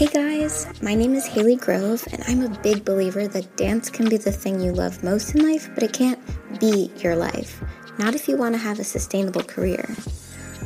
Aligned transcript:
Hey 0.00 0.06
guys, 0.06 0.66
my 0.82 0.94
name 0.94 1.14
is 1.14 1.24
Haley 1.24 1.56
Grove, 1.56 2.06
and 2.12 2.22
I'm 2.26 2.42
a 2.42 2.58
big 2.60 2.84
believer 2.84 3.26
that 3.26 3.56
dance 3.56 3.88
can 3.88 4.10
be 4.10 4.18
the 4.18 4.32
thing 4.32 4.60
you 4.60 4.72
love 4.72 5.02
most 5.02 5.34
in 5.34 5.48
life, 5.50 5.70
but 5.74 5.82
it 5.82 5.94
can't 5.94 6.20
be 6.60 6.90
your 6.96 7.16
life. 7.16 7.62
Not 7.98 8.14
if 8.14 8.28
you 8.28 8.36
want 8.36 8.54
to 8.54 8.58
have 8.58 8.78
a 8.78 8.84
sustainable 8.84 9.42
career. 9.42 9.88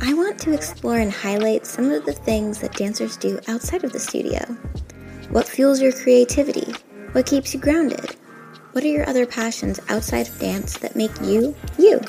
I 0.01 0.13
want 0.13 0.39
to 0.39 0.53
explore 0.53 0.97
and 0.97 1.11
highlight 1.11 1.65
some 1.65 1.91
of 1.91 2.05
the 2.05 2.11
things 2.11 2.59
that 2.59 2.75
dancers 2.75 3.15
do 3.15 3.39
outside 3.47 3.85
of 3.85 3.93
the 3.93 3.99
studio. 3.99 4.39
What 5.29 5.47
fuels 5.47 5.81
your 5.81 5.93
creativity? 5.93 6.73
What 7.13 7.25
keeps 7.25 7.53
you 7.53 7.61
grounded? 7.61 8.17
What 8.75 8.83
are 8.83 8.89
your 8.89 9.07
other 9.07 9.25
passions 9.25 9.79
outside 9.87 10.27
of 10.27 10.37
dance 10.37 10.77
that 10.79 10.97
make 10.97 11.21
you 11.21 11.55
you? 11.79 12.01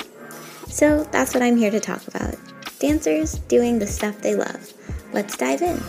So 0.67 1.05
that's 1.13 1.33
what 1.33 1.41
I'm 1.41 1.55
here 1.55 1.71
to 1.71 1.79
talk 1.79 2.05
about. 2.09 2.35
Dancers 2.79 3.35
doing 3.47 3.79
the 3.79 3.87
stuff 3.87 4.19
they 4.19 4.35
love. 4.35 4.73
Let's 5.13 5.37
dive 5.37 5.61
in. 5.61 5.81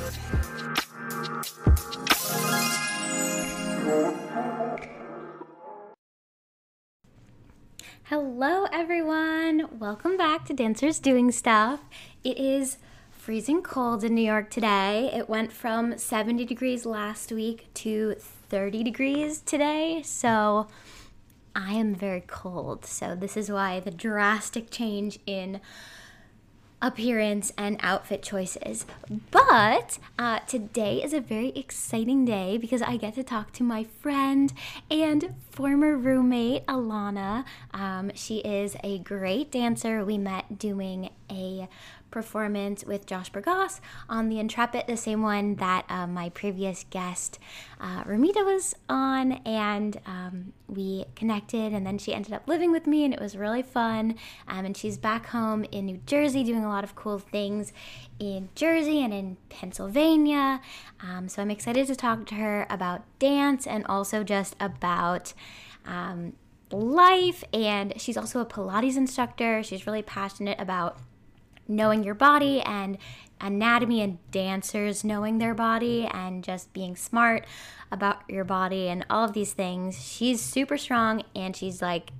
Hello, 8.04 8.66
everyone. 8.72 9.80
Welcome 9.80 10.16
back 10.16 10.44
to 10.44 10.54
Dancers 10.54 11.00
Doing 11.00 11.32
Stuff. 11.32 11.80
It 12.22 12.38
is 12.38 12.78
freezing 13.28 13.60
cold 13.60 14.02
in 14.02 14.14
New 14.14 14.22
York 14.22 14.48
today. 14.48 15.10
It 15.12 15.28
went 15.28 15.52
from 15.52 15.98
70 15.98 16.46
degrees 16.46 16.86
last 16.86 17.30
week 17.30 17.68
to 17.74 18.14
30 18.18 18.82
degrees 18.82 19.42
today. 19.42 20.00
So 20.02 20.66
I 21.54 21.74
am 21.74 21.94
very 21.94 22.22
cold. 22.26 22.86
So 22.86 23.14
this 23.14 23.36
is 23.36 23.52
why 23.52 23.80
the 23.80 23.90
drastic 23.90 24.70
change 24.70 25.18
in 25.26 25.60
appearance 26.80 27.52
and 27.58 27.76
outfit 27.80 28.22
choices. 28.22 28.86
But 29.30 29.98
uh, 30.18 30.38
today 30.40 31.02
is 31.02 31.12
a 31.12 31.20
very 31.20 31.48
exciting 31.50 32.24
day 32.24 32.56
because 32.56 32.82
I 32.82 32.96
get 32.96 33.14
to 33.16 33.22
talk 33.22 33.52
to 33.54 33.62
my 33.62 33.84
friend 33.84 34.52
and 34.90 35.34
former 35.50 35.96
roommate, 35.96 36.64
Alanna. 36.66 37.44
Um, 37.74 38.12
she 38.14 38.38
is 38.38 38.76
a 38.84 38.98
great 38.98 39.50
dancer. 39.50 40.04
We 40.04 40.18
met 40.18 40.58
doing 40.58 41.10
a 41.30 41.68
performance 42.10 42.84
with 42.84 43.06
Josh 43.06 43.30
Burgos 43.30 43.80
on 44.08 44.28
the 44.28 44.38
Intrepid, 44.38 44.84
the 44.86 44.96
same 44.96 45.22
one 45.22 45.56
that 45.56 45.84
uh, 45.88 46.06
my 46.06 46.28
previous 46.30 46.84
guest, 46.90 47.38
uh, 47.80 48.04
Ramita, 48.04 48.44
was 48.44 48.74
on. 48.88 49.32
And 49.44 50.00
um, 50.06 50.52
we 50.66 51.04
connected, 51.14 51.72
and 51.72 51.86
then 51.86 51.98
she 51.98 52.14
ended 52.14 52.32
up 52.32 52.46
living 52.46 52.72
with 52.72 52.86
me, 52.86 53.04
and 53.04 53.12
it 53.12 53.20
was 53.20 53.36
really 53.36 53.62
fun. 53.62 54.16
Um, 54.46 54.64
and 54.64 54.76
she's 54.76 54.98
back 54.98 55.26
home 55.26 55.64
in 55.70 55.86
New 55.86 56.00
Jersey 56.06 56.44
doing 56.44 56.64
a 56.64 56.68
lot 56.68 56.84
of 56.84 56.94
cool 56.94 57.18
things 57.18 57.72
in 58.18 58.48
Jersey 58.54 59.02
and 59.02 59.12
in 59.12 59.36
Pennsylvania. 59.48 60.60
Um, 61.00 61.28
so 61.28 61.42
I'm 61.42 61.50
excited 61.50 61.86
to 61.86 61.96
talk 61.96 62.26
to 62.26 62.34
her 62.34 62.66
about 62.70 63.02
dance 63.18 63.66
and 63.66 63.84
also 63.86 64.24
just 64.24 64.56
about. 64.60 65.32
Um, 65.86 66.34
life 66.70 67.44
and 67.54 67.98
she's 67.98 68.18
also 68.18 68.40
a 68.40 68.44
pilates 68.44 68.94
instructor 68.94 69.62
she's 69.62 69.86
really 69.86 70.02
passionate 70.02 70.60
about 70.60 70.98
knowing 71.68 72.02
your 72.02 72.14
body 72.14 72.60
and 72.62 72.98
anatomy 73.40 74.00
and 74.00 74.18
dancers 74.30 75.04
knowing 75.04 75.38
their 75.38 75.54
body 75.54 76.08
and 76.12 76.42
just 76.42 76.72
being 76.72 76.96
smart 76.96 77.46
about 77.92 78.28
your 78.28 78.44
body 78.44 78.88
and 78.88 79.04
all 79.08 79.24
of 79.24 79.32
these 79.32 79.52
things. 79.52 80.02
She's 80.02 80.40
super 80.40 80.76
strong 80.76 81.22
and 81.34 81.54
she's 81.54 81.80
like 81.80 82.10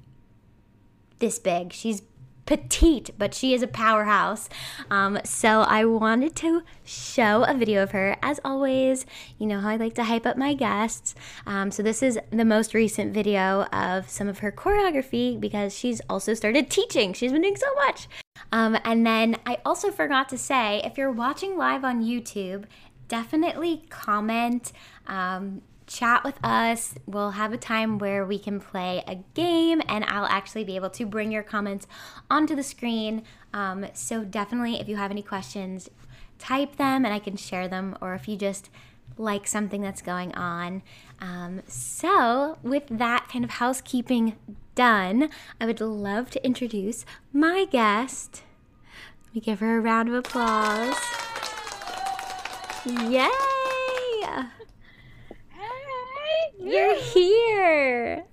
this 1.19 1.39
big. 1.39 1.73
She's 1.73 2.03
petite, 2.47 3.11
but 3.19 3.35
she 3.35 3.53
is 3.53 3.63
a 3.63 3.67
powerhouse. 3.67 4.49
Um, 4.91 5.19
so 5.23 5.61
I 5.63 5.85
wanted 5.85 6.35
to 6.37 6.63
show 6.83 7.45
a 7.45 7.53
video 7.53 7.83
of 7.83 7.91
her. 7.91 8.17
As 8.23 8.41
always, 8.43 9.05
you 9.39 9.47
know 9.47 9.61
how 9.61 9.69
I 9.69 9.77
like 9.77 9.95
to 9.97 10.05
hype 10.05 10.25
up 10.25 10.39
my 10.39 10.55
guests. 10.55 11.15
Um, 11.47 11.71
so 11.71 11.83
this 11.83 12.03
is 12.03 12.19
the 12.31 12.47
most 12.47 12.73
recent 12.73 13.13
video 13.13 13.65
of 13.65 14.09
some 14.09 14.29
of 14.29 14.39
her 14.39 14.51
choreography 14.51 15.39
because 15.39 15.77
she's 15.77 16.01
also 16.09 16.33
started 16.33 16.71
teaching. 16.71 17.13
She's 17.13 17.33
been 17.33 17.43
doing 17.43 17.57
so 17.57 17.73
much. 17.75 18.09
Um, 18.53 18.79
and 18.85 19.07
then 19.07 19.37
I 19.47 19.59
also 19.65 19.91
forgot 19.91 20.29
to 20.31 20.39
say 20.39 20.81
if 20.85 20.99
you're 20.99 21.13
watching 21.13 21.57
live 21.57 21.85
on 21.85 22.03
YouTube, 22.03 22.65
definitely 23.09 23.85
comment. 23.89 24.73
Um, 25.07 25.63
chat 25.87 26.23
with 26.23 26.39
us. 26.45 26.95
We'll 27.07 27.33
have 27.33 27.53
a 27.53 27.57
time 27.57 27.99
where 27.99 28.25
we 28.25 28.39
can 28.39 28.61
play 28.61 29.03
a 29.07 29.17
game, 29.35 29.83
and 29.89 30.05
I'll 30.05 30.27
actually 30.27 30.65
be 30.65 30.77
able 30.77 30.91
to 30.91 31.07
bring 31.07 31.33
your 31.33 31.43
comments 31.43 31.87
onto 32.31 32.55
the 32.55 32.63
screen. 32.63 33.23
Um, 33.53 33.87
so, 33.95 34.25
definitely, 34.25 34.81
if 34.81 34.89
you 34.89 34.97
have 34.97 35.11
any 35.11 35.23
questions, 35.23 35.89
type 36.39 36.77
them 36.77 37.05
and 37.05 37.13
I 37.13 37.19
can 37.19 37.37
share 37.37 37.67
them, 37.67 37.97
or 38.01 38.15
if 38.15 38.29
you 38.29 38.37
just 38.37 38.71
like 39.17 39.47
something 39.47 39.81
that's 39.83 40.03
going 40.03 40.33
on. 40.35 40.83
Um, 41.21 41.63
so, 41.67 42.59
with 42.63 42.85
that 42.91 43.29
kind 43.33 43.45
of 43.45 43.53
housekeeping 43.53 44.37
done, 44.75 45.31
I 45.61 45.67
would 45.67 45.81
love 45.81 46.31
to 46.31 46.45
introduce 46.45 47.05
my 47.33 47.65
guest. 47.65 48.43
Let 49.27 49.35
me 49.35 49.41
give 49.41 49.61
her 49.61 49.79
a 49.79 49.81
round 49.81 50.09
of 50.09 50.15
applause. 50.15 50.97
Yay! 52.87 53.29
Hey! 55.49 55.69
You're 56.59 56.95
here. 57.01 58.25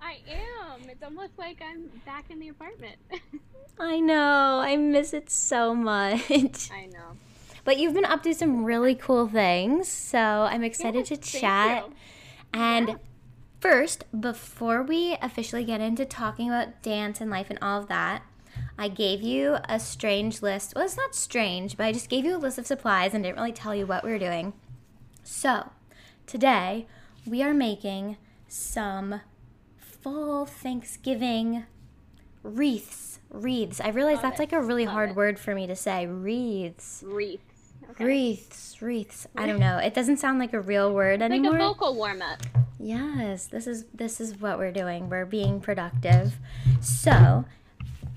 I 0.00 0.18
am. 0.28 0.88
It's 0.88 1.02
almost 1.02 1.38
like 1.38 1.62
I'm 1.62 1.90
back 2.04 2.30
in 2.30 2.38
the 2.38 2.48
apartment. 2.48 2.96
I 3.78 4.00
know. 4.00 4.60
I 4.62 4.76
miss 4.76 5.14
it 5.14 5.30
so 5.30 5.74
much. 5.74 6.70
I 6.70 6.86
know. 6.86 7.16
But 7.64 7.78
you've 7.78 7.94
been 7.94 8.04
up 8.04 8.22
to 8.24 8.34
some 8.34 8.64
really 8.64 8.94
cool 8.94 9.28
things, 9.28 9.88
so 9.88 10.18
I'm 10.18 10.62
excited 10.64 11.04
to 11.06 11.16
chat. 11.16 11.84
you. 11.86 11.94
And 12.52 12.88
Yeah. 12.88 12.94
first, 13.60 14.04
before 14.18 14.82
we 14.82 15.16
officially 15.22 15.64
get 15.64 15.80
into 15.80 16.04
talking 16.04 16.48
about 16.48 16.82
dance 16.82 17.20
and 17.20 17.30
life 17.30 17.48
and 17.50 17.58
all 17.62 17.80
of 17.80 17.88
that, 17.88 18.22
I 18.78 18.88
gave 18.88 19.22
you 19.22 19.58
a 19.68 19.78
strange 19.78 20.42
list. 20.42 20.72
Well, 20.74 20.84
it's 20.84 20.96
not 20.96 21.14
strange, 21.14 21.76
but 21.76 21.84
I 21.84 21.92
just 21.92 22.08
gave 22.08 22.24
you 22.24 22.36
a 22.36 22.38
list 22.38 22.58
of 22.58 22.66
supplies 22.66 23.14
and 23.14 23.22
didn't 23.22 23.36
really 23.38 23.52
tell 23.52 23.74
you 23.74 23.86
what 23.86 24.02
we 24.04 24.10
were 24.10 24.18
doing. 24.18 24.52
So, 25.22 25.70
today 26.26 26.86
we 27.26 27.42
are 27.42 27.54
making 27.54 28.16
some 28.48 29.20
fall 29.76 30.46
Thanksgiving 30.46 31.64
wreaths. 32.42 33.20
Wreaths. 33.30 33.80
I 33.80 33.90
realize 33.90 34.16
Love 34.16 34.22
that's 34.22 34.40
it. 34.40 34.42
like 34.42 34.52
a 34.52 34.60
really 34.62 34.86
Love 34.86 34.94
hard 34.94 35.10
it. 35.10 35.16
word 35.16 35.38
for 35.38 35.54
me 35.54 35.66
to 35.66 35.76
say. 35.76 36.06
Wreaths. 36.06 37.04
Wreaths. 37.06 37.44
Okay. 37.90 38.04
Wreaths, 38.04 38.80
wreaths. 38.80 39.26
I 39.36 39.46
don't 39.46 39.58
know. 39.60 39.78
It 39.78 39.94
doesn't 39.94 40.18
sound 40.18 40.38
like 40.38 40.52
a 40.52 40.60
real 40.60 40.92
word 40.92 41.22
anymore. 41.22 41.52
Like 41.52 41.60
a 41.60 41.64
vocal 41.64 41.94
warm 41.94 42.22
up. 42.22 42.40
Yes, 42.78 43.46
this 43.46 43.66
is 43.66 43.84
this 43.94 44.20
is 44.20 44.40
what 44.40 44.58
we're 44.58 44.72
doing. 44.72 45.08
We're 45.08 45.26
being 45.26 45.60
productive. 45.60 46.38
So, 46.80 47.44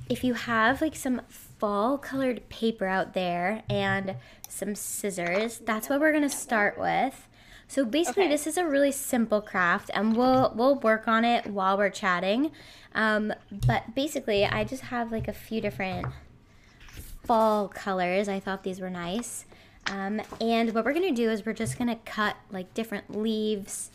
if 0.10 0.24
you 0.24 0.34
have 0.36 0.82
like 0.82 0.96
some 0.96 1.22
fall 1.30 1.98
colored 1.98 2.48
paper 2.50 2.86
out 2.86 3.14
there 3.14 3.64
and 3.70 4.16
some 4.48 4.76
scissors, 4.76 5.58
that's 5.60 5.90
what 5.90 6.00
we're 6.00 6.12
going 6.12 6.24
to 6.24 6.30
start 6.30 6.78
with. 6.78 7.28
So 7.68 7.84
basically, 7.86 8.24
Okay. 8.24 8.32
this 8.32 8.46
is 8.46 8.58
a 8.58 8.66
really 8.66 8.92
simple 8.92 9.42
craft, 9.42 9.90
and 9.94 10.16
we'll 10.16 10.54
we'll 10.56 10.76
work 10.76 11.08
on 11.08 11.26
it 11.26 11.48
while 11.48 11.78
we're 11.78 11.90
chatting. 11.90 12.52
Um, 12.94 13.34
but 13.66 13.96
basically, 13.96 14.46
I 14.46 14.64
just 14.64 14.84
have 14.84 15.12
like 15.12 15.28
a 15.28 15.34
few 15.34 15.60
different 15.60 16.06
fall 17.26 17.68
colors. 17.70 18.28
I 18.30 18.40
thought 18.40 18.64
these 18.64 18.80
were 18.80 18.90
nice. 18.90 19.46
Um, 19.88 20.22
and 20.40 20.74
what 20.74 20.86
we're 20.86 20.94
gonna 20.94 21.12
do 21.12 21.30
is 21.30 21.46
we're 21.46 21.54
just 21.54 21.78
gonna 21.78 22.00
cut 22.06 22.36
like 22.52 22.74
different 22.74 23.16
leaves 23.16 23.92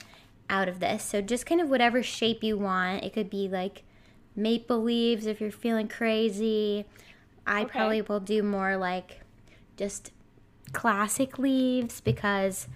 out 0.50 0.68
of 0.68 0.80
this. 0.80 1.02
So 1.02 1.20
just 1.20 1.46
kind 1.46 1.60
of 1.60 1.68
whatever 1.68 2.02
shape 2.02 2.42
you 2.42 2.56
want. 2.58 3.04
It 3.04 3.12
could 3.12 3.30
be 3.30 3.48
like 3.48 3.82
maple 4.36 4.82
leaves 4.82 5.26
if 5.26 5.40
you're 5.40 5.50
feeling 5.50 5.88
crazy. 5.88 6.84
I 7.46 7.62
Okay. 7.62 7.70
probably 7.70 8.02
will 8.02 8.20
do 8.20 8.42
more 8.42 8.76
like 8.76 9.20
just 9.76 10.12
classic 10.72 11.38
leaves 11.38 12.00
because 12.00 12.68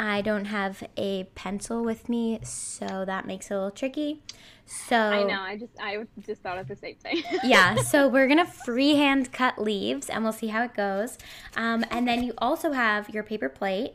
I 0.00 0.22
don't 0.22 0.46
have 0.46 0.82
a 0.96 1.24
pencil 1.34 1.84
with 1.84 2.08
me, 2.08 2.38
so 2.42 3.04
that 3.04 3.26
makes 3.26 3.50
it 3.50 3.54
a 3.54 3.56
little 3.58 3.70
tricky. 3.70 4.22
So 4.64 4.96
I 4.96 5.24
know. 5.24 5.42
I 5.42 5.58
just 5.58 5.72
I 5.78 6.06
just 6.24 6.40
thought 6.40 6.56
of 6.56 6.68
the 6.68 6.76
same 6.76 6.94
thing. 6.94 7.22
yeah, 7.44 7.74
so 7.76 8.08
we're 8.08 8.26
gonna 8.26 8.46
freehand 8.46 9.30
cut 9.30 9.60
leaves 9.60 10.08
and 10.08 10.24
we'll 10.24 10.32
see 10.32 10.46
how 10.46 10.64
it 10.64 10.72
goes. 10.72 11.18
Um, 11.54 11.84
and 11.90 12.08
then 12.08 12.22
you 12.22 12.32
also 12.38 12.72
have 12.72 13.10
your 13.10 13.22
paper 13.22 13.50
plate. 13.50 13.92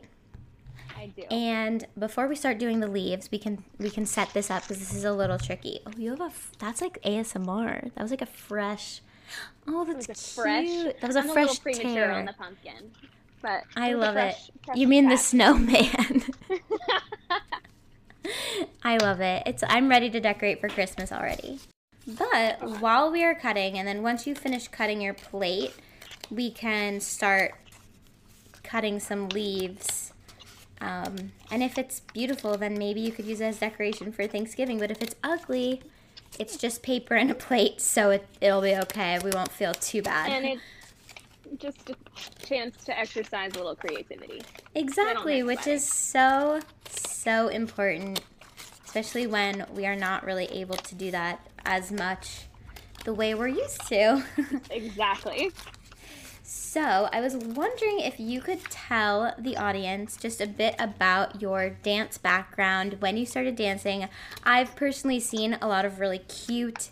I 0.96 1.06
do. 1.08 1.22
And 1.22 1.84
before 1.98 2.28
we 2.28 2.36
start 2.36 2.58
doing 2.58 2.78
the 2.78 2.88
leaves, 2.88 3.28
we 3.32 3.40
can 3.40 3.64
we 3.78 3.90
can 3.90 4.06
set 4.06 4.32
this 4.32 4.48
up 4.48 4.62
because 4.62 4.78
this 4.78 4.94
is 4.94 5.02
a 5.02 5.12
little 5.12 5.38
tricky. 5.38 5.80
Oh, 5.86 5.92
you 5.96 6.10
have 6.10 6.20
a 6.20 6.30
that's 6.60 6.80
like 6.80 7.02
ASMR. 7.02 7.92
That 7.94 8.02
was 8.02 8.12
like 8.12 8.22
a 8.22 8.26
fresh. 8.26 9.00
Oh, 9.66 9.84
that's 9.84 10.06
was 10.06 10.16
a 10.20 10.34
fresh. 10.40 10.68
That 11.00 11.06
was 11.08 11.16
a 11.16 11.20
I'm 11.20 11.30
fresh 11.30 11.46
a 11.46 11.48
little 11.48 11.62
premature 11.62 11.94
tear. 11.94 12.12
on 12.12 12.26
the 12.26 12.32
pumpkin, 12.32 12.92
but 13.46 13.64
I 13.76 13.90
it 13.90 13.94
was 13.94 14.02
a 14.02 14.06
love 14.06 14.14
fresh- 14.14 14.48
it. 14.48 14.54
fresh 14.64 14.76
You 14.76 14.88
mean 14.88 15.08
the 15.08 15.16
snowman? 15.16 16.24
I 18.82 18.96
love 18.96 19.20
it. 19.20 19.44
It's 19.46 19.62
I'm 19.68 19.88
ready 19.88 20.10
to 20.10 20.20
decorate 20.20 20.60
for 20.60 20.68
Christmas 20.68 21.12
already. 21.12 21.60
But 22.06 22.80
while 22.80 23.10
we 23.10 23.24
are 23.24 23.34
cutting, 23.34 23.78
and 23.78 23.86
then 23.86 24.02
once 24.02 24.26
you 24.26 24.34
finish 24.34 24.68
cutting 24.68 25.00
your 25.00 25.14
plate, 25.14 25.74
we 26.30 26.50
can 26.50 27.00
start 27.00 27.54
cutting 28.62 28.98
some 28.98 29.28
leaves. 29.28 30.12
Um, 30.80 31.32
and 31.50 31.62
if 31.62 31.78
it's 31.78 32.00
beautiful, 32.00 32.56
then 32.56 32.78
maybe 32.78 33.00
you 33.00 33.12
could 33.12 33.26
use 33.26 33.40
it 33.40 33.46
as 33.46 33.60
decoration 33.60 34.12
for 34.12 34.26
Thanksgiving. 34.26 34.78
But 34.78 34.90
if 34.90 35.02
it's 35.02 35.14
ugly, 35.24 35.82
it's 36.38 36.56
just 36.56 36.82
paper 36.82 37.14
and 37.14 37.30
a 37.30 37.34
plate, 37.34 37.80
so 37.80 38.10
it, 38.10 38.26
it'll 38.40 38.60
be 38.60 38.76
okay. 38.76 39.18
We 39.22 39.30
won't 39.30 39.52
feel 39.52 39.74
too 39.74 40.02
bad. 40.02 40.30
And 40.30 40.46
it's 40.46 40.62
just 41.58 41.90
a 41.90 41.96
chance 42.44 42.84
to 42.84 42.98
exercise 42.98 43.52
a 43.54 43.58
little 43.58 43.76
creativity. 43.76 44.42
Exactly, 44.74 45.42
which 45.42 45.66
is 45.66 45.84
so, 45.84 46.60
so 46.88 47.48
important, 47.48 48.20
especially 48.84 49.26
when 49.26 49.66
we 49.74 49.86
are 49.86 49.96
not 49.96 50.24
really 50.24 50.46
able 50.46 50.76
to 50.76 50.94
do 50.94 51.10
that 51.10 51.46
as 51.64 51.90
much 51.90 52.46
the 53.04 53.14
way 53.14 53.34
we're 53.34 53.48
used 53.48 53.86
to. 53.88 54.22
exactly. 54.70 55.50
So, 56.76 57.08
I 57.10 57.22
was 57.22 57.34
wondering 57.34 58.00
if 58.00 58.20
you 58.20 58.42
could 58.42 58.62
tell 58.64 59.34
the 59.38 59.56
audience 59.56 60.14
just 60.14 60.42
a 60.42 60.46
bit 60.46 60.74
about 60.78 61.40
your 61.40 61.70
dance 61.70 62.18
background, 62.18 62.98
when 63.00 63.16
you 63.16 63.24
started 63.24 63.56
dancing. 63.56 64.10
I've 64.44 64.76
personally 64.76 65.18
seen 65.18 65.56
a 65.62 65.68
lot 65.68 65.86
of 65.86 66.00
really 66.00 66.18
cute 66.18 66.90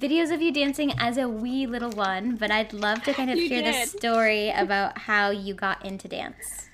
videos 0.00 0.32
of 0.32 0.40
you 0.40 0.54
dancing 0.54 0.94
as 0.98 1.18
a 1.18 1.28
wee 1.28 1.66
little 1.66 1.90
one, 1.90 2.36
but 2.36 2.50
I'd 2.50 2.72
love 2.72 3.02
to 3.02 3.12
kind 3.12 3.30
of 3.30 3.36
You 3.36 3.46
hear 3.46 3.60
the 3.60 3.84
story 3.84 4.48
about 4.56 4.96
how 4.96 5.28
you 5.28 5.52
got 5.52 5.84
into 5.84 6.08
dance. 6.08 6.70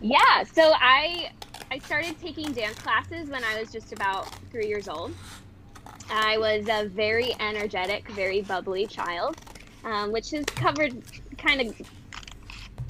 Yeah, 0.00 0.42
so 0.52 0.72
I 0.74 1.30
I 1.70 1.78
started 1.78 2.20
taking 2.20 2.50
dance 2.50 2.80
classes 2.80 3.30
when 3.30 3.44
I 3.44 3.60
was 3.60 3.70
just 3.70 3.92
about 3.92 4.28
three 4.50 4.66
years 4.66 4.88
old. 4.88 5.14
I 6.10 6.38
was 6.38 6.66
a 6.68 6.88
very 6.88 7.36
energetic, 7.38 8.10
very 8.10 8.42
bubbly 8.42 8.88
child, 8.88 9.36
um, 9.84 10.10
which 10.10 10.32
is 10.32 10.44
covered 10.44 11.00
kind 11.38 11.60
of 11.60 11.80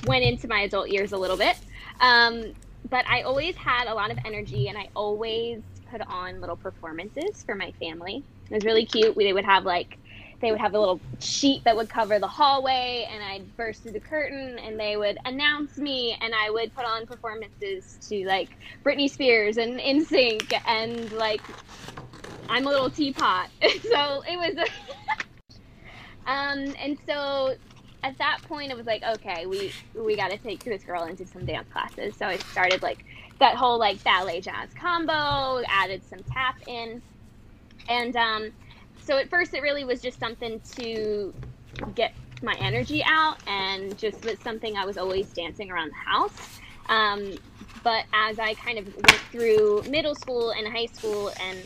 went 0.06 0.25
into 0.25 0.49
my 0.49 0.61
adult 0.61 0.89
years 0.89 1.12
a 1.12 1.17
little 1.17 1.37
bit. 1.37 1.56
Um, 2.00 2.55
but 2.91 3.06
I 3.09 3.23
always 3.23 3.55
had 3.56 3.87
a 3.87 3.95
lot 3.95 4.11
of 4.11 4.19
energy, 4.25 4.69
and 4.69 4.79
I 4.79 4.89
always 4.95 5.61
put 5.91 6.00
on 6.06 6.41
little 6.41 6.56
performances 6.56 7.43
for 7.45 7.55
my 7.55 7.73
family. 7.73 8.25
It 8.50 8.55
was 8.55 8.65
really 8.65 8.87
cute. 8.87 9.17
We, 9.17 9.25
they 9.25 9.33
would 9.33 9.45
have 9.45 9.65
like 9.65 9.99
they 10.41 10.53
would 10.53 10.61
have 10.61 10.75
a 10.75 10.79
little 10.79 11.00
sheet 11.19 11.65
that 11.65 11.77
would 11.77 11.89
cover 11.89 12.19
the 12.19 12.29
hallway 12.29 13.09
and 13.11 13.23
I'd 13.23 13.56
burst 13.56 13.83
through 13.83 13.93
the 13.93 14.00
curtain 14.00 14.59
and 14.59 14.79
they 14.79 14.97
would 14.97 15.19
announce 15.25 15.77
me 15.79 16.17
and 16.21 16.33
I 16.33 16.50
would 16.50 16.73
put 16.75 16.85
on 16.85 17.06
performances 17.06 17.99
to 18.09 18.25
like 18.25 18.50
Britney 18.85 19.11
Spears 19.11 19.56
and 19.56 19.81
NSYNC 19.81 20.61
and 20.67 21.11
like 21.12 21.43
I'm 22.49 22.67
a 22.67 22.71
little 22.71 22.91
teapot. 22.91 23.50
so 23.62 24.23
it 24.27 24.37
was 24.37 24.69
um 26.27 26.75
and 26.81 26.97
so 27.06 27.55
at 28.03 28.17
that 28.19 28.39
point 28.47 28.71
it 28.71 28.77
was 28.77 28.87
like 28.87 29.03
okay 29.03 29.47
we 29.47 29.73
we 29.95 30.17
got 30.17 30.31
to 30.31 30.39
take 30.39 30.62
this 30.65 30.85
girl 30.85 31.05
into 31.05 31.27
some 31.27 31.45
dance 31.45 31.69
classes. 31.73 32.15
So 32.17 32.27
i 32.27 32.37
started 32.37 32.83
like 32.83 33.05
that 33.39 33.55
whole 33.55 33.79
like 33.79 34.03
ballet 34.05 34.41
jazz 34.41 34.71
combo 34.75 35.62
added 35.69 36.03
some 36.09 36.21
tap 36.33 36.56
in. 36.67 37.03
And 37.89 38.17
um 38.17 38.50
so 39.00 39.17
at 39.17 39.29
first 39.31 39.55
it 39.55 39.62
really 39.62 39.85
was 39.85 40.00
just 40.00 40.21
something 40.21 40.61
to 40.77 41.33
get 41.95 42.15
my 42.43 42.55
energy 42.61 43.03
out 43.05 43.39
and 43.49 43.97
just 43.99 44.25
was 44.25 44.39
something 44.41 44.77
i 44.77 44.85
was 44.85 44.97
always 44.97 45.33
dancing 45.33 45.71
around 45.71 45.91
the 45.91 46.11
house. 46.11 46.61
Um, 46.89 47.35
but 47.83 48.05
as 48.15 48.39
i 48.39 48.55
kind 48.55 48.79
of 48.79 48.87
went 48.87 49.21
through 49.31 49.83
middle 49.89 50.15
school 50.15 50.50
and 50.50 50.67
high 50.67 50.87
school 50.87 51.33
and 51.41 51.59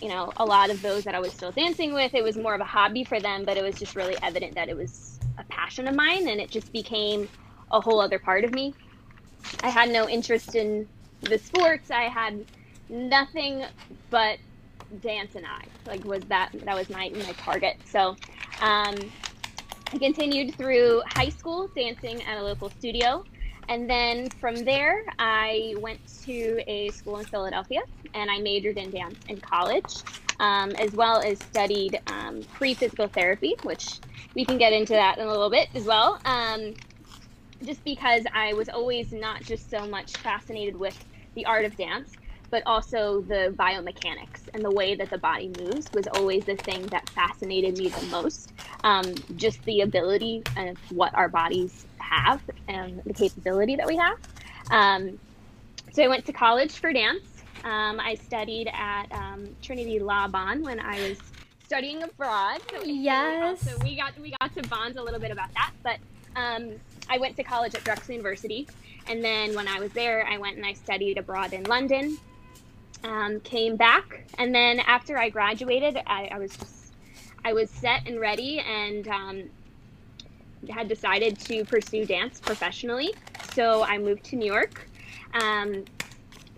you 0.00 0.08
know 0.08 0.32
a 0.38 0.46
lot 0.46 0.70
of 0.70 0.82
those 0.82 1.04
that 1.04 1.14
i 1.14 1.20
was 1.20 1.34
still 1.34 1.52
dancing 1.52 1.94
with 1.94 2.14
it 2.14 2.24
was 2.24 2.36
more 2.38 2.54
of 2.54 2.60
a 2.62 2.64
hobby 2.66 3.04
for 3.04 3.20
them 3.20 3.44
but 3.46 3.56
it 3.58 3.62
was 3.62 3.78
just 3.78 3.96
really 3.96 4.18
evident 4.22 4.54
that 4.56 4.68
it 4.68 4.76
was 4.76 5.20
a 5.38 5.44
passion 5.50 5.88
of 5.88 5.94
mine 5.94 6.28
and 6.28 6.40
it 6.40 6.50
just 6.52 6.72
became 6.72 7.28
a 7.72 7.80
whole 7.80 8.00
other 8.00 8.20
part 8.20 8.44
of 8.44 8.52
me. 8.52 8.76
I 9.62 9.70
had 9.70 9.90
no 9.90 10.08
interest 10.08 10.54
in 10.54 10.90
the 11.22 11.38
sports. 11.38 11.90
I 11.90 12.04
had 12.04 12.44
nothing 12.88 13.64
but 14.10 14.38
dance 15.00 15.34
and 15.36 15.46
I 15.46 15.60
like 15.86 16.04
was 16.04 16.24
that 16.28 16.50
that 16.64 16.76
was 16.76 16.90
my 16.90 17.10
my 17.16 17.34
target. 17.44 17.76
So 17.84 18.16
um, 18.60 19.12
I 19.92 19.98
continued 19.98 20.56
through 20.58 21.02
high 21.06 21.30
school 21.30 21.68
dancing 21.76 22.22
at 22.24 22.38
a 22.38 22.42
local 22.44 22.70
studio, 22.70 23.24
and 23.68 23.88
then 23.90 24.30
from 24.40 24.64
there 24.64 24.94
I 25.18 25.74
went 25.78 26.00
to 26.24 26.60
a 26.66 26.90
school 26.92 27.18
in 27.18 27.26
Philadelphia 27.26 27.80
and 28.14 28.30
I 28.30 28.40
majored 28.40 28.78
in 28.78 28.90
dance 28.90 29.20
in 29.28 29.40
college, 29.40 30.04
um, 30.40 30.76
as 30.76 30.94
well 30.94 31.20
as 31.20 31.42
studied 31.42 32.00
um, 32.06 32.46
pre 32.52 32.74
physical 32.74 33.08
therapy, 33.08 33.54
which 33.62 34.00
we 34.34 34.46
can 34.46 34.58
get 34.58 34.72
into 34.72 34.94
that 34.94 35.18
in 35.18 35.26
a 35.26 35.30
little 35.30 35.50
bit 35.50 35.68
as 35.74 35.84
well. 35.84 36.20
Um, 36.24 36.76
just 37.64 37.82
because 37.84 38.24
I 38.34 38.54
was 38.54 38.68
always 38.68 39.12
not 39.12 39.44
just 39.44 39.70
so 39.70 39.86
much 39.86 40.20
fascinated 40.22 40.76
with 40.76 40.94
the 41.34 41.46
art 41.46 41.64
of 41.64 41.76
dance, 41.76 42.16
but 42.50 42.62
also 42.66 43.20
the 43.22 43.54
biomechanics 43.58 44.40
and 44.54 44.64
the 44.64 44.70
way 44.70 44.94
that 44.94 45.10
the 45.10 45.18
body 45.18 45.50
moves 45.60 45.90
was 45.92 46.06
always 46.08 46.44
the 46.44 46.56
thing 46.56 46.86
that 46.86 47.08
fascinated 47.10 47.76
me 47.78 47.88
the 47.88 48.06
most. 48.06 48.52
Um, 48.84 49.14
just 49.36 49.62
the 49.64 49.82
ability 49.82 50.42
of 50.56 50.76
what 50.90 51.14
our 51.14 51.28
bodies 51.28 51.86
have 51.98 52.40
and 52.68 53.02
the 53.04 53.12
capability 53.12 53.76
that 53.76 53.86
we 53.86 53.96
have. 53.96 54.18
Um, 54.70 55.18
so 55.92 56.02
I 56.02 56.08
went 56.08 56.24
to 56.26 56.32
college 56.32 56.72
for 56.72 56.92
dance. 56.92 57.26
Um, 57.64 58.00
I 58.00 58.14
studied 58.14 58.68
at 58.72 59.06
um, 59.12 59.48
Trinity 59.62 59.98
Laban 59.98 60.62
when 60.62 60.80
I 60.80 61.08
was 61.08 61.18
studying 61.64 62.02
abroad. 62.02 62.60
So 62.70 62.82
Yes. 62.84 63.60
So 63.60 63.76
we 63.82 63.96
got 63.96 64.18
we 64.18 64.34
got 64.40 64.54
to 64.54 64.62
bond 64.68 64.96
a 64.96 65.02
little 65.02 65.20
bit 65.20 65.30
about 65.30 65.52
that, 65.54 65.72
but 65.82 65.98
um, 66.36 66.72
I 67.10 67.18
went 67.18 67.36
to 67.36 67.42
college 67.42 67.74
at 67.74 67.84
Drexel 67.84 68.14
University, 68.14 68.68
and 69.06 69.24
then 69.24 69.54
when 69.54 69.66
I 69.66 69.80
was 69.80 69.92
there, 69.92 70.26
I 70.26 70.38
went 70.38 70.56
and 70.56 70.64
I 70.64 70.72
studied 70.72 71.18
abroad 71.18 71.52
in 71.52 71.64
London. 71.64 72.16
Um, 73.04 73.40
came 73.40 73.76
back, 73.76 74.24
and 74.38 74.52
then 74.54 74.80
after 74.80 75.16
I 75.16 75.28
graduated, 75.30 75.98
I, 76.06 76.28
I 76.32 76.38
was 76.38 76.56
just 76.56 76.92
I 77.44 77.52
was 77.52 77.70
set 77.70 78.06
and 78.06 78.18
ready, 78.18 78.58
and 78.58 79.06
um, 79.08 79.42
had 80.68 80.88
decided 80.88 81.38
to 81.40 81.64
pursue 81.64 82.04
dance 82.04 82.40
professionally. 82.40 83.14
So 83.54 83.82
I 83.84 83.98
moved 83.98 84.24
to 84.24 84.36
New 84.36 84.46
York. 84.46 84.88
Um, 85.40 85.84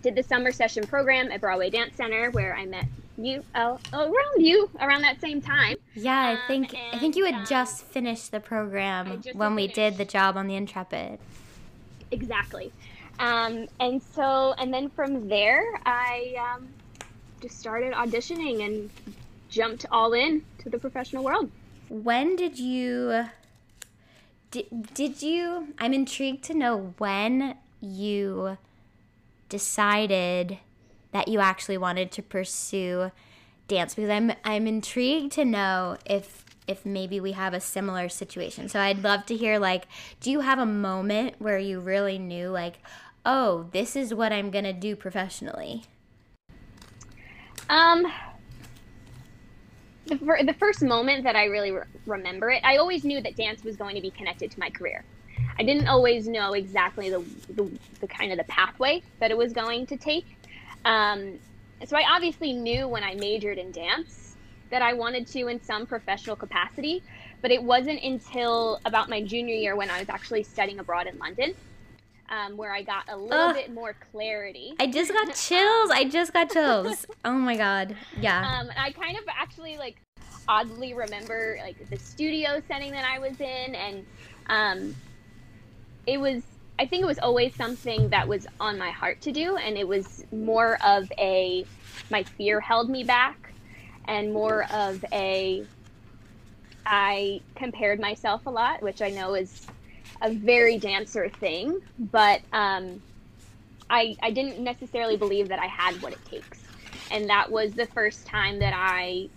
did 0.03 0.15
the 0.15 0.23
summer 0.23 0.51
session 0.51 0.87
program 0.87 1.31
at 1.31 1.41
Broadway 1.43 1.69
Dance 1.69 1.95
Center, 1.97 2.31
where 2.31 2.57
I 2.57 2.65
met 2.65 2.87
you 3.19 3.45
uh, 3.55 3.77
around 3.93 4.12
you 4.38 4.71
around 4.81 5.03
that 5.03 5.21
same 5.21 5.43
time. 5.43 5.76
Yeah, 5.95 6.19
I 6.19 6.33
Um, 6.33 6.38
think 6.49 6.75
I 6.93 6.99
think 6.99 7.17
you 7.17 7.26
had 7.26 7.35
um, 7.35 7.47
just 7.47 7.85
finished 7.85 8.31
the 8.31 8.41
program 8.41 9.23
when 9.35 9.55
we 9.55 9.69
did 9.69 9.99
the 9.99 10.07
job 10.07 10.37
on 10.38 10.47
the 10.47 10.55
Intrepid. 10.55 11.19
Exactly. 12.11 12.73
Um, 13.21 13.69
and 13.79 14.03
so, 14.03 14.55
and 14.59 14.73
then 14.73 14.89
from 14.89 15.29
there, 15.29 15.62
I 15.85 16.35
um, 16.55 16.69
just 17.41 17.59
started 17.59 17.93
auditioning 17.93 18.65
and 18.65 18.91
jumped 19.50 19.85
all 19.93 20.15
in 20.15 20.43
to 20.59 20.71
the 20.71 20.79
professional 20.79 21.23
world. 21.23 21.50
When 21.91 22.35
did 22.35 22.59
you 22.59 23.27
did, 24.50 24.95
did 24.95 25.23
you 25.23 25.75
I'm 25.79 25.93
intrigued 25.93 26.45
to 26.45 26.55
know 26.55 26.95
when 26.99 27.57
you 27.81 28.57
decided 29.49 30.59
that 31.12 31.29
you 31.29 31.41
actually 31.41 31.77
wanted 31.77 32.11
to 32.12 32.23
pursue 32.23 33.11
dance 33.69 33.95
because 33.95 34.11
I'm 34.11 34.33
I'm 34.45 34.67
intrigued 34.67 35.33
to 35.33 35.45
know 35.45 35.99
if 36.07 36.45
if 36.67 36.87
maybe 36.87 37.19
we 37.19 37.33
have 37.33 37.53
a 37.53 37.61
similar 37.61 38.09
situation. 38.09 38.69
So 38.69 38.79
I'd 38.79 39.03
love 39.03 39.27
to 39.27 39.37
hear 39.37 39.59
like 39.59 39.87
do 40.21 40.31
you 40.31 40.41
have 40.41 40.59
a 40.59 40.67
moment 40.67 41.35
where 41.39 41.59
you 41.59 41.81
really 41.81 42.19
knew 42.19 42.49
like 42.49 42.79
oh, 43.25 43.69
this 43.73 43.97
is 43.97 44.15
what 44.15 44.33
I'm 44.33 44.50
going 44.50 44.65
to 44.65 44.73
do 44.73 44.97
professionally? 44.97 45.85
Um, 47.69 48.11
the, 50.07 50.19
fir- 50.19 50.43
the 50.45 50.55
first 50.55 50.83
moment 50.83 51.25
that 51.25 51.37
I 51.37 51.45
really 51.45 51.71
re- 51.71 51.83
remember 52.07 52.50
it, 52.50 52.62
I 52.65 52.77
always 52.77 53.05
knew 53.05 53.21
that 53.21 53.37
dance 53.37 53.62
was 53.62 53.77
going 53.77 53.95
to 53.95 54.03
be 54.03 54.11
connected 54.11 54.50
to 54.50 54.59
my 54.59 54.71
career. 54.71 55.05
I 55.59 55.62
didn't 55.62 55.89
always 55.89 56.27
know 56.27 56.55
exactly 56.55 57.11
the, 57.11 57.25
the, 57.50 57.71
the 58.00 58.07
kind 58.09 58.33
of 58.33 58.39
the 58.39 58.45
pathway 58.45 59.03
that 59.21 59.31
it 59.31 59.37
was 59.37 59.53
going 59.53 59.87
to 59.87 59.97
take. 59.97 60.27
Um, 60.85 61.39
so 61.87 61.97
I 61.97 62.05
obviously 62.11 62.53
knew 62.53 62.89
when 62.89 63.05
I 63.05 63.15
majored 63.15 63.59
in 63.59 63.71
dance 63.71 64.37
that 64.71 64.83
I 64.83 64.93
wanted 64.93 65.27
to 65.29 65.49
in 65.49 65.62
some 65.62 65.87
professional 65.87 66.37
capacity, 66.37 67.03
but 67.43 67.50
it 67.50 67.62
wasn't 67.62 68.03
until 68.03 68.81
about 68.85 69.09
my 69.09 69.23
junior 69.23 69.55
year 69.55 69.77
when 69.77 69.91
I 69.91 69.99
was 69.99 70.09
actually 70.09 70.43
studying 70.43 70.79
abroad 70.79 71.07
in 71.07 71.19
London. 71.19 71.55
Um, 72.31 72.57
where 72.57 72.73
I 72.73 72.83
got 72.83 73.05
a 73.09 73.17
little 73.17 73.49
Ugh. 73.49 73.55
bit 73.57 73.75
more 73.75 73.97
clarity. 74.13 74.75
I 74.79 74.87
just 74.87 75.13
got 75.13 75.35
chills. 75.35 75.91
I 75.91 76.09
just 76.09 76.33
got 76.33 76.49
chills. 76.51 77.05
Oh 77.25 77.33
my 77.33 77.57
god. 77.57 77.97
Yeah. 78.21 78.61
Um, 78.61 78.71
I 78.79 78.93
kind 78.93 79.17
of 79.17 79.25
actually 79.29 79.77
like 79.77 80.01
oddly 80.47 80.95
remember 80.95 81.59
like 81.63 81.91
the 81.91 81.99
studio 81.99 82.63
setting 82.69 82.93
that 82.93 83.05
I 83.05 83.19
was 83.19 83.41
in, 83.41 83.75
and 83.75 84.07
um, 84.47 84.95
it 86.07 86.21
was 86.21 86.43
I 86.79 86.87
think 86.87 87.03
it 87.03 87.07
was 87.07 87.19
always 87.19 87.55
something 87.57 88.09
that 88.09 88.27
was 88.27 88.47
on 88.59 88.79
my 88.79 88.91
heart 88.91 89.21
to 89.23 89.33
do, 89.33 89.57
and 89.57 89.77
it 89.77 89.87
was 89.87 90.25
more 90.33 90.79
of 90.85 91.13
a 91.19 91.67
my 92.11 92.23
fear 92.23 92.59
held 92.61 92.89
me 92.89 93.05
back, 93.05 93.53
and 94.07 94.33
more 94.33 94.65
of 94.73 95.05
a 95.13 95.67
I 96.87 97.41
compared 97.55 98.01
myself 98.01 98.47
a 98.47 98.51
lot, 98.51 98.83
which 98.83 99.03
I 99.03 99.11
know 99.11 99.35
is 99.35 99.67
a 100.23 100.33
very 100.33 100.79
dancer 100.79 101.29
thing, 101.29 101.81
but 101.99 102.41
um, 102.53 103.00
I 103.89 104.17
I 104.23 104.31
didn't 104.31 104.62
necessarily 104.62 105.17
believe 105.17 105.49
that 105.49 105.59
I 105.59 105.67
had 105.67 106.00
what 106.03 106.12
it 106.12 106.25
takes, 106.25 106.62
and 107.11 107.29
that 107.29 107.50
was 107.50 107.73
the 107.73 107.87
first 107.87 108.27
time 108.27 108.59
that 108.59 108.75
I 108.77 109.29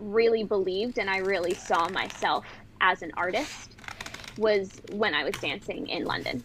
really 0.00 0.44
believed 0.44 0.98
and 0.98 1.10
I 1.10 1.18
really 1.18 1.54
saw 1.54 1.88
myself 1.88 2.46
as 2.80 3.02
an 3.02 3.10
artist 3.16 3.72
was 4.36 4.70
when 4.92 5.14
I 5.14 5.24
was 5.24 5.34
dancing 5.34 5.88
in 5.88 6.04
London. 6.04 6.42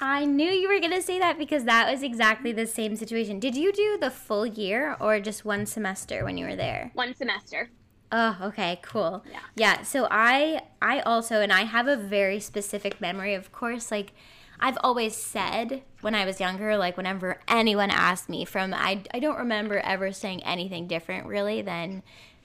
I 0.00 0.24
knew 0.24 0.48
you 0.48 0.68
were 0.68 0.78
going 0.78 0.92
to 0.92 1.02
say 1.02 1.18
that 1.18 1.38
because 1.38 1.64
that 1.64 1.90
was 1.90 2.04
exactly 2.04 2.52
the 2.52 2.68
same 2.68 2.94
situation. 2.94 3.40
Did 3.40 3.56
you 3.56 3.72
do 3.72 3.98
the 4.00 4.12
full 4.12 4.46
year 4.46 4.96
or 5.00 5.18
just 5.18 5.44
one 5.44 5.66
semester 5.66 6.24
when 6.24 6.38
you 6.38 6.46
were 6.46 6.54
there? 6.54 6.92
One 6.94 7.16
semester. 7.16 7.68
Oh, 8.10 8.36
okay, 8.42 8.78
cool. 8.82 9.22
Yeah. 9.30 9.40
Yeah, 9.54 9.82
so 9.82 10.08
I 10.10 10.62
I 10.80 11.00
also 11.00 11.40
and 11.40 11.52
I 11.52 11.64
have 11.64 11.88
a 11.88 11.96
very 11.96 12.40
specific 12.40 13.00
memory 13.00 13.34
of 13.34 13.52
course 13.52 13.90
like 13.90 14.12
I've 14.60 14.78
always 14.82 15.14
said 15.14 15.82
when 16.00 16.14
I 16.14 16.24
was 16.24 16.40
younger 16.40 16.76
like 16.76 16.96
whenever 16.96 17.38
anyone 17.46 17.90
asked 17.90 18.28
me 18.28 18.44
from 18.44 18.72
I 18.72 19.02
I 19.12 19.18
don't 19.20 19.38
remember 19.38 19.78
ever 19.80 20.10
saying 20.12 20.42
anything 20.44 20.86
different 20.86 21.26
really 21.26 21.60
than 21.62 22.02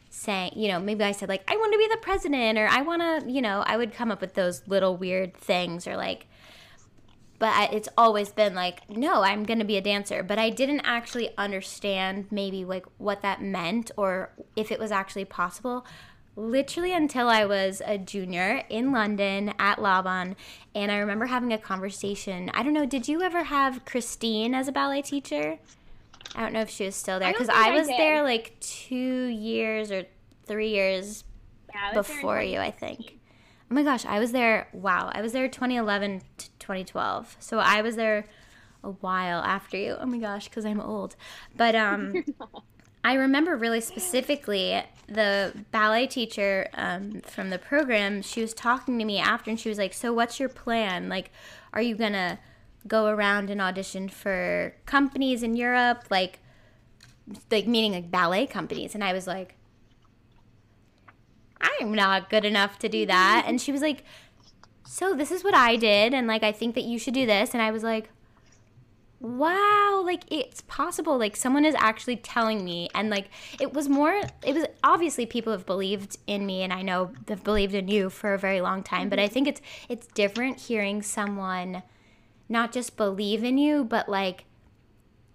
saying, 0.10 0.54
you 0.56 0.68
know, 0.68 0.80
maybe 0.80 1.04
I 1.04 1.12
said 1.14 1.30
like 1.30 1.44
I 1.50 1.56
want 1.56 1.72
to 1.74 1.80
be 1.80 1.88
the 1.88 1.98
president 2.02 2.60
or 2.60 2.68
I 2.68 2.82
want 2.82 3.02
to, 3.26 3.32
you 3.32 3.42
know, 3.42 3.64
I 3.66 3.78
would 3.78 3.94
come 3.94 4.12
up 4.12 4.20
with 4.22 4.34
those 4.34 4.68
little 4.68 4.98
weird 4.98 5.34
things 5.36 5.88
or 5.88 5.96
like 5.96 6.28
but 7.44 7.50
I, 7.50 7.66
it's 7.74 7.90
always 7.98 8.30
been 8.30 8.56
like 8.56 8.90
no 8.90 9.22
i'm 9.22 9.44
going 9.44 9.60
to 9.60 9.66
be 9.66 9.76
a 9.76 9.82
dancer. 9.82 10.24
But 10.24 10.40
i 10.40 10.50
didn't 10.50 10.80
actually 10.86 11.38
understand 11.38 12.28
maybe 12.32 12.64
like 12.64 12.86
what 13.00 13.22
that 13.22 13.42
meant 13.42 13.92
or 13.98 14.32
if 14.56 14.72
it 14.72 14.80
was 14.80 14.94
actually 14.94 15.26
possible. 15.26 15.86
Literally 16.38 16.94
until 16.94 17.28
i 17.28 17.44
was 17.44 17.82
a 17.86 17.98
junior 17.98 18.64
in 18.70 18.94
london 18.94 19.54
at 19.60 19.82
laban 19.82 20.38
and 20.74 20.90
i 20.90 20.96
remember 20.96 21.26
having 21.26 21.52
a 21.52 21.58
conversation. 21.58 22.50
I 22.54 22.64
don't 22.64 22.72
know 22.74 22.86
did 22.86 23.10
you 23.10 23.22
ever 23.22 23.44
have 23.44 23.84
christine 23.84 24.56
as 24.56 24.70
a 24.70 24.72
ballet 24.72 25.02
teacher? 25.02 25.60
I 26.36 26.44
don't 26.44 26.54
know 26.54 26.62
if 26.62 26.70
she 26.70 26.86
was 26.86 26.96
still 26.96 27.20
there 27.20 27.34
because 27.34 27.50
I, 27.50 27.72
I, 27.72 27.72
was 27.72 27.88
there 27.88 28.24
like 28.24 28.58
two 28.62 29.26
years 29.26 29.92
or 29.92 30.06
three 30.46 30.70
years 30.70 31.26
yeah, 31.76 31.92
before 31.92 32.42
you 32.42 32.60
i 32.60 32.72
think. 32.72 33.20
Oh 33.74 33.76
my 33.76 33.82
gosh, 33.82 34.06
I 34.06 34.20
was 34.20 34.32
there. 34.32 34.68
Wow, 34.72 35.10
I 35.16 35.24
was 35.24 35.34
there 35.34 35.48
2011 35.48 36.22
to 36.38 36.50
2012. 36.64 37.38
So 37.40 37.60
I 37.60 37.82
was 37.82 37.96
there 37.96 38.26
a 38.84 38.92
while 38.92 39.42
after 39.42 39.78
you. 39.78 39.98
Oh 40.00 40.06
my 40.06 40.18
gosh, 40.18 40.48
because 40.48 40.66
I'm 40.66 40.80
old. 40.80 41.16
But 41.56 41.76
um, 41.76 42.24
I 43.04 43.14
remember 43.14 43.56
really 43.56 43.82
specifically 43.82 44.82
the 45.08 45.54
ballet 45.72 46.08
teacher 46.08 46.70
um, 46.74 47.22
from 47.22 47.50
the 47.50 47.60
program. 47.60 48.22
She 48.22 48.42
was 48.42 48.54
talking 48.54 48.98
to 48.98 49.06
me 49.06 49.20
after, 49.20 49.50
and 49.52 49.60
she 49.60 49.70
was 49.70 49.78
like, 49.78 49.94
"So 49.94 50.14
what's 50.14 50.40
your 50.40 50.50
plan? 50.50 51.10
Like, 51.10 51.32
are 51.74 51.82
you 51.82 51.96
gonna 51.96 52.40
go 52.88 53.08
around 53.08 53.50
and 53.50 53.62
audition 53.62 54.10
for 54.10 54.74
companies 54.86 55.44
in 55.44 55.56
Europe, 55.56 56.06
like, 56.10 56.40
like 57.52 57.68
meaning 57.68 57.92
like 57.92 58.10
ballet 58.10 58.48
companies?" 58.48 58.96
And 58.96 59.04
I 59.04 59.14
was 59.14 59.28
like 59.28 59.56
I'm 61.80 61.94
not 61.94 62.30
good 62.30 62.46
enough 62.46 62.78
to 62.80 62.90
do 62.90 63.06
that. 63.06 63.46
And 63.48 63.60
she 63.62 63.72
was 63.72 63.82
like, 63.82 64.04
So 64.94 65.16
this 65.16 65.32
is 65.32 65.44
what 65.44 65.56
I 65.56 65.76
did. 65.76 66.14
And 66.14 66.28
like, 66.28 66.44
I 66.44 66.52
think 66.52 66.76
that 66.76 66.84
you 66.84 67.00
should 67.00 67.16
do 67.16 67.26
this. 67.26 67.56
And 67.56 67.64
I 67.64 67.72
was 67.72 67.82
like, 67.82 68.12
Wow, 69.20 70.04
like 70.06 70.22
it's 70.30 70.62
possible. 70.62 71.18
Like 71.18 71.36
someone 71.36 71.66
is 71.66 71.74
actually 71.80 72.18
telling 72.18 72.64
me. 72.64 72.90
And 72.94 73.10
like, 73.10 73.30
it 73.60 73.74
was 73.74 73.90
more, 73.90 74.22
it 74.46 74.54
was 74.54 74.66
obviously 74.84 75.26
people 75.26 75.52
have 75.52 75.66
believed 75.66 76.18
in 76.28 76.46
me 76.46 76.62
and 76.62 76.72
I 76.72 76.84
know 76.84 77.12
they've 77.26 77.44
believed 77.44 77.74
in 77.74 77.88
you 77.88 78.12
for 78.12 78.36
a 78.36 78.38
very 78.38 78.62
long 78.62 78.84
time. 78.84 79.10
But 79.10 79.18
I 79.18 79.24
mm-hmm. 79.24 79.34
think 79.34 79.48
it's, 79.48 79.62
it's 79.90 80.06
different 80.06 80.60
hearing 80.60 81.02
someone 81.02 81.82
not 82.48 82.72
just 82.72 82.96
believe 82.96 83.44
in 83.44 83.58
you, 83.58 83.84
but 83.86 84.08
like 84.08 84.46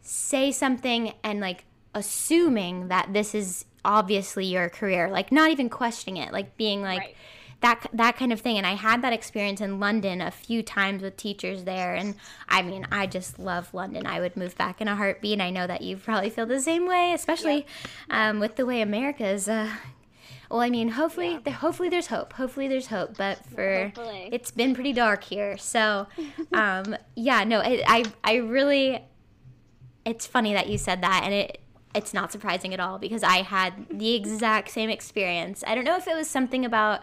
say 0.02 0.52
something 0.52 1.14
and 1.24 1.40
like 1.40 1.64
assuming 1.96 2.88
that 2.88 3.12
this 3.12 3.34
is 3.34 3.64
obviously 3.84 4.44
your 4.44 4.68
career 4.68 5.08
like 5.10 5.32
not 5.32 5.50
even 5.50 5.68
questioning 5.70 6.22
it 6.22 6.32
like 6.32 6.56
being 6.56 6.82
like 6.82 6.98
right. 6.98 7.16
That 7.60 7.88
that 7.92 8.16
kind 8.16 8.32
of 8.32 8.40
thing 8.40 8.56
and 8.56 8.66
I 8.66 8.74
had 8.74 9.02
that 9.02 9.12
experience 9.12 9.60
in 9.60 9.80
London 9.80 10.20
a 10.20 10.30
few 10.30 10.62
times 10.62 11.02
with 11.02 11.16
teachers 11.16 11.64
there 11.64 11.94
and 11.94 12.14
I 12.48 12.62
mean 12.62 12.86
I 12.92 13.06
just 13.06 13.38
love 13.38 13.74
London 13.74 14.06
I 14.06 14.20
would 14.20 14.36
move 14.36 14.56
back 14.56 14.80
in 14.80 14.86
a 14.86 14.94
heartbeat 14.94 15.32
And 15.32 15.42
I 15.42 15.50
know 15.50 15.66
that 15.66 15.82
you 15.82 15.96
probably 15.96 16.30
feel 16.30 16.46
the 16.46 16.60
same 16.60 16.86
way 16.86 17.12
especially 17.12 17.66
um, 18.10 18.38
with 18.38 18.56
the 18.56 18.64
way 18.64 18.80
America 18.80 19.26
is 19.26 19.48
uh, 19.48 19.70
well, 20.50 20.60
I 20.60 20.70
mean, 20.70 20.88
hopefully, 20.88 21.32
yeah. 21.32 21.40
the, 21.44 21.50
hopefully 21.50 21.90
there's 21.90 22.06
hope. 22.06 22.32
Hopefully 22.32 22.68
there's 22.68 22.86
hope, 22.86 23.18
but 23.18 23.44
for 23.44 23.92
hopefully. 23.94 24.30
it's 24.32 24.50
been 24.50 24.74
pretty 24.74 24.94
dark 24.94 25.24
here. 25.24 25.58
So, 25.58 26.06
um, 26.54 26.96
yeah, 27.14 27.44
no, 27.44 27.60
it, 27.60 27.82
I 27.86 28.04
I 28.24 28.36
really, 28.36 29.04
it's 30.06 30.26
funny 30.26 30.54
that 30.54 30.68
you 30.68 30.78
said 30.78 31.02
that, 31.02 31.22
and 31.24 31.34
it 31.34 31.60
it's 31.94 32.14
not 32.14 32.32
surprising 32.32 32.72
at 32.72 32.80
all 32.80 32.98
because 32.98 33.22
I 33.22 33.42
had 33.42 33.86
the 33.90 34.14
exact 34.14 34.70
same 34.70 34.88
experience. 34.88 35.62
I 35.66 35.74
don't 35.74 35.84
know 35.84 35.96
if 35.96 36.06
it 36.06 36.14
was 36.14 36.30
something 36.30 36.64
about 36.64 37.02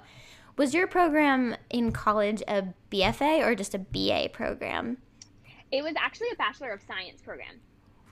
was 0.57 0.73
your 0.73 0.87
program 0.87 1.55
in 1.69 1.91
college 1.91 2.41
a 2.47 2.65
BFA 2.91 3.45
or 3.45 3.55
just 3.55 3.75
a 3.75 3.79
BA 3.79 4.29
program? 4.31 4.97
It 5.71 5.83
was 5.83 5.93
actually 5.99 6.29
a 6.31 6.35
Bachelor 6.35 6.71
of 6.71 6.81
Science 6.87 7.21
program. 7.21 7.59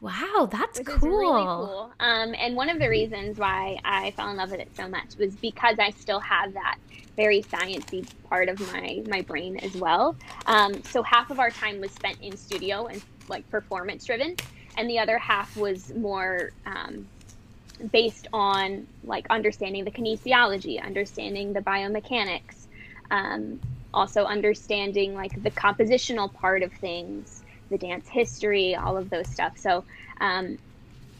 Wow, 0.01 0.49
that's 0.51 0.79
which 0.79 0.87
cool. 0.87 1.17
really 1.17 1.43
cool. 1.45 1.93
Um, 2.01 2.35
and 2.37 2.57
one 2.57 2.69
of 2.69 2.77
the 2.77 2.89
reasons 2.89 3.37
why 3.37 3.79
I 3.85 4.11
fell 4.11 4.29
in 4.29 4.35
love 4.35 4.51
with 4.51 4.59
it 4.59 4.75
so 4.75 4.89
much 4.89 5.15
was 5.17 5.33
because 5.35 5.79
I 5.79 5.91
still 5.91 6.19
have 6.19 6.53
that 6.55 6.77
very 7.15 7.41
sciencey 7.41 8.05
part 8.27 8.49
of 8.49 8.59
my 8.73 9.01
my 9.07 9.21
brain 9.21 9.57
as 9.59 9.73
well. 9.75 10.17
Um, 10.45 10.83
so 10.83 11.03
half 11.03 11.31
of 11.31 11.39
our 11.39 11.51
time 11.51 11.79
was 11.79 11.91
spent 11.91 12.21
in 12.21 12.35
studio 12.35 12.87
and 12.87 13.01
like 13.29 13.49
performance 13.49 14.03
driven, 14.03 14.35
and 14.75 14.89
the 14.89 14.99
other 14.99 15.17
half 15.17 15.55
was 15.55 15.93
more 15.93 16.51
um, 16.65 17.07
based 17.91 18.27
on 18.33 18.87
like 19.03 19.27
understanding 19.29 19.83
the 19.83 19.91
kinesiology, 19.91 20.83
understanding 20.83 21.53
the 21.53 21.61
biomechanics, 21.61 22.67
um, 23.11 23.59
also 23.93 24.25
understanding 24.25 25.13
like 25.13 25.41
the 25.43 25.51
compositional 25.51 26.33
part 26.33 26.63
of 26.63 26.71
things, 26.73 27.43
the 27.69 27.77
dance 27.77 28.07
history, 28.07 28.75
all 28.75 28.97
of 28.97 29.09
those 29.09 29.27
stuff. 29.27 29.57
So, 29.57 29.83
um, 30.19 30.57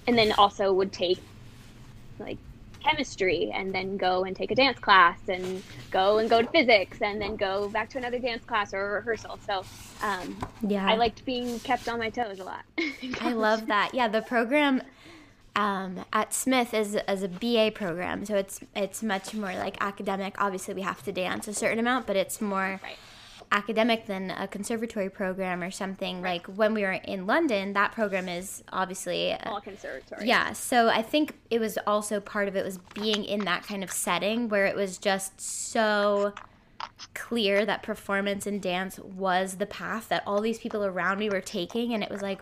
and 0.07 0.17
then 0.17 0.31
also 0.33 0.73
would 0.73 0.91
take 0.91 1.19
like 2.19 2.37
chemistry 2.83 3.51
and 3.53 3.73
then 3.73 3.97
go 3.97 4.23
and 4.23 4.35
take 4.35 4.51
a 4.51 4.55
dance 4.55 4.77
class 4.79 5.17
and 5.27 5.63
go 5.91 6.17
and 6.17 6.29
go 6.29 6.41
to 6.41 6.47
physics 6.49 7.01
and 7.01 7.21
then 7.21 7.35
go 7.35 7.69
back 7.69 7.89
to 7.91 7.97
another 7.97 8.19
dance 8.19 8.43
class 8.43 8.73
or 8.73 8.81
a 8.81 8.91
rehearsal. 8.99 9.39
So 9.45 9.63
um, 10.01 10.37
yeah, 10.61 10.85
I 10.85 10.95
liked 10.95 11.25
being 11.25 11.59
kept 11.61 11.87
on 11.87 11.99
my 11.99 12.09
toes 12.09 12.39
a 12.39 12.43
lot. 12.43 12.63
I 13.21 13.33
love 13.33 13.67
that. 13.67 13.93
Yeah, 13.93 14.07
the 14.07 14.21
program 14.21 14.81
um, 15.55 16.05
at 16.11 16.33
Smith 16.33 16.73
is 16.73 16.95
as 16.95 17.23
a 17.23 17.27
BA 17.27 17.71
program, 17.75 18.25
so 18.25 18.35
it's 18.35 18.59
it's 18.75 19.03
much 19.03 19.33
more 19.33 19.53
like 19.53 19.77
academic. 19.81 20.35
Obviously, 20.39 20.73
we 20.73 20.81
have 20.81 21.03
to 21.03 21.11
dance 21.11 21.47
a 21.47 21.53
certain 21.53 21.79
amount, 21.79 22.07
but 22.07 22.15
it's 22.15 22.41
more. 22.41 22.79
Right 22.83 22.97
academic 23.53 24.07
than 24.07 24.31
a 24.31 24.47
conservatory 24.47 25.09
program 25.09 25.61
or 25.61 25.71
something. 25.71 26.21
Right. 26.21 26.45
Like 26.45 26.57
when 26.57 26.73
we 26.73 26.81
were 26.81 26.91
in 26.91 27.27
London, 27.27 27.73
that 27.73 27.91
program 27.91 28.27
is 28.27 28.63
obviously 28.73 29.33
all 29.45 29.61
conservatory. 29.61 30.27
Yeah, 30.27 30.53
so 30.53 30.89
I 30.89 31.03
think 31.03 31.37
it 31.49 31.59
was 31.59 31.77
also 31.85 32.19
part 32.19 32.47
of 32.47 32.55
it 32.55 32.65
was 32.65 32.79
being 32.95 33.23
in 33.23 33.45
that 33.45 33.63
kind 33.63 33.83
of 33.83 33.91
setting 33.91 34.49
where 34.49 34.65
it 34.65 34.75
was 34.75 34.97
just 34.97 35.39
so 35.39 36.33
clear 37.13 37.65
that 37.65 37.83
performance 37.83 38.45
and 38.45 38.61
dance 38.61 38.99
was 38.99 39.55
the 39.55 39.65
path 39.65 40.09
that 40.09 40.23
all 40.25 40.41
these 40.41 40.59
people 40.59 40.83
around 40.83 41.19
me 41.19 41.29
were 41.29 41.39
taking 41.39 41.93
and 41.93 42.03
it 42.03 42.09
was 42.09 42.21
like 42.21 42.41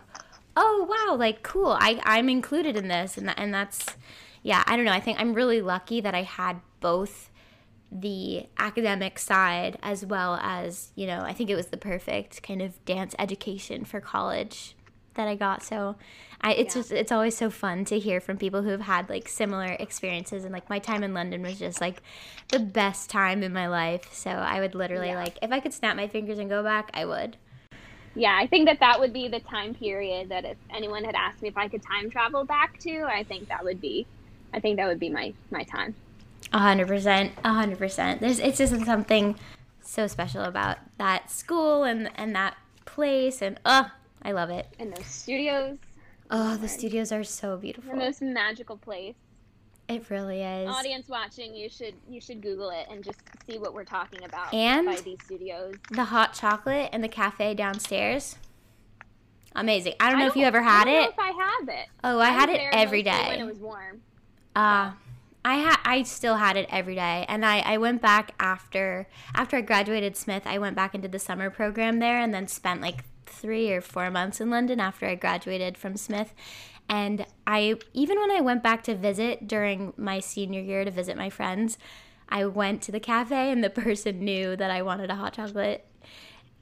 oh 0.56 0.86
wow 0.88 1.16
like 1.16 1.42
cool 1.42 1.76
i 1.80 2.00
i'm 2.04 2.28
included 2.28 2.76
in 2.76 2.88
this 2.88 3.16
and 3.16 3.28
that, 3.28 3.38
and 3.38 3.52
that's 3.52 3.96
yeah 4.42 4.62
i 4.66 4.76
don't 4.76 4.84
know 4.84 4.92
i 4.92 5.00
think 5.00 5.18
i'm 5.20 5.34
really 5.34 5.62
lucky 5.62 6.00
that 6.00 6.14
i 6.14 6.22
had 6.22 6.60
both 6.80 7.30
the 7.92 8.46
academic 8.56 9.18
side 9.18 9.78
as 9.82 10.04
well 10.04 10.38
as, 10.42 10.92
you 10.94 11.06
know, 11.06 11.20
I 11.20 11.34
think 11.34 11.50
it 11.50 11.54
was 11.54 11.66
the 11.66 11.76
perfect 11.76 12.42
kind 12.42 12.62
of 12.62 12.82
dance 12.86 13.14
education 13.18 13.84
for 13.84 14.00
college 14.00 14.74
that 15.14 15.28
I 15.28 15.34
got. 15.34 15.62
So 15.62 15.96
I, 16.40 16.54
it's 16.54 16.74
yeah. 16.74 16.80
just 16.80 16.92
it's 16.92 17.12
always 17.12 17.36
so 17.36 17.50
fun 17.50 17.84
to 17.86 17.98
hear 17.98 18.20
from 18.20 18.38
people 18.38 18.62
who 18.62 18.70
have 18.70 18.80
had 18.80 19.10
like 19.10 19.28
similar 19.28 19.76
experiences 19.78 20.44
and 20.44 20.54
like 20.54 20.70
my 20.70 20.78
time 20.78 21.02
in 21.02 21.12
London 21.12 21.42
was 21.42 21.58
just 21.58 21.82
like 21.82 22.02
the 22.48 22.58
best 22.58 23.10
time 23.10 23.42
in 23.42 23.52
my 23.52 23.68
life. 23.68 24.12
So 24.14 24.30
I 24.30 24.60
would 24.60 24.74
literally 24.74 25.08
yeah. 25.08 25.22
like 25.22 25.38
if 25.42 25.52
I 25.52 25.60
could 25.60 25.74
snap 25.74 25.96
my 25.96 26.08
fingers 26.08 26.38
and 26.38 26.48
go 26.48 26.62
back, 26.62 26.90
I 26.94 27.04
would. 27.04 27.36
Yeah, 28.14 28.38
I 28.38 28.46
think 28.46 28.66
that 28.68 28.80
that 28.80 29.00
would 29.00 29.12
be 29.12 29.28
the 29.28 29.40
time 29.40 29.74
period 29.74 30.28
that 30.28 30.44
if 30.44 30.56
anyone 30.74 31.04
had 31.04 31.14
asked 31.14 31.42
me 31.42 31.48
if 31.48 31.56
I 31.56 31.68
could 31.68 31.82
time 31.82 32.10
travel 32.10 32.44
back 32.44 32.78
to, 32.80 33.04
I 33.04 33.24
think 33.24 33.48
that 33.48 33.64
would 33.64 33.80
be 33.80 34.06
I 34.52 34.60
think 34.60 34.76
that 34.76 34.86
would 34.86 35.00
be 35.00 35.08
my 35.08 35.32
my 35.50 35.64
time. 35.64 35.94
A 36.52 36.58
hundred 36.58 36.88
percent, 36.88 37.32
a 37.44 37.52
hundred 37.52 37.78
percent. 37.78 38.20
There's 38.20 38.38
it's 38.38 38.58
just 38.58 38.84
something 38.84 39.36
so 39.80 40.06
special 40.06 40.42
about 40.42 40.78
that 40.98 41.30
school 41.30 41.84
and 41.84 42.10
and 42.16 42.34
that 42.34 42.56
place 42.84 43.40
and 43.40 43.58
oh, 43.64 43.90
I 44.22 44.32
love 44.32 44.50
it. 44.50 44.66
And 44.78 44.94
those 44.94 45.06
studios. 45.06 45.78
Oh, 46.30 46.56
the 46.56 46.68
studios 46.68 47.12
are 47.12 47.24
so 47.24 47.56
beautiful. 47.56 47.90
The 47.90 47.96
most 47.98 48.22
magical 48.22 48.76
place. 48.76 49.14
It 49.88 50.08
really 50.10 50.42
is. 50.42 50.68
Audience 50.70 51.08
watching, 51.08 51.54
you 51.54 51.68
should 51.68 51.94
you 52.08 52.20
should 52.20 52.40
Google 52.40 52.70
it 52.70 52.86
and 52.90 53.02
just 53.04 53.20
see 53.46 53.58
what 53.58 53.74
we're 53.74 53.84
talking 53.84 54.24
about 54.24 54.54
And- 54.54 54.86
by 54.86 54.96
these 55.00 55.18
studios. 55.24 55.74
The 55.90 56.04
hot 56.04 56.32
chocolate 56.34 56.88
and 56.92 57.02
the 57.04 57.08
cafe 57.08 57.54
downstairs. 57.54 58.36
Amazing. 59.54 59.94
I 60.00 60.08
don't 60.10 60.18
know 60.18 60.26
I 60.26 60.28
if 60.28 60.36
you 60.36 60.44
ever 60.46 60.62
had 60.62 60.88
I 60.88 60.92
don't 60.92 61.04
it. 61.04 61.10
if 61.10 61.18
I 61.18 61.30
have 61.30 61.68
it. 61.68 61.86
Oh, 62.02 62.18
I 62.18 62.30
had 62.30 62.48
it 62.48 62.60
every 62.72 63.02
day. 63.02 63.26
when 63.28 63.40
it 63.40 63.44
was 63.44 63.58
warm. 63.58 64.00
Uh, 64.56 64.92
I 65.44 65.56
had 65.56 65.76
I 65.84 66.02
still 66.04 66.36
had 66.36 66.56
it 66.56 66.68
every 66.70 66.94
day, 66.94 67.26
and 67.28 67.44
I, 67.44 67.58
I 67.60 67.76
went 67.76 68.00
back 68.00 68.32
after 68.40 69.08
after 69.34 69.56
I 69.56 69.60
graduated 69.60 70.16
Smith. 70.16 70.44
I 70.46 70.56
went 70.58 70.76
back 70.76 70.94
into 70.94 71.08
the 71.08 71.18
summer 71.18 71.50
program 71.50 71.98
there, 71.98 72.18
and 72.18 72.32
then 72.32 72.46
spent 72.48 72.80
like 72.80 73.04
three 73.26 73.72
or 73.72 73.80
four 73.80 74.10
months 74.10 74.40
in 74.40 74.48
London 74.50 74.78
after 74.80 75.04
I 75.06 75.16
graduated 75.16 75.76
from 75.76 75.96
Smith. 75.96 76.32
And 76.92 77.24
I 77.46 77.76
even 77.94 78.20
when 78.20 78.30
I 78.30 78.42
went 78.42 78.62
back 78.62 78.84
to 78.84 78.94
visit 78.94 79.48
during 79.48 79.94
my 79.96 80.20
senior 80.20 80.60
year 80.60 80.84
to 80.84 80.90
visit 80.90 81.16
my 81.16 81.30
friends, 81.30 81.78
I 82.28 82.44
went 82.44 82.82
to 82.82 82.92
the 82.92 83.00
cafe, 83.00 83.50
and 83.50 83.64
the 83.64 83.70
person 83.84 84.22
knew 84.22 84.56
that 84.56 84.70
I 84.70 84.82
wanted 84.82 85.10
a 85.10 85.14
hot 85.14 85.32
chocolate. 85.32 85.86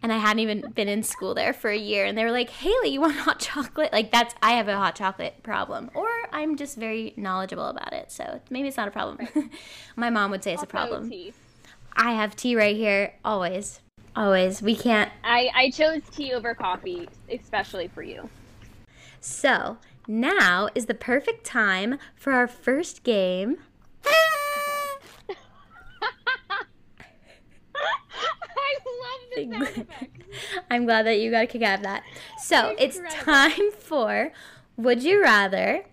And 0.01 0.13
I 0.13 0.19
hadn't 0.19 0.39
even 0.39 0.71
been 0.71 0.89
in 0.89 1.03
school 1.03 1.35
there 1.35 1.53
for 1.53 1.69
a 1.69 1.77
year, 1.77 2.05
and 2.05 2.17
they 2.17 2.23
were 2.23 2.31
like, 2.31 2.49
"Haley, 2.49 2.91
you 2.91 3.01
want 3.01 3.17
hot 3.27 3.41
chocolate?" 3.41 3.93
Like 3.93 4.13
that's 4.13 4.37
I 4.41 4.53
have 4.53 4.69
a 4.69 4.77
hot 4.77 4.95
chocolate 4.95 5.43
problem, 5.43 5.91
or 5.95 6.09
I'm 6.31 6.55
just 6.55 6.77
very 6.77 7.13
knowledgeable 7.17 7.67
about 7.67 7.93
it, 7.93 8.13
so 8.13 8.41
maybe 8.51 8.69
it's 8.69 8.77
not 8.77 8.87
a 8.87 8.93
problem. 8.93 9.27
My 9.97 10.11
mom 10.11 10.31
would 10.31 10.45
say 10.45 10.55
it's 10.55 10.63
a 10.63 10.67
problem. 10.67 11.11
tea. 11.11 11.33
I 11.97 12.13
have 12.13 12.37
tea 12.37 12.55
right 12.55 12.77
here, 12.77 13.15
always, 13.25 13.81
always. 14.15 14.63
We 14.63 14.77
can't. 14.77 15.11
I, 15.25 15.51
I 15.57 15.71
chose 15.71 16.03
tea 16.13 16.35
over 16.35 16.55
coffee, 16.55 17.09
especially 17.29 17.89
for 17.89 18.05
you. 18.05 18.31
So 19.21 19.77
now 20.09 20.69
is 20.75 20.87
the 20.87 20.95
perfect 20.95 21.45
time 21.45 21.99
for 22.15 22.33
our 22.33 22.47
first 22.47 23.03
game. 23.05 23.59
I 28.45 28.79
love 29.03 29.21
the 29.35 29.87
I'm 30.71 30.85
glad 30.85 31.07
that 31.07 31.19
you 31.19 31.31
got 31.31 31.45
a 31.45 31.47
kick 31.47 31.63
out 31.63 31.79
of 31.79 31.85
that. 31.85 32.03
So 32.39 32.75
it's 32.79 33.01
time 33.11 33.73
for 33.79 34.33
Would 34.77 35.03
You 35.03 35.23
Rather? 35.23 35.85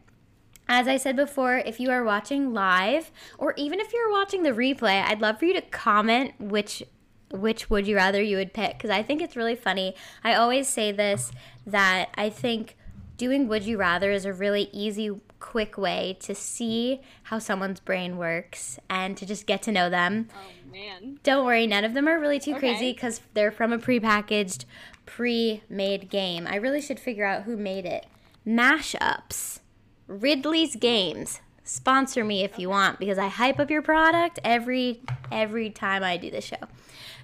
As 0.70 0.88
I 0.88 0.98
said 0.98 1.16
before, 1.16 1.58
if 1.58 1.80
you 1.80 1.90
are 1.92 2.04
watching 2.04 2.54
live 2.54 3.12
or 3.38 3.54
even 3.56 3.80
if 3.80 3.94
you're 3.94 4.12
watching 4.12 4.44
the 4.44 4.52
replay, 4.52 5.02
I'd 5.02 5.22
love 5.22 5.40
for 5.40 5.46
you 5.46 5.54
to 5.54 5.62
comment 5.62 6.34
which 6.40 6.84
which 7.30 7.70
would 7.70 7.86
you 7.86 7.96
rather 7.96 8.22
you 8.22 8.38
would 8.38 8.54
pick 8.54 8.78
because 8.78 8.90
I 8.90 9.04
think 9.04 9.22
it's 9.22 9.36
really 9.36 9.56
funny. 9.56 9.96
I 10.24 10.34
always 10.34 10.68
say 10.68 10.92
this 10.92 11.32
that 11.66 12.10
I 12.16 12.30
think 12.30 12.77
doing 13.18 13.48
would 13.48 13.64
you 13.64 13.78
rather 13.78 14.12
is 14.12 14.26
a 14.26 14.34
really 14.34 14.70
easy 14.72 15.20
quick 15.40 15.78
way 15.78 16.18
to 16.22 16.34
see 16.34 17.02
how 17.24 17.40
someone's 17.40 17.80
brain 17.80 18.18
works 18.18 18.80
and 18.90 19.18
to 19.18 19.26
just 19.26 19.46
get 19.46 19.62
to 19.64 19.72
know 19.72 19.90
them. 19.90 20.30
Oh 20.34 20.72
man. 20.72 21.20
Don't 21.24 21.46
worry, 21.46 21.68
none 21.68 21.84
of 21.84 21.94
them 21.94 22.08
are 22.08 22.20
really 22.20 22.40
too 22.40 22.56
crazy 22.56 22.94
because 22.94 23.22
they're 23.34 23.52
from 23.52 23.74
a 23.74 23.78
prepackaged, 23.78 24.66
pre-made 25.06 26.10
game. 26.10 26.48
I 26.48 26.56
really 26.56 26.82
should 26.82 27.00
figure 27.00 27.26
out 27.26 27.44
who 27.44 27.58
made 27.58 27.86
it. 27.86 28.06
Mashups, 28.46 29.60
Ridley's 30.08 30.76
Games. 30.76 31.42
Sponsor 31.64 32.24
me 32.24 32.44
if 32.44 32.58
you 32.58 32.70
want 32.70 32.98
because 32.98 33.18
I 33.18 33.28
hype 33.28 33.60
up 33.60 33.70
your 33.70 33.82
product 33.82 34.40
every 34.44 35.02
every 35.32 35.70
time 35.70 36.02
I 36.02 36.16
do 36.16 36.32
the 36.32 36.40
show. 36.40 36.56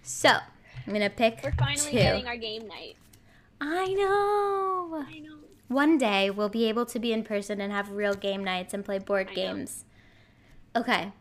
So 0.01 0.29
I'm 0.85 0.91
gonna 0.91 1.09
pick 1.09 1.39
We're 1.43 1.53
finally 1.53 1.91
two. 1.91 1.97
getting 1.97 2.27
our 2.27 2.35
game 2.35 2.67
night. 2.67 2.97
I 3.61 3.87
know. 3.93 5.05
I 5.07 5.19
know. 5.19 5.42
One 5.73 5.97
day 5.97 6.29
we'll 6.29 6.49
be 6.49 6.65
able 6.69 6.85
to 6.85 6.99
be 6.99 7.11
in 7.11 7.23
person 7.23 7.59
and 7.59 7.73
have 7.73 7.89
real 7.91 8.13
game 8.13 8.43
nights 8.43 8.73
and 8.75 8.85
play 8.85 8.99
board 8.99 9.27
I 9.31 9.31
know. 9.31 9.35
games. 9.35 9.85
Okay. 10.75 11.11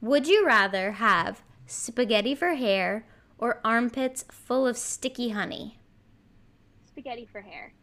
Would 0.00 0.26
you 0.26 0.46
rather 0.46 0.92
have 0.92 1.42
spaghetti 1.66 2.34
for 2.34 2.54
hair 2.54 3.04
or 3.38 3.60
armpits 3.62 4.24
full 4.30 4.66
of 4.66 4.78
sticky 4.78 5.30
honey? 5.30 5.78
Spaghetti 6.86 7.26
for 7.30 7.42
hair. 7.42 7.74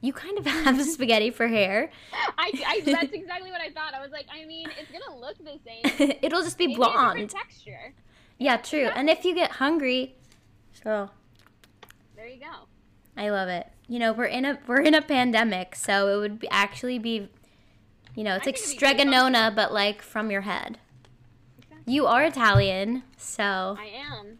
You 0.00 0.14
kind 0.14 0.38
of 0.38 0.46
have 0.46 0.82
spaghetti 0.86 1.30
for 1.30 1.46
hair. 1.48 1.90
I, 2.38 2.52
I 2.66 2.80
that's 2.84 3.12
exactly 3.12 3.50
what 3.50 3.60
I 3.60 3.70
thought. 3.70 3.92
I 3.92 4.00
was 4.00 4.10
like, 4.10 4.26
I 4.32 4.46
mean, 4.46 4.68
it's 4.80 4.90
gonna 4.90 5.18
look 5.20 5.36
the 5.38 5.58
same. 5.66 6.16
It'll 6.22 6.42
just 6.42 6.56
be 6.56 6.68
Maybe 6.68 6.76
blonde. 6.76 7.28
texture. 7.28 7.92
Yeah, 8.38 8.56
true. 8.56 8.86
And 8.86 9.10
if 9.10 9.26
you 9.26 9.34
get 9.34 9.50
hungry, 9.52 10.16
so 10.82 11.10
There 12.16 12.26
you 12.26 12.40
go. 12.40 12.69
I 13.20 13.28
love 13.28 13.50
it. 13.50 13.66
You 13.86 13.98
know, 13.98 14.14
we're 14.14 14.24
in 14.24 14.46
a 14.46 14.58
we're 14.66 14.80
in 14.80 14.94
a 14.94 15.02
pandemic, 15.02 15.76
so 15.76 16.08
it 16.08 16.18
would 16.20 16.38
be, 16.38 16.48
actually 16.48 16.98
be, 16.98 17.28
you 18.14 18.24
know, 18.24 18.34
it's 18.34 18.46
I 18.46 18.50
like 18.50 18.56
think 18.56 18.56
it'd 18.56 18.70
be 18.70 18.78
pretty 18.78 18.94
Strega 18.94 19.04
Nona, 19.04 19.52
but 19.54 19.74
like 19.74 20.00
from 20.00 20.30
your 20.30 20.40
head. 20.40 20.78
You 21.84 22.06
are 22.06 22.24
Italian, 22.24 23.02
so 23.18 23.76
I 23.78 23.90
am. 23.94 24.38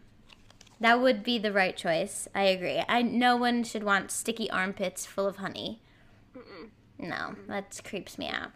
that 0.79 0.99
would 0.99 1.23
be 1.23 1.37
the 1.37 1.51
right 1.51 1.77
choice. 1.77 2.27
I 2.33 2.43
agree. 2.45 2.81
I 2.89 3.03
no 3.03 3.37
one 3.37 3.63
should 3.63 3.83
want 3.83 4.09
sticky 4.09 4.49
armpits 4.49 5.05
full 5.05 5.27
of 5.27 5.37
honey. 5.37 5.79
Mm-mm. 6.35 6.69
No, 6.97 7.35
that 7.47 7.79
creeps 7.83 8.17
me 8.17 8.29
out. 8.29 8.51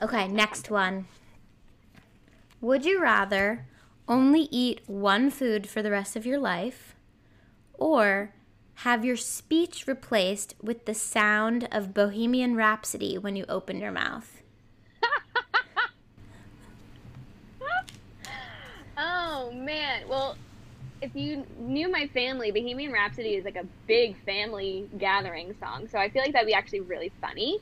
Okay, 0.00 0.28
next 0.28 0.70
one. 0.70 1.08
Would 2.62 2.86
you 2.86 3.02
rather 3.02 3.66
only 4.08 4.48
eat 4.50 4.80
one 4.86 5.30
food 5.30 5.68
for 5.68 5.82
the 5.82 5.90
rest 5.90 6.16
of 6.16 6.24
your 6.24 6.38
life 6.38 6.94
or 7.74 8.32
have 8.76 9.04
your 9.04 9.16
speech 9.16 9.86
replaced 9.86 10.54
with 10.62 10.86
the 10.86 10.94
sound 10.94 11.68
of 11.70 11.94
Bohemian 11.94 12.56
Rhapsody 12.56 13.18
when 13.18 13.36
you 13.36 13.44
open 13.48 13.78
your 13.78 13.92
mouth? 13.92 14.42
Oh 18.96 19.50
man. 19.52 20.02
Well, 20.08 20.36
if 21.00 21.14
you 21.14 21.44
knew 21.58 21.90
my 21.90 22.06
family, 22.08 22.52
Bohemian 22.52 22.92
Rhapsody 22.92 23.30
is 23.30 23.44
like 23.44 23.56
a 23.56 23.66
big 23.88 24.16
family 24.24 24.88
gathering 24.98 25.54
song. 25.58 25.88
So 25.88 25.98
I 25.98 26.08
feel 26.08 26.22
like 26.22 26.32
that'd 26.32 26.46
be 26.46 26.54
actually 26.54 26.80
really 26.80 27.10
funny. 27.20 27.58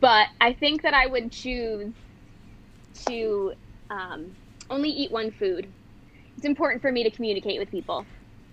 But 0.00 0.28
I 0.40 0.52
think 0.54 0.82
that 0.82 0.94
I 0.94 1.06
would 1.06 1.30
choose 1.30 1.92
to 3.06 3.52
um, 3.90 4.34
only 4.70 4.88
eat 4.88 5.10
one 5.10 5.30
food. 5.32 5.66
It's 6.36 6.46
important 6.46 6.80
for 6.80 6.90
me 6.90 7.02
to 7.02 7.10
communicate 7.10 7.58
with 7.58 7.70
people. 7.70 8.06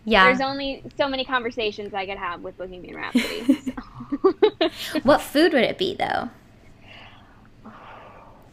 Yeah. 0.05 0.25
There's 0.25 0.41
only 0.41 0.83
so 0.97 1.07
many 1.07 1.23
conversations 1.25 1.93
I 1.93 2.05
could 2.05 2.17
have 2.17 2.41
with 2.41 2.57
Bohemian 2.57 2.95
Rhapsody. 2.95 3.53
so. 3.61 3.71
what 5.03 5.21
food 5.21 5.53
would 5.53 5.63
it 5.63 5.77
be 5.77 5.95
though? 5.95 6.29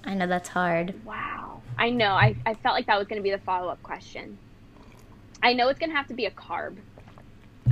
I 0.05 0.15
know 0.15 0.27
that's 0.27 0.49
hard. 0.51 0.95
Wow. 1.05 1.63
I 1.79 1.91
know. 1.91 2.13
I, 2.13 2.37
I 2.47 2.55
felt 2.55 2.75
like 2.75 2.87
that 2.87 2.99
was 2.99 3.07
going 3.09 3.19
to 3.19 3.23
be 3.23 3.31
the 3.31 3.39
follow 3.39 3.69
up 3.69 3.83
question. 3.83 4.39
I 5.43 5.53
know 5.53 5.69
it's 5.69 5.79
going 5.79 5.91
to 5.91 5.97
have 5.97 6.09
to 6.09 6.15
be 6.15 6.25
a 6.27 6.31
carb. 6.31 6.77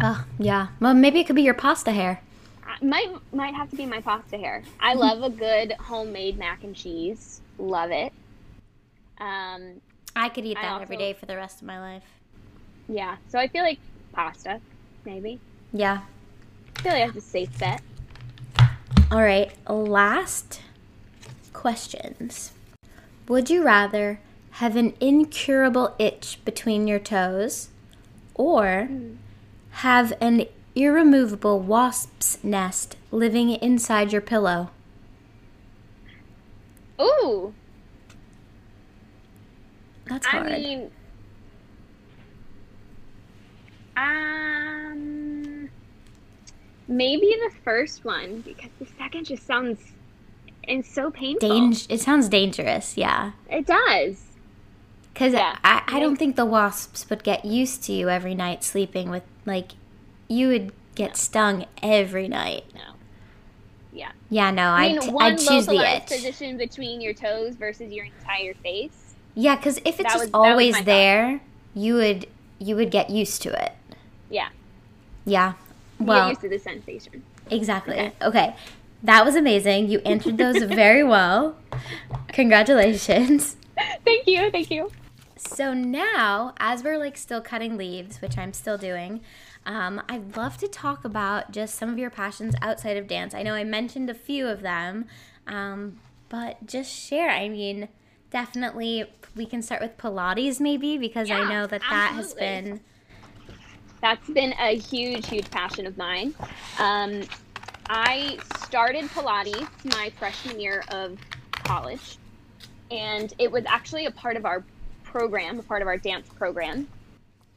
Oh, 0.00 0.24
yeah. 0.38 0.68
Well, 0.80 0.94
maybe 0.94 1.20
it 1.20 1.26
could 1.26 1.36
be 1.36 1.42
your 1.42 1.54
pasta 1.54 1.90
hair. 1.92 2.20
I- 2.66 2.84
Might 2.84 3.08
might 3.32 3.54
have 3.54 3.70
to 3.70 3.76
be 3.76 3.86
my 3.86 4.00
pasta 4.00 4.36
hair. 4.36 4.62
I 4.80 4.94
love 5.06 5.22
a 5.22 5.30
good 5.30 5.72
homemade 5.72 6.38
mac 6.38 6.62
and 6.64 6.74
cheese. 6.76 7.40
Love 7.58 7.90
it. 7.90 8.12
Um, 9.18 9.80
I 10.14 10.28
could 10.28 10.44
eat 10.44 10.54
that 10.60 10.82
every 10.82 10.96
also- 10.96 11.06
day 11.06 11.12
for 11.14 11.26
the 11.26 11.36
rest 11.36 11.60
of 11.62 11.66
my 11.66 11.80
life. 11.80 12.04
Yeah. 12.88 13.16
So 13.28 13.38
I 13.38 13.48
feel 13.48 13.62
like 13.62 13.78
pasta, 14.12 14.60
maybe. 15.04 15.40
Yeah. 15.72 16.00
I 16.76 16.82
feel 16.82 16.92
like 16.92 17.06
that's 17.12 17.26
a 17.26 17.28
safe 17.28 17.58
bet. 17.58 17.82
All 19.10 19.22
right, 19.22 19.52
last 19.68 20.60
questions. 21.52 22.52
Would 23.28 23.50
you 23.50 23.64
rather 23.64 24.20
have 24.52 24.76
an 24.76 24.94
incurable 25.00 25.94
itch 25.98 26.38
between 26.44 26.86
your 26.86 26.98
toes 26.98 27.68
or 28.34 28.84
hmm. 28.84 29.14
have 29.70 30.12
an 30.20 30.46
irremovable 30.74 31.60
wasp's 31.60 32.42
nest 32.42 32.96
living 33.10 33.50
inside 33.50 34.12
your 34.12 34.20
pillow? 34.20 34.70
Ooh. 37.00 37.54
That's 40.06 40.26
hard. 40.26 40.52
I 40.52 40.58
mean, 40.58 40.90
um, 43.96 45.68
maybe 46.88 47.26
the 47.26 47.50
first 47.64 48.04
one 48.04 48.40
because 48.40 48.70
the 48.78 48.86
second 48.98 49.24
just 49.26 49.46
sounds 49.46 49.78
it's 50.68 50.92
so 50.92 51.10
painful. 51.10 51.48
Dang- 51.48 51.76
it 51.88 52.00
sounds 52.00 52.28
dangerous, 52.28 52.96
yeah. 52.96 53.32
It 53.48 53.66
does. 53.66 54.22
Because 55.14 55.32
Yeah. 55.32 55.56
I, 55.62 55.82
I 55.86 56.00
don't 56.00 56.16
think 56.16 56.34
the 56.36 56.44
wasps 56.44 57.08
would 57.08 57.22
get 57.22 57.44
used 57.44 57.84
to 57.84 57.92
you 57.92 58.08
every 58.08 58.34
night 58.34 58.64
sleeping 58.64 59.08
with, 59.08 59.22
like, 59.46 59.72
you 60.28 60.48
would 60.48 60.72
get 60.96 61.16
stung 61.16 61.66
every 61.82 62.26
night. 62.26 62.64
No. 62.74 62.80
Yeah. 63.92 64.10
Yeah, 64.28 64.50
no, 64.50 64.64
I 64.64 64.86
I'd, 64.86 64.92
mean, 64.92 65.00
t- 65.02 65.10
one 65.10 65.24
I'd 65.34 65.38
choose 65.38 65.66
the 65.66 65.96
itch. 65.96 66.06
position 66.06 66.56
between 66.58 67.00
your 67.00 67.14
toes 67.14 67.54
versus 67.54 67.92
your 67.92 68.06
entire 68.06 68.54
face. 68.54 69.14
Yeah, 69.36 69.54
because 69.56 69.78
if 69.84 70.00
it's 70.00 70.12
just 70.12 70.18
was- 70.18 70.30
always 70.34 70.72
my 70.72 70.78
thought. 70.80 70.84
there, 70.86 71.40
you 71.74 71.94
would 71.94 72.26
you 72.58 72.74
would 72.74 72.90
get 72.90 73.10
used 73.10 73.40
to 73.42 73.50
it. 73.64 73.72
Yeah. 74.30 74.48
Yeah. 75.24 75.54
Well, 75.98 76.24
get 76.24 76.28
used 76.28 76.40
to 76.42 76.48
the 76.48 76.58
sensation. 76.58 77.22
exactly. 77.50 77.94
Okay. 77.94 78.12
Okay. 78.22 78.56
That 79.02 79.24
was 79.24 79.36
amazing. 79.36 79.88
You 79.88 80.00
answered 80.00 80.38
those 80.38 80.62
very 80.62 81.04
well. 81.04 81.56
Congratulations. 82.28 83.56
thank 84.04 84.26
you. 84.26 84.50
Thank 84.50 84.70
you. 84.70 84.90
So 85.36 85.74
now, 85.74 86.54
as 86.58 86.82
we're 86.82 86.98
like 86.98 87.16
still 87.16 87.40
cutting 87.40 87.76
leaves, 87.76 88.20
which 88.20 88.36
I'm 88.38 88.52
still 88.52 88.78
doing, 88.78 89.20
um, 89.64 90.02
I'd 90.08 90.36
love 90.36 90.56
to 90.58 90.68
talk 90.68 91.04
about 91.04 91.52
just 91.52 91.74
some 91.74 91.90
of 91.90 91.98
your 91.98 92.10
passions 92.10 92.54
outside 92.62 92.96
of 92.96 93.06
dance. 93.06 93.34
I 93.34 93.42
know 93.42 93.54
I 93.54 93.64
mentioned 93.64 94.08
a 94.08 94.14
few 94.14 94.48
of 94.48 94.62
them, 94.62 95.06
um, 95.46 95.98
but 96.28 96.66
just 96.66 96.92
share. 96.92 97.30
I 97.30 97.48
mean, 97.48 97.88
definitely 98.30 99.04
we 99.34 99.46
can 99.46 99.62
start 99.62 99.82
with 99.82 99.96
Pilates 99.98 100.60
maybe 100.60 100.96
because 100.96 101.30
I 101.30 101.48
know 101.48 101.66
that 101.66 101.82
that 101.90 102.12
has 102.14 102.34
been 102.34 102.80
That's 104.06 104.30
been 104.30 104.54
a 104.60 104.76
huge, 104.76 105.26
huge 105.26 105.50
passion 105.50 105.84
of 105.84 105.98
mine. 105.98 106.32
Um, 106.78 107.22
I 107.88 108.38
started 108.64 109.06
Pilates 109.06 109.66
my 109.96 110.12
freshman 110.16 110.60
year 110.60 110.84
of 110.92 111.18
college, 111.50 112.16
and 112.92 113.34
it 113.40 113.50
was 113.50 113.64
actually 113.66 114.06
a 114.06 114.12
part 114.12 114.36
of 114.36 114.46
our 114.46 114.62
program, 115.02 115.58
a 115.58 115.62
part 115.64 115.82
of 115.82 115.88
our 115.88 115.96
dance 115.96 116.28
program, 116.28 116.86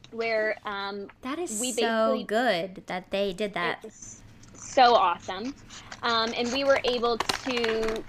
where 0.09 0.57
um, 0.65 1.11
that 1.21 1.37
is 1.37 1.59
We 1.61 1.71
so 1.71 2.23
good 2.25 2.81
that 2.87 3.11
they 3.11 3.31
did 3.31 3.53
that. 3.53 3.85
So 4.55 4.95
awesome. 4.95 5.53
Um, 6.01 6.33
and 6.35 6.51
we 6.51 6.63
were 6.63 6.81
able 6.83 7.19
to 7.19 8.03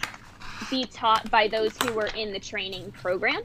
be 0.70 0.86
taught 0.86 1.30
by 1.30 1.46
those 1.46 1.76
who 1.82 1.92
were 1.92 2.08
in 2.16 2.32
the 2.32 2.40
training 2.40 2.90
program. 2.92 3.42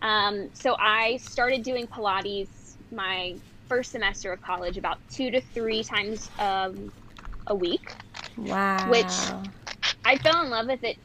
Um, 0.00 0.48
so 0.52 0.76
I 0.78 1.16
started 1.16 1.64
doing 1.64 1.88
Pilates 1.88 2.76
my 2.92 3.34
first 3.68 3.90
semester 3.92 4.32
of 4.32 4.40
college 4.40 4.76
about 4.76 4.98
two 5.10 5.30
to 5.30 5.40
three 5.40 5.82
times 5.84 6.28
um, 6.38 6.92
a 7.46 7.54
week. 7.54 7.96
Wow. 8.36 8.84
Which- 8.88 9.30
I 10.04 10.18
fell 10.18 10.42
in 10.42 10.50
love 10.50 10.66
with 10.68 10.84
it 10.84 10.96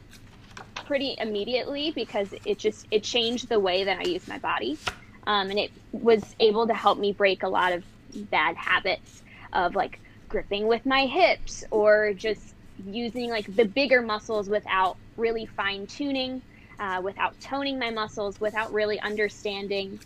pretty 0.86 1.16
immediately 1.18 1.92
because 1.94 2.32
it 2.44 2.58
just 2.58 2.86
it 2.90 3.02
changed 3.04 3.48
the 3.48 3.60
way 3.60 3.84
that 3.84 3.98
I 3.98 4.04
use 4.04 4.26
my 4.28 4.38
body, 4.38 4.80
um, 5.26 5.50
and 5.50 5.58
it 5.58 5.72
was 5.92 6.34
able 6.40 6.66
to 6.68 6.74
help 6.74 6.98
me 6.98 7.12
break 7.12 7.42
a 7.42 7.48
lot 7.48 7.72
of 7.72 7.84
bad 8.14 8.56
habits 8.56 9.22
of 9.52 9.74
like 9.74 10.00
gripping 10.28 10.66
with 10.66 10.84
my 10.86 11.06
hips 11.06 11.64
or 11.70 12.12
just 12.14 12.54
using 12.76 13.30
like 13.30 13.46
the 13.54 13.64
bigger 13.64 14.02
muscles 14.02 14.48
without 14.48 14.96
really 15.16 15.46
fine 15.46 15.86
tuning, 15.86 16.42
uh, 16.78 17.00
without 17.02 17.38
toning 17.40 17.78
my 17.78 17.90
muscles, 17.90 18.40
without 18.40 18.72
really 18.72 19.00
understanding 19.00 20.00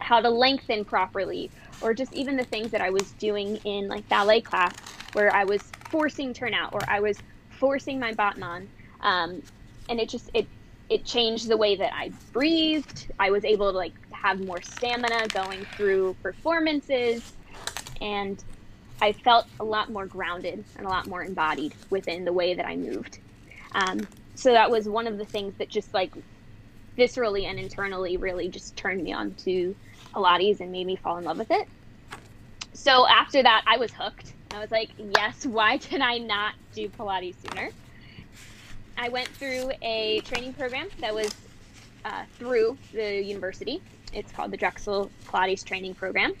how 0.00 0.20
to 0.20 0.28
lengthen 0.28 0.84
properly, 0.84 1.50
or 1.80 1.94
just 1.94 2.12
even 2.12 2.36
the 2.36 2.44
things 2.44 2.70
that 2.70 2.80
I 2.80 2.90
was 2.90 3.12
doing 3.12 3.56
in 3.64 3.88
like 3.88 4.08
ballet 4.08 4.40
class 4.40 4.74
where 5.12 5.34
I 5.34 5.44
was 5.44 5.62
forcing 5.90 6.34
turnout 6.34 6.72
or 6.72 6.80
I 6.88 7.00
was 7.00 7.18
forcing 7.50 8.00
my 8.00 8.12
battement. 8.12 8.68
Um, 9.00 9.42
and 9.88 10.00
it 10.00 10.08
just 10.08 10.30
it 10.34 10.46
it 10.88 11.04
changed 11.04 11.48
the 11.48 11.56
way 11.56 11.76
that 11.76 11.92
I 11.94 12.12
breathed. 12.32 13.10
I 13.18 13.30
was 13.30 13.44
able 13.44 13.70
to 13.70 13.76
like 13.76 13.94
have 14.12 14.40
more 14.40 14.62
stamina 14.62 15.28
going 15.28 15.64
through 15.76 16.16
performances, 16.22 17.32
and 18.00 18.42
I 19.00 19.12
felt 19.12 19.46
a 19.60 19.64
lot 19.64 19.90
more 19.90 20.06
grounded 20.06 20.64
and 20.76 20.86
a 20.86 20.88
lot 20.88 21.06
more 21.06 21.22
embodied 21.22 21.74
within 21.90 22.24
the 22.24 22.32
way 22.32 22.54
that 22.54 22.66
I 22.66 22.76
moved. 22.76 23.18
Um, 23.72 24.06
so 24.34 24.52
that 24.52 24.70
was 24.70 24.88
one 24.88 25.06
of 25.06 25.18
the 25.18 25.24
things 25.24 25.54
that 25.58 25.68
just 25.68 25.92
like 25.94 26.12
viscerally 26.96 27.44
and 27.44 27.58
internally 27.58 28.16
really 28.16 28.48
just 28.48 28.76
turned 28.76 29.02
me 29.02 29.12
on 29.12 29.34
to 29.34 29.74
Pilates 30.14 30.60
and 30.60 30.70
made 30.70 30.86
me 30.86 30.96
fall 30.96 31.18
in 31.18 31.24
love 31.24 31.38
with 31.38 31.50
it. 31.50 31.66
So 32.72 33.06
after 33.06 33.42
that, 33.42 33.62
I 33.66 33.76
was 33.76 33.92
hooked. 33.92 34.32
I 34.52 34.60
was 34.60 34.70
like, 34.70 34.90
yes, 35.16 35.46
why 35.46 35.78
did 35.78 36.00
I 36.00 36.18
not 36.18 36.54
do 36.74 36.88
Pilates 36.88 37.34
sooner? 37.48 37.70
I 38.96 39.08
went 39.08 39.28
through 39.28 39.72
a 39.82 40.20
training 40.20 40.54
program 40.54 40.88
that 41.00 41.14
was 41.14 41.34
uh, 42.04 42.24
through 42.38 42.78
the 42.92 43.22
university. 43.22 43.82
It's 44.12 44.30
called 44.30 44.52
the 44.52 44.56
Drexel 44.56 45.10
Pilates 45.26 45.64
Training 45.64 45.94
Program. 45.94 46.32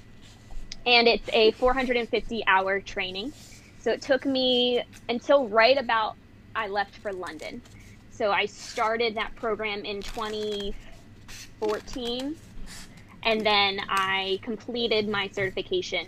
And 0.86 1.08
it's 1.08 1.28
a 1.32 1.50
450 1.52 2.44
hour 2.46 2.80
training. 2.80 3.32
So 3.80 3.90
it 3.90 4.02
took 4.02 4.24
me 4.24 4.82
until 5.08 5.48
right 5.48 5.76
about 5.78 6.16
I 6.54 6.68
left 6.68 6.94
for 6.96 7.12
London. 7.12 7.60
So 8.14 8.30
I 8.30 8.46
started 8.46 9.16
that 9.16 9.34
program 9.34 9.84
in 9.84 10.00
2014. 10.00 12.36
And 13.24 13.44
then 13.44 13.80
I 13.88 14.38
completed 14.42 15.08
my 15.08 15.28
certification 15.32 16.06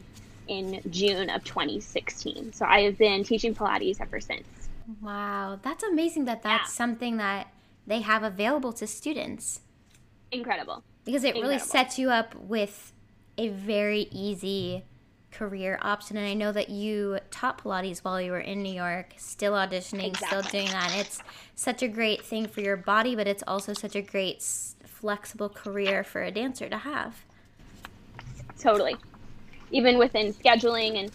in 0.49 0.81
June 0.91 1.29
of 1.31 1.43
2016. 1.45 2.53
So 2.53 2.65
I 2.65 2.83
have 2.83 2.97
been 2.97 3.25
teaching 3.25 3.55
Pilates 3.57 4.01
ever 4.01 4.21
since. 4.21 4.47
Wow, 5.03 5.59
that's 5.63 5.83
amazing 5.83 6.27
that 6.27 6.45
that's 6.45 6.71
Yeah. 6.71 6.77
something 6.77 7.17
that 7.17 7.49
they 7.89 8.03
have 8.03 8.23
available 8.23 8.73
to 8.75 8.87
students 8.87 9.63
Incredible. 10.31 10.85
because 11.05 11.25
it 11.25 11.35
really 11.35 11.59
sets 11.59 11.99
you 11.99 12.11
up 12.11 12.37
with 12.37 12.93
a 13.37 13.49
very 13.49 14.03
easy 14.13 14.85
career 15.37 15.79
option. 15.83 16.17
And 16.17 16.27
I 16.27 16.35
know 16.35 16.53
that 16.53 16.69
you 16.71 17.19
taught 17.31 17.63
Pilates 17.63 17.99
while 18.01 18.21
you 18.21 18.31
were 18.33 18.41
in 18.41 18.63
New 18.63 18.75
York, 18.75 19.15
still 19.17 19.53
auditioning, 19.53 20.17
still 20.17 20.43
doing 20.43 20.69
that. 20.69 20.93
It's 20.97 21.21
such 21.55 21.83
a 21.83 21.89
great 21.89 22.25
thing 22.25 22.47
for 22.47 22.61
your 22.61 22.77
body, 22.77 23.15
but 23.15 23.27
it's 23.27 23.43
also 23.47 23.73
such 23.73 23.95
a 23.95 24.03
great 24.03 24.43
flexible 24.43 25.49
career 25.49 26.03
for 26.05 26.23
a 26.23 26.31
dancer 26.31 26.69
to 26.69 26.79
have. 26.79 27.25
totally 28.59 28.97
even 29.71 29.99
within 29.99 30.33
scheduling 30.33 30.99
and, 31.01 31.11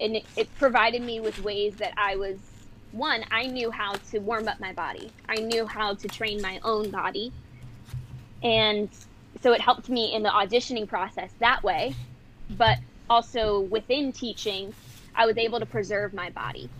and 0.00 0.16
it, 0.16 0.24
it 0.36 0.54
provided 0.58 1.02
me 1.02 1.20
with 1.20 1.42
ways 1.42 1.74
that 1.76 1.92
i 1.96 2.16
was 2.16 2.38
one 2.92 3.24
i 3.30 3.46
knew 3.46 3.70
how 3.70 3.92
to 4.10 4.18
warm 4.18 4.48
up 4.48 4.58
my 4.60 4.72
body 4.72 5.10
i 5.28 5.36
knew 5.36 5.66
how 5.66 5.94
to 5.94 6.08
train 6.08 6.40
my 6.42 6.58
own 6.64 6.90
body 6.90 7.32
and 8.42 8.88
so 9.42 9.52
it 9.52 9.60
helped 9.60 9.88
me 9.88 10.12
in 10.14 10.22
the 10.22 10.28
auditioning 10.28 10.88
process 10.88 11.30
that 11.38 11.62
way 11.62 11.94
but 12.56 12.78
also 13.10 13.60
within 13.60 14.12
teaching 14.12 14.74
i 15.16 15.26
was 15.26 15.38
able 15.38 15.60
to 15.60 15.66
preserve 15.66 16.14
my 16.14 16.30
body 16.30 16.70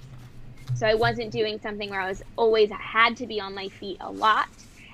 so 0.75 0.87
i 0.87 0.95
wasn't 0.95 1.31
doing 1.33 1.61
something 1.61 1.91
where 1.91 2.01
i 2.01 2.09
was 2.09 2.23
always 2.39 2.71
had 2.71 3.17
to 3.17 3.27
be 3.27 3.41
on 3.41 3.55
my 3.55 3.69
feet 3.69 3.99
a 4.01 4.11
lot 4.11 4.47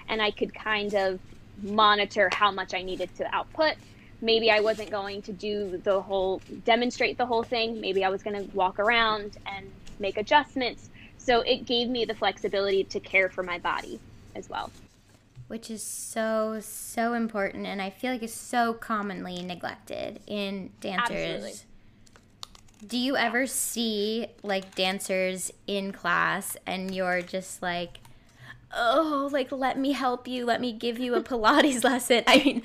and 0.08 0.22
i 0.22 0.32
could 0.32 0.54
kind 0.54 0.94
of 0.94 1.20
monitor 1.62 2.30
how 2.30 2.50
much 2.50 2.74
i 2.74 2.82
needed 2.82 3.14
to 3.14 3.24
output 3.34 3.76
maybe 4.20 4.50
I 4.50 4.60
wasn't 4.60 4.90
going 4.90 5.22
to 5.22 5.32
do 5.32 5.80
the 5.84 6.00
whole 6.00 6.42
demonstrate 6.64 7.18
the 7.18 7.26
whole 7.26 7.44
thing. 7.44 7.80
Maybe 7.80 8.04
I 8.04 8.08
was 8.08 8.22
going 8.22 8.36
to 8.36 8.56
walk 8.56 8.78
around 8.78 9.36
and 9.46 9.66
make 9.98 10.16
adjustments. 10.16 10.90
So 11.18 11.40
it 11.42 11.66
gave 11.66 11.88
me 11.88 12.04
the 12.04 12.14
flexibility 12.14 12.84
to 12.84 13.00
care 13.00 13.30
for 13.30 13.42
my 13.42 13.58
body 13.58 14.00
as 14.34 14.48
well. 14.48 14.72
Which 15.48 15.70
is 15.70 15.82
so 15.82 16.58
so 16.60 17.12
important 17.14 17.66
and 17.66 17.80
i 17.80 17.90
feel 17.90 18.12
like 18.12 18.22
it's 18.22 18.34
so 18.34 18.72
commonly 18.72 19.42
neglected 19.42 20.20
in 20.26 20.70
dancers 20.80 21.16
Absolutely. 21.16 21.52
do 22.86 22.98
you 22.98 23.16
ever 23.16 23.46
see 23.46 24.26
like 24.42 24.74
dancers 24.74 25.50
in 25.66 25.92
class 25.92 26.56
and 26.66 26.94
you're 26.94 27.22
just 27.22 27.62
like 27.62 28.00
oh 28.74 29.28
like 29.32 29.52
let 29.52 29.78
me 29.78 29.92
help 29.92 30.26
you 30.26 30.44
let 30.44 30.60
me 30.60 30.72
give 30.72 30.98
you 30.98 31.14
a 31.14 31.22
pilates 31.22 31.84
lesson 31.84 32.22
i 32.26 32.38
mean 32.38 32.62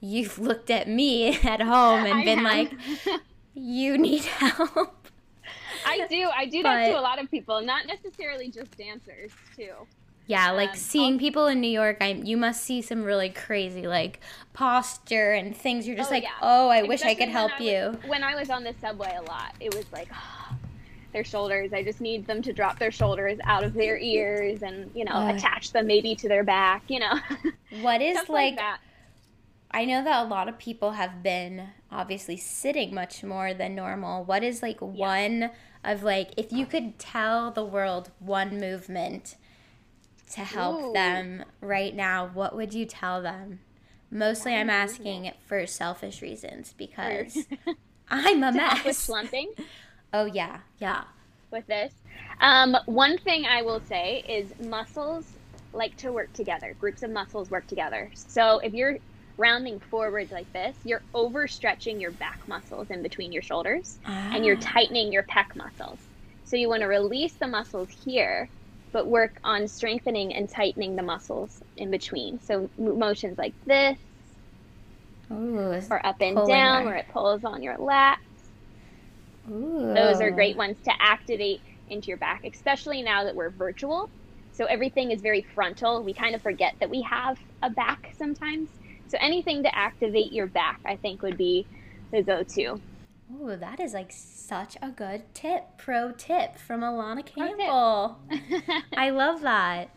you've 0.00 0.38
looked 0.38 0.70
at 0.70 0.88
me 0.88 1.36
at 1.42 1.60
home 1.60 2.04
and 2.04 2.20
I 2.20 2.24
been 2.24 2.38
have. 2.38 2.46
like 2.46 3.20
you 3.54 3.98
need 3.98 4.24
help 4.24 5.04
I 5.86 6.06
do. 6.08 6.30
I 6.34 6.46
do 6.46 6.62
that 6.62 6.86
to 6.86 6.98
a 6.98 7.00
lot 7.00 7.22
of 7.22 7.30
people, 7.30 7.60
not 7.60 7.86
necessarily 7.86 8.50
just 8.50 8.76
dancers, 8.76 9.30
too. 9.54 9.72
Yeah, 10.26 10.52
like 10.52 10.70
Um, 10.70 10.76
seeing 10.76 11.18
people 11.18 11.46
in 11.48 11.60
New 11.60 11.70
York, 11.70 11.98
I 12.00 12.12
you 12.12 12.36
must 12.36 12.64
see 12.64 12.80
some 12.80 13.02
really 13.02 13.28
crazy 13.28 13.86
like 13.86 14.20
posture 14.54 15.32
and 15.32 15.54
things. 15.56 15.86
You're 15.86 15.96
just 15.96 16.10
Oh, 16.10 16.14
like, 16.14 16.22
yeah. 16.22 16.30
oh, 16.40 16.68
I 16.68 16.82
wish 16.82 17.02
I 17.02 17.14
could 17.14 17.28
help 17.28 17.52
I 17.60 17.62
you. 17.62 17.90
was- 17.90 18.08
when 18.08 18.24
I 18.24 18.34
was 18.34 18.48
on 18.50 18.64
the 18.64 18.74
subway 18.80 19.14
a 19.18 19.22
lot, 19.22 19.54
it 19.60 19.74
was 19.74 19.84
like 19.92 20.08
their 21.12 21.24
shoulders. 21.24 21.72
I 21.72 21.82
just 21.82 22.00
need 22.00 22.26
them 22.26 22.40
to 22.42 22.52
drop 22.52 22.78
their 22.78 22.90
shoulders 22.90 23.38
out 23.44 23.64
of 23.64 23.74
their 23.74 23.98
ears 24.14 24.62
and 24.62 24.90
you 24.94 25.04
know 25.04 25.28
attach 25.28 25.72
them 25.72 25.86
maybe 25.86 26.14
to 26.16 26.28
their 26.28 26.42
back. 26.44 26.82
You 26.88 27.00
know, 27.00 27.18
What 27.82 28.00
is 28.00 28.16
like? 28.16 28.28
like 28.28 28.56
that. 28.56 28.78
I 29.70 29.84
know 29.86 30.04
that 30.04 30.24
a 30.24 30.28
lot 30.28 30.48
of 30.48 30.56
people 30.56 30.92
have 30.92 31.22
been 31.22 31.68
obviously 31.90 32.36
sitting 32.36 32.94
much 32.94 33.24
more 33.24 33.52
than 33.52 33.74
normal. 33.74 34.24
What 34.24 34.44
is 34.44 34.62
like 34.62 34.80
one 34.80 35.50
of 35.82 36.02
like 36.02 36.30
if 36.36 36.50
you 36.52 36.64
could 36.64 36.98
tell 36.98 37.50
the 37.50 37.64
world 37.64 38.10
one 38.20 38.58
movement 38.60 39.36
to 40.32 40.40
help 40.40 40.82
Ooh. 40.82 40.92
them 40.92 41.44
right 41.60 41.94
now, 41.94 42.30
what 42.32 42.56
would 42.56 42.74
you 42.74 42.86
tell 42.86 43.22
them? 43.22 43.60
Mostly, 44.10 44.54
I'm 44.54 44.70
asking 44.70 45.32
for 45.46 45.66
selfish 45.66 46.22
reasons 46.22 46.74
because 46.76 47.46
I'm 48.08 48.42
a 48.42 48.52
help 48.52 48.84
with 48.84 48.96
slumping. 48.96 49.52
Oh 50.16 50.26
yeah, 50.26 50.60
yeah. 50.78 51.02
with 51.50 51.66
this. 51.66 51.92
Um, 52.40 52.76
one 52.86 53.18
thing 53.18 53.46
I 53.46 53.62
will 53.62 53.80
say 53.80 54.22
is 54.28 54.46
muscles 54.64 55.24
like 55.72 55.96
to 55.96 56.12
work 56.12 56.32
together. 56.32 56.76
Groups 56.78 57.02
of 57.02 57.10
muscles 57.10 57.50
work 57.50 57.66
together. 57.66 58.12
So 58.14 58.60
if 58.60 58.72
you're 58.74 58.98
rounding 59.36 59.80
forwards 59.80 60.30
like 60.30 60.50
this, 60.52 60.76
you're 60.84 61.02
overstretching 61.14 62.00
your 62.00 62.12
back 62.12 62.46
muscles 62.46 62.90
in 62.90 63.02
between 63.02 63.32
your 63.32 63.42
shoulders 63.42 63.98
ah. 64.06 64.30
and 64.32 64.44
you're 64.44 64.56
ah. 64.56 64.62
tightening 64.62 65.12
your 65.12 65.24
pec 65.24 65.56
muscles. 65.56 65.98
So 66.44 66.56
you 66.56 66.68
want 66.68 66.82
to 66.82 66.86
release 66.86 67.32
the 67.32 67.48
muscles 67.48 67.88
here, 68.04 68.48
but 68.94 69.08
work 69.08 69.38
on 69.44 69.68
strengthening 69.68 70.32
and 70.34 70.48
tightening 70.48 70.96
the 70.96 71.02
muscles 71.02 71.60
in 71.76 71.90
between. 71.90 72.40
So 72.40 72.70
motions 72.78 73.36
like 73.36 73.54
this, 73.66 73.98
Ooh, 75.32 75.82
or 75.90 76.06
up 76.06 76.16
and 76.20 76.46
down, 76.46 76.86
where 76.86 76.96
it 76.96 77.06
pulls 77.12 77.44
on 77.44 77.62
your 77.62 77.76
lats. 77.76 78.16
Ooh. 79.50 79.92
Those 79.94 80.20
are 80.20 80.30
great 80.30 80.56
ones 80.56 80.78
to 80.84 80.92
activate 81.00 81.60
into 81.88 82.06
your 82.06 82.18
back, 82.18 82.42
especially 82.44 83.02
now 83.02 83.24
that 83.24 83.34
we're 83.34 83.50
virtual. 83.50 84.10
So 84.52 84.66
everything 84.66 85.10
is 85.10 85.22
very 85.22 85.44
frontal. 85.54 86.04
We 86.04 86.14
kind 86.14 86.36
of 86.36 86.42
forget 86.42 86.74
that 86.80 86.88
we 86.88 87.02
have 87.02 87.36
a 87.62 87.70
back 87.70 87.98
sometimes. 88.16 88.70
So 89.08 89.18
anything 89.20 89.64
to 89.64 89.76
activate 89.76 90.32
your 90.32 90.46
back, 90.46 90.78
I 90.86 90.96
think, 90.96 91.22
would 91.22 91.36
be 91.36 91.66
the 92.12 92.22
go 92.22 92.44
to. 92.54 92.80
Oh, 93.40 93.56
that 93.56 93.80
is 93.80 93.94
like 93.94 94.12
such 94.12 94.76
a 94.82 94.90
good 94.90 95.22
tip, 95.34 95.64
pro 95.78 96.12
tip 96.12 96.56
from 96.56 96.80
Alanna 96.80 97.24
Campbell. 97.24 98.18
I 98.96 99.10
love 99.10 99.40
that. 99.42 99.90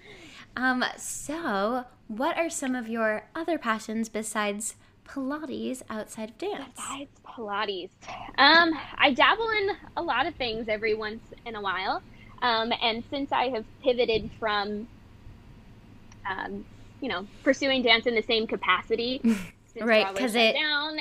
Um, 0.55 0.83
so, 0.97 1.85
what 2.07 2.37
are 2.37 2.49
some 2.49 2.75
of 2.75 2.87
your 2.87 3.27
other 3.35 3.57
passions 3.57 4.09
besides 4.09 4.75
Pilates 5.07 5.81
outside 5.89 6.29
of 6.31 6.37
dance? 6.37 6.65
Besides 6.75 7.11
Pilates, 7.25 7.89
um, 8.37 8.73
I 8.97 9.13
dabble 9.13 9.49
in 9.49 9.69
a 9.95 10.01
lot 10.01 10.25
of 10.25 10.35
things 10.35 10.67
every 10.67 10.93
once 10.93 11.21
in 11.45 11.55
a 11.55 11.61
while. 11.61 12.01
Um, 12.41 12.71
and 12.81 13.03
since 13.09 13.31
I 13.31 13.49
have 13.49 13.65
pivoted 13.83 14.29
from, 14.39 14.87
um, 16.29 16.65
you 17.01 17.09
know, 17.09 17.27
pursuing 17.43 17.83
dance 17.83 18.05
in 18.05 18.15
the 18.15 18.23
same 18.23 18.47
capacity, 18.47 19.21
right? 19.81 20.13
Because 20.13 20.35
it 20.35 20.55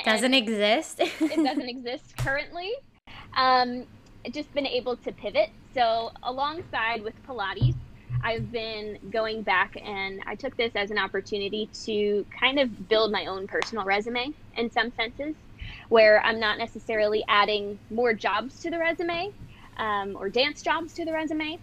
doesn't 0.04 0.34
exist. 0.34 1.00
it 1.00 1.44
doesn't 1.44 1.68
exist 1.68 2.16
currently. 2.18 2.72
Um, 3.36 3.86
just 4.30 4.52
been 4.54 4.66
able 4.66 4.96
to 4.96 5.12
pivot. 5.12 5.50
So 5.74 6.10
alongside 6.22 7.02
with 7.02 7.14
Pilates, 7.26 7.76
I've 8.22 8.50
been 8.50 8.98
going 9.10 9.42
back 9.42 9.76
and 9.82 10.20
I 10.26 10.34
took 10.34 10.56
this 10.56 10.72
as 10.74 10.90
an 10.90 10.98
opportunity 10.98 11.68
to 11.84 12.24
kind 12.38 12.58
of 12.58 12.88
build 12.88 13.12
my 13.12 13.26
own 13.26 13.46
personal 13.46 13.84
resume 13.84 14.32
in 14.56 14.70
some 14.70 14.90
senses, 14.92 15.34
where 15.88 16.20
I'm 16.22 16.40
not 16.40 16.58
necessarily 16.58 17.24
adding 17.28 17.78
more 17.90 18.14
jobs 18.14 18.60
to 18.60 18.70
the 18.70 18.78
resume 18.78 19.32
um, 19.76 20.16
or 20.16 20.28
dance 20.28 20.62
jobs 20.62 20.94
to 20.94 21.04
the 21.04 21.12
resume, 21.12 21.58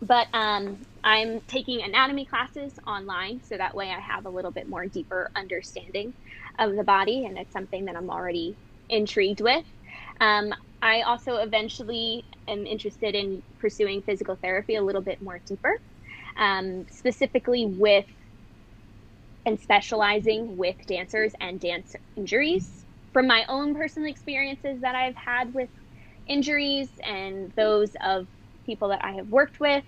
but 0.00 0.26
um, 0.32 0.82
I'm 1.04 1.40
taking 1.48 1.82
anatomy 1.82 2.26
classes 2.26 2.74
online 2.86 3.40
so 3.42 3.56
that 3.56 3.74
way 3.74 3.90
I 3.90 4.00
have 4.00 4.26
a 4.26 4.30
little 4.30 4.52
bit 4.52 4.68
more 4.68 4.86
deeper 4.86 5.30
understanding 5.36 6.14
of 6.58 6.76
the 6.76 6.84
body, 6.84 7.24
and 7.24 7.38
it's 7.38 7.52
something 7.52 7.86
that 7.86 7.96
I'm 7.96 8.10
already 8.10 8.58
intrigued 8.88 9.40
with. 9.40 9.64
Um, 10.20 10.52
I 10.82 11.02
also 11.02 11.36
eventually 11.36 12.24
am 12.48 12.66
interested 12.66 13.14
in 13.14 13.42
pursuing 13.58 14.02
physical 14.02 14.36
therapy 14.42 14.76
a 14.76 14.82
little 14.82 15.02
bit 15.02 15.20
more 15.22 15.40
deeper, 15.46 15.72
um, 16.36 16.84
specifically 16.90 17.66
with 17.66 18.06
and 19.46 19.58
specializing 19.60 20.56
with 20.56 20.76
dancers 20.86 21.32
and 21.40 21.60
dance 21.60 21.94
injuries. 22.16 22.84
From 23.12 23.26
my 23.26 23.44
own 23.48 23.74
personal 23.74 24.10
experiences 24.10 24.80
that 24.82 24.94
I've 24.94 25.16
had 25.16 25.54
with 25.54 25.70
injuries 26.28 26.90
and 27.04 27.52
those 27.56 27.92
of 28.04 28.28
people 28.66 28.88
that 28.90 29.04
I 29.04 29.12
have 29.12 29.28
worked 29.28 29.60
with, 29.60 29.84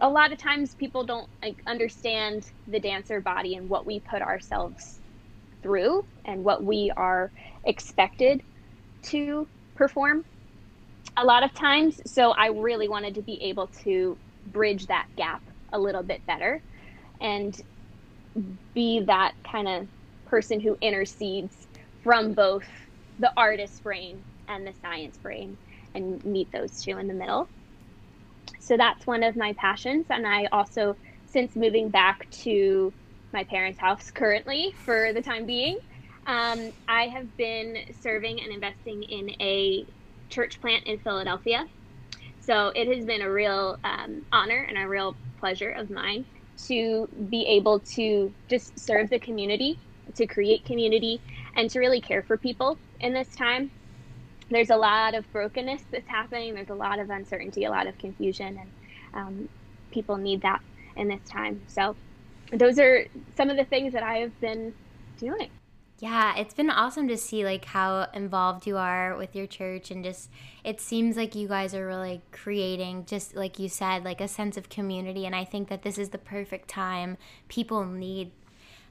a 0.00 0.08
lot 0.08 0.32
of 0.32 0.38
times 0.38 0.74
people 0.74 1.04
don't 1.04 1.28
like 1.42 1.62
understand 1.66 2.50
the 2.66 2.80
dancer 2.80 3.20
body 3.20 3.54
and 3.54 3.68
what 3.68 3.86
we 3.86 4.00
put 4.00 4.22
ourselves 4.22 5.00
through 5.62 6.04
and 6.24 6.44
what 6.44 6.64
we 6.64 6.92
are 6.96 7.32
expected 7.64 8.42
to 9.02 9.48
perform. 9.74 10.24
A 11.16 11.24
lot 11.24 11.44
of 11.44 11.54
times 11.54 12.00
so 12.06 12.32
i 12.32 12.48
really 12.48 12.88
wanted 12.88 13.14
to 13.14 13.22
be 13.22 13.40
able 13.42 13.68
to 13.68 14.18
bridge 14.46 14.86
that 14.88 15.06
gap 15.16 15.42
a 15.72 15.78
little 15.78 16.02
bit 16.02 16.26
better 16.26 16.62
and 17.20 17.60
be 18.74 19.00
that 19.00 19.32
kind 19.44 19.68
of 19.68 19.88
person 20.26 20.60
who 20.60 20.76
intercedes 20.80 21.68
from 22.02 22.34
both 22.34 22.66
the 23.18 23.32
artist 23.36 23.82
brain 23.82 24.24
and 24.48 24.66
the 24.66 24.74
science 24.82 25.16
brain 25.18 25.56
and 25.94 26.22
meet 26.24 26.48
those 26.52 26.80
two 26.80 26.98
in 26.98 27.06
the 27.06 27.14
middle 27.14 27.50
so 28.60 28.76
that's 28.76 29.06
one 29.06 29.22
of 29.22 29.36
my 29.36 29.54
passions. 29.58 30.06
And 30.10 30.26
I 30.26 30.46
also, 30.52 30.96
since 31.26 31.56
moving 31.56 31.90
back 31.90 32.28
to 32.44 32.92
my 33.32 33.44
parents' 33.44 33.80
house 33.80 34.10
currently 34.10 34.72
for 34.84 35.12
the 35.12 35.22
time 35.22 35.46
being, 35.46 35.78
um, 36.26 36.72
I 36.88 37.08
have 37.08 37.36
been 37.36 37.76
serving 38.00 38.40
and 38.40 38.52
investing 38.52 39.02
in 39.02 39.30
a 39.40 39.86
church 40.30 40.60
plant 40.60 40.84
in 40.84 40.98
Philadelphia. 40.98 41.66
So 42.40 42.72
it 42.74 42.94
has 42.94 43.04
been 43.04 43.22
a 43.22 43.30
real 43.30 43.78
um, 43.84 44.22
honor 44.32 44.66
and 44.68 44.78
a 44.78 44.88
real 44.88 45.18
pleasure 45.38 45.70
of 45.70 45.90
mine 45.90 46.24
to 46.68 47.08
be 47.28 47.46
able 47.46 47.80
to 47.80 48.34
just 48.48 48.78
serve 48.78 49.10
the 49.10 49.18
community, 49.18 49.80
to 50.14 50.26
create 50.26 50.64
community, 50.64 51.22
and 51.56 51.68
to 51.70 51.80
really 51.80 52.00
care 52.00 52.22
for 52.22 52.38
people 52.38 52.78
in 53.00 53.12
this 53.12 53.28
time 53.34 53.70
there's 54.54 54.70
a 54.70 54.76
lot 54.76 55.14
of 55.14 55.30
brokenness 55.32 55.82
that's 55.90 56.08
happening. 56.08 56.54
There's 56.54 56.70
a 56.70 56.74
lot 56.74 56.98
of 56.98 57.10
uncertainty, 57.10 57.64
a 57.64 57.70
lot 57.70 57.86
of 57.86 57.98
confusion, 57.98 58.58
and 58.58 58.70
um, 59.14 59.48
people 59.90 60.16
need 60.16 60.42
that 60.42 60.60
in 60.96 61.08
this 61.08 61.20
time. 61.28 61.60
So, 61.66 61.96
those 62.52 62.78
are 62.78 63.06
some 63.36 63.50
of 63.50 63.56
the 63.56 63.64
things 63.64 63.92
that 63.94 64.02
I 64.02 64.18
have 64.18 64.40
been 64.40 64.74
doing. 65.18 65.50
Yeah, 65.98 66.36
it's 66.36 66.54
been 66.54 66.70
awesome 66.70 67.08
to 67.08 67.16
see 67.16 67.44
like 67.44 67.64
how 67.64 68.08
involved 68.12 68.66
you 68.66 68.76
are 68.76 69.16
with 69.16 69.34
your 69.34 69.46
church 69.46 69.90
and 69.90 70.04
just 70.04 70.28
it 70.64 70.80
seems 70.80 71.16
like 71.16 71.34
you 71.34 71.46
guys 71.48 71.74
are 71.74 71.86
really 71.86 72.20
creating 72.32 73.06
just 73.06 73.36
like 73.36 73.58
you 73.60 73.68
said 73.68 74.04
like 74.04 74.20
a 74.20 74.26
sense 74.26 74.56
of 74.56 74.68
community 74.68 75.24
and 75.24 75.36
I 75.36 75.44
think 75.44 75.68
that 75.68 75.82
this 75.82 75.96
is 75.96 76.10
the 76.10 76.18
perfect 76.18 76.68
time. 76.68 77.16
People 77.48 77.84
need 77.84 78.32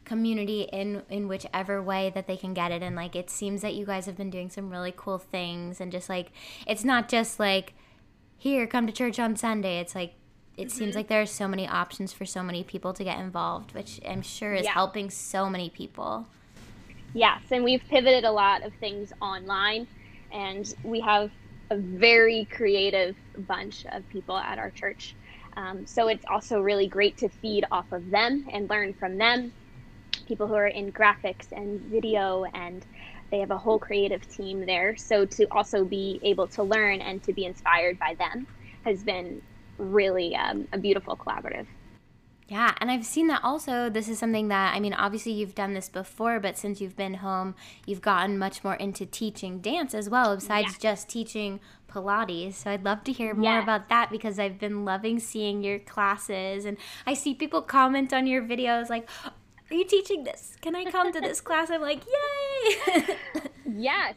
community 0.05 0.63
in 0.71 1.03
in 1.09 1.27
whichever 1.27 1.81
way 1.81 2.11
that 2.13 2.27
they 2.27 2.37
can 2.37 2.53
get 2.53 2.71
it. 2.71 2.81
And 2.81 2.95
like 2.95 3.15
it 3.15 3.29
seems 3.29 3.61
that 3.61 3.73
you 3.73 3.85
guys 3.85 4.05
have 4.05 4.17
been 4.17 4.29
doing 4.29 4.49
some 4.49 4.69
really 4.69 4.93
cool 4.95 5.17
things 5.17 5.79
and 5.81 5.91
just 5.91 6.09
like 6.09 6.31
it's 6.67 6.83
not 6.83 7.09
just 7.09 7.39
like 7.39 7.73
here 8.37 8.67
come 8.67 8.87
to 8.87 8.93
church 8.93 9.19
on 9.19 9.35
sunday. 9.35 9.79
It's 9.79 9.95
like 9.95 10.13
it 10.57 10.67
mm-hmm. 10.67 10.77
seems 10.77 10.95
like 10.95 11.07
there 11.07 11.21
are 11.21 11.25
so 11.25 11.47
many 11.47 11.67
options 11.67 12.13
for 12.13 12.25
so 12.25 12.43
many 12.43 12.63
people 12.63 12.93
to 12.93 13.03
get 13.03 13.17
involved 13.17 13.73
which 13.73 13.99
i'm 14.07 14.21
sure 14.21 14.53
is 14.53 14.65
yeah. 14.65 14.71
helping 14.71 15.09
so 15.09 15.49
many 15.49 15.69
people. 15.69 16.27
Yes 17.13 17.41
and 17.51 17.63
we've 17.63 17.83
pivoted 17.89 18.23
a 18.23 18.31
lot 18.31 18.63
of 18.63 18.73
things 18.75 19.13
online 19.21 19.87
and 20.31 20.73
we 20.83 20.99
have 20.99 21.31
a 21.69 21.77
very 21.77 22.45
creative 22.45 23.15
bunch 23.47 23.85
of 23.91 24.07
people 24.09 24.37
at 24.37 24.59
our 24.59 24.69
church. 24.69 25.15
Um, 25.55 25.85
so 25.85 26.07
it's 26.07 26.25
also 26.29 26.61
really 26.61 26.87
great 26.87 27.17
to 27.17 27.29
feed 27.29 27.65
off 27.71 27.91
of 27.91 28.09
them 28.09 28.47
and 28.51 28.69
learn 28.69 28.93
from 28.93 29.17
them 29.17 29.53
people 30.27 30.47
who 30.47 30.55
are 30.55 30.67
in 30.67 30.91
graphics 30.91 31.51
and 31.51 31.79
video 31.81 32.45
and 32.53 32.85
they 33.31 33.39
have 33.39 33.51
a 33.51 33.57
whole 33.57 33.79
creative 33.79 34.27
team 34.29 34.65
there. 34.65 34.95
So 34.95 35.25
to 35.25 35.45
also 35.51 35.83
be 35.83 36.19
able 36.23 36.47
to 36.47 36.63
learn 36.63 37.01
and 37.01 37.21
to 37.23 37.33
be 37.33 37.45
inspired 37.45 37.97
by 37.99 38.15
them 38.15 38.47
has 38.85 39.03
been 39.03 39.41
really 39.77 40.35
um, 40.35 40.67
a 40.71 40.77
beautiful 40.77 41.17
collaborative. 41.17 41.65
Yeah, 42.47 42.75
and 42.79 42.91
I've 42.91 43.05
seen 43.05 43.27
that 43.27 43.39
also. 43.43 43.89
This 43.89 44.09
is 44.09 44.19
something 44.19 44.49
that, 44.49 44.75
I 44.75 44.79
mean, 44.79 44.93
obviously 44.93 45.31
you've 45.31 45.55
done 45.55 45.73
this 45.73 45.89
before, 45.89 46.39
but 46.39 46.57
since 46.57 46.81
you've 46.81 46.95
been 46.95 47.15
home, 47.15 47.55
you've 47.87 48.01
gotten 48.01 48.37
much 48.37 48.63
more 48.63 48.75
into 48.75 49.05
teaching 49.05 49.59
dance 49.59 49.95
as 49.95 50.09
well, 50.09 50.35
besides 50.35 50.73
yeah. 50.73 50.91
just 50.91 51.09
teaching 51.09 51.61
Pilates. 51.89 52.55
So 52.55 52.69
I'd 52.69 52.83
love 52.83 53.03
to 53.05 53.13
hear 53.13 53.33
more 53.33 53.45
yeah. 53.45 53.63
about 53.63 53.89
that 53.89 54.11
because 54.11 54.37
I've 54.37 54.59
been 54.59 54.83
loving 54.83 55.19
seeing 55.19 55.63
your 55.63 55.79
classes. 55.79 56.65
And 56.65 56.77
I 57.07 57.13
see 57.13 57.33
people 57.33 57.61
comment 57.61 58.13
on 58.13 58.27
your 58.27 58.43
videos 58.43 58.89
like, 58.89 59.09
are 59.69 59.75
you 59.75 59.85
teaching 59.85 60.23
this? 60.23 60.55
Can 60.61 60.75
I 60.75 60.85
come 60.85 61.11
to 61.13 61.21
this 61.21 61.41
class? 61.41 61.69
I'm 61.69 61.81
like, 61.81 62.01
yay! 62.05 63.17
yes. 63.77 64.15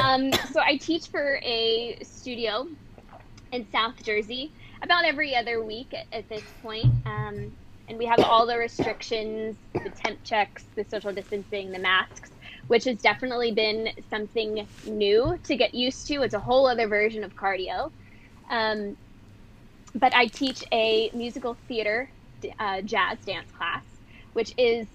Um, 0.00 0.32
so 0.52 0.60
I 0.60 0.76
teach 0.76 1.08
for 1.08 1.40
a 1.42 1.98
studio 2.02 2.68
in 3.52 3.66
South 3.70 4.02
Jersey 4.02 4.50
about 4.82 5.04
every 5.04 5.34
other 5.34 5.62
week 5.62 5.92
at, 5.92 6.06
at 6.12 6.28
this 6.28 6.42
point. 6.62 6.86
Um, 7.06 7.52
and 7.88 7.98
we 7.98 8.06
have 8.06 8.20
all 8.20 8.46
the 8.46 8.56
restrictions, 8.56 9.56
the 9.72 9.90
temp 9.90 10.22
checks, 10.24 10.64
the 10.76 10.84
social 10.84 11.12
distancing, 11.12 11.72
the 11.72 11.78
masks, 11.78 12.30
which 12.68 12.84
has 12.84 12.98
definitely 12.98 13.52
been 13.52 13.90
something 14.08 14.66
new 14.86 15.38
to 15.44 15.56
get 15.56 15.74
used 15.74 16.06
to. 16.06 16.22
It's 16.22 16.34
a 16.34 16.40
whole 16.40 16.66
other 16.66 16.86
version 16.86 17.24
of 17.24 17.34
cardio. 17.34 17.90
Um, 18.50 18.96
but 19.94 20.14
I 20.14 20.26
teach 20.26 20.64
a 20.72 21.10
musical 21.12 21.56
theater 21.68 22.08
uh, 22.58 22.80
jazz 22.82 23.18
dance 23.24 23.50
class 23.52 23.84
which 24.32 24.54
is 24.56 24.86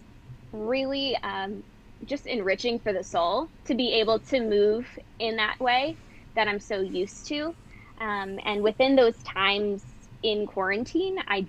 really 0.51 1.15
um, 1.17 1.63
just 2.05 2.25
enriching 2.25 2.79
for 2.79 2.93
the 2.93 3.03
soul 3.03 3.49
to 3.65 3.75
be 3.75 3.93
able 3.93 4.19
to 4.19 4.39
move 4.39 4.87
in 5.19 5.35
that 5.37 5.59
way 5.59 5.95
that 6.35 6.47
I'm 6.47 6.59
so 6.59 6.79
used 6.79 7.25
to. 7.27 7.55
Um, 7.99 8.39
and 8.45 8.61
within 8.61 8.95
those 8.95 9.17
times 9.23 9.83
in 10.23 10.45
quarantine, 10.45 11.19
I 11.27 11.45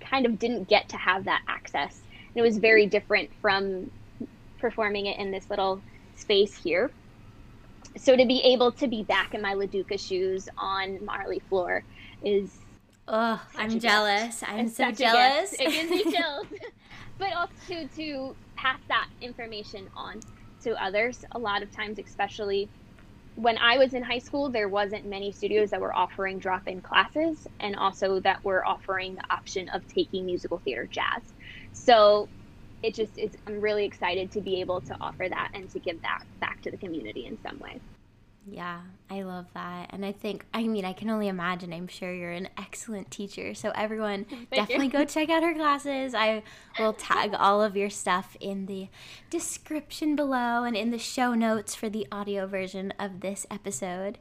kind 0.00 0.26
of 0.26 0.38
didn't 0.38 0.68
get 0.68 0.88
to 0.90 0.96
have 0.96 1.24
that 1.24 1.42
access 1.48 2.00
And 2.28 2.36
it 2.36 2.42
was 2.42 2.58
very 2.58 2.86
different 2.86 3.30
from 3.40 3.90
performing 4.58 5.06
it 5.06 5.18
in 5.18 5.30
this 5.30 5.48
little 5.50 5.80
space 6.16 6.54
here. 6.54 6.90
So 7.96 8.16
to 8.16 8.26
be 8.26 8.40
able 8.40 8.72
to 8.72 8.86
be 8.88 9.02
back 9.04 9.34
in 9.34 9.40
my 9.40 9.54
LaDuca 9.54 9.98
shoes 9.98 10.48
on 10.58 11.04
Marley 11.04 11.40
floor 11.48 11.82
is. 12.22 12.50
Oh, 13.08 13.40
I'm 13.56 13.78
jealous. 13.78 14.40
Gift. 14.40 14.52
I'm 14.52 14.66
it's 14.66 14.76
so 14.76 14.90
jealous. 14.90 15.52
It 15.54 15.70
gives 15.70 15.90
me 15.90 16.02
chills. 16.12 16.46
But 17.18 17.28
also 17.36 17.88
to, 17.96 18.36
pass 18.56 18.80
that 18.88 19.06
information 19.20 19.86
on 19.94 20.18
to 20.62 20.82
others. 20.82 21.24
A 21.32 21.38
lot 21.38 21.62
of 21.62 21.70
times, 21.70 21.98
especially 21.98 22.70
when 23.34 23.58
I 23.58 23.76
was 23.76 23.92
in 23.92 24.02
high 24.02 24.18
school, 24.18 24.50
there 24.50 24.68
wasn't 24.68 25.04
many 25.04 25.30
studios 25.30 25.70
that 25.70 25.80
were 25.80 25.94
offering 25.94 26.38
drop-in 26.38 26.80
classes, 26.80 27.46
and 27.60 27.76
also 27.76 28.20
that 28.20 28.42
were 28.44 28.66
offering 28.66 29.14
the 29.16 29.24
option 29.30 29.68
of 29.68 29.86
taking 29.86 30.24
musical 30.24 30.58
theater 30.64 30.88
jazz. 30.90 31.34
So 31.72 32.30
it 32.82 32.94
just 32.94 33.18
is. 33.18 33.32
I'm 33.46 33.60
really 33.60 33.84
excited 33.84 34.32
to 34.32 34.40
be 34.40 34.60
able 34.60 34.80
to 34.82 34.96
offer 35.00 35.26
that 35.28 35.50
and 35.54 35.68
to 35.70 35.80
give 35.80 36.00
that 36.02 36.20
back 36.40 36.62
to 36.62 36.70
the 36.70 36.78
community 36.78 37.26
in 37.26 37.38
some 37.38 37.58
way. 37.58 37.82
Yeah, 38.48 38.82
I 39.10 39.22
love 39.22 39.46
that. 39.54 39.90
And 39.90 40.06
I 40.06 40.12
think, 40.12 40.46
I 40.54 40.68
mean, 40.68 40.84
I 40.84 40.92
can 40.92 41.10
only 41.10 41.26
imagine, 41.26 41.72
I'm 41.72 41.88
sure 41.88 42.14
you're 42.14 42.30
an 42.30 42.48
excellent 42.56 43.10
teacher. 43.10 43.54
So, 43.54 43.72
everyone, 43.74 44.24
definitely 44.52 44.86
go 44.86 45.04
check 45.04 45.30
out 45.30 45.42
her 45.42 45.52
classes. 45.52 46.14
I 46.14 46.44
will 46.78 46.92
tag 46.92 47.34
all 47.38 47.60
of 47.60 47.76
your 47.76 47.90
stuff 47.90 48.36
in 48.38 48.66
the 48.66 48.86
description 49.30 50.14
below 50.14 50.62
and 50.62 50.76
in 50.76 50.92
the 50.92 50.98
show 50.98 51.34
notes 51.34 51.74
for 51.74 51.88
the 51.88 52.06
audio 52.12 52.46
version 52.46 52.92
of 53.00 53.18
this 53.18 53.46
episode. 53.50 54.18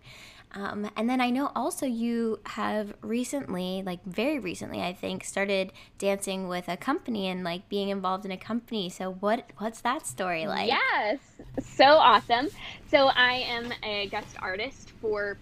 Um, 0.53 0.89
and 0.95 1.09
then 1.09 1.19
I 1.19 1.31
know 1.31 1.51
also 1.55 1.85
you 1.85 2.39
have 2.45 2.93
recently, 3.01 3.83
like 3.85 4.03
very 4.05 4.39
recently, 4.39 4.81
I 4.81 4.93
think, 4.93 5.25
started 5.25 5.73
dancing 5.97 6.47
with 6.47 6.69
a 6.69 6.77
company 6.77 7.27
and 7.27 7.43
like 7.43 7.67
being 7.67 7.89
involved 7.89 8.23
in 8.23 8.31
a 8.31 8.37
company. 8.37 8.89
So 8.89 9.11
what 9.11 9.49
what's 9.57 9.81
that 9.81 10.07
story 10.07 10.47
like? 10.47 10.67
Yes, 10.69 11.19
so 11.61 11.85
awesome. 11.85 12.47
So 12.89 13.07
I 13.07 13.33
am 13.33 13.73
a 13.83 14.07
guest 14.07 14.35
artist 14.39 14.91
for 15.01 15.37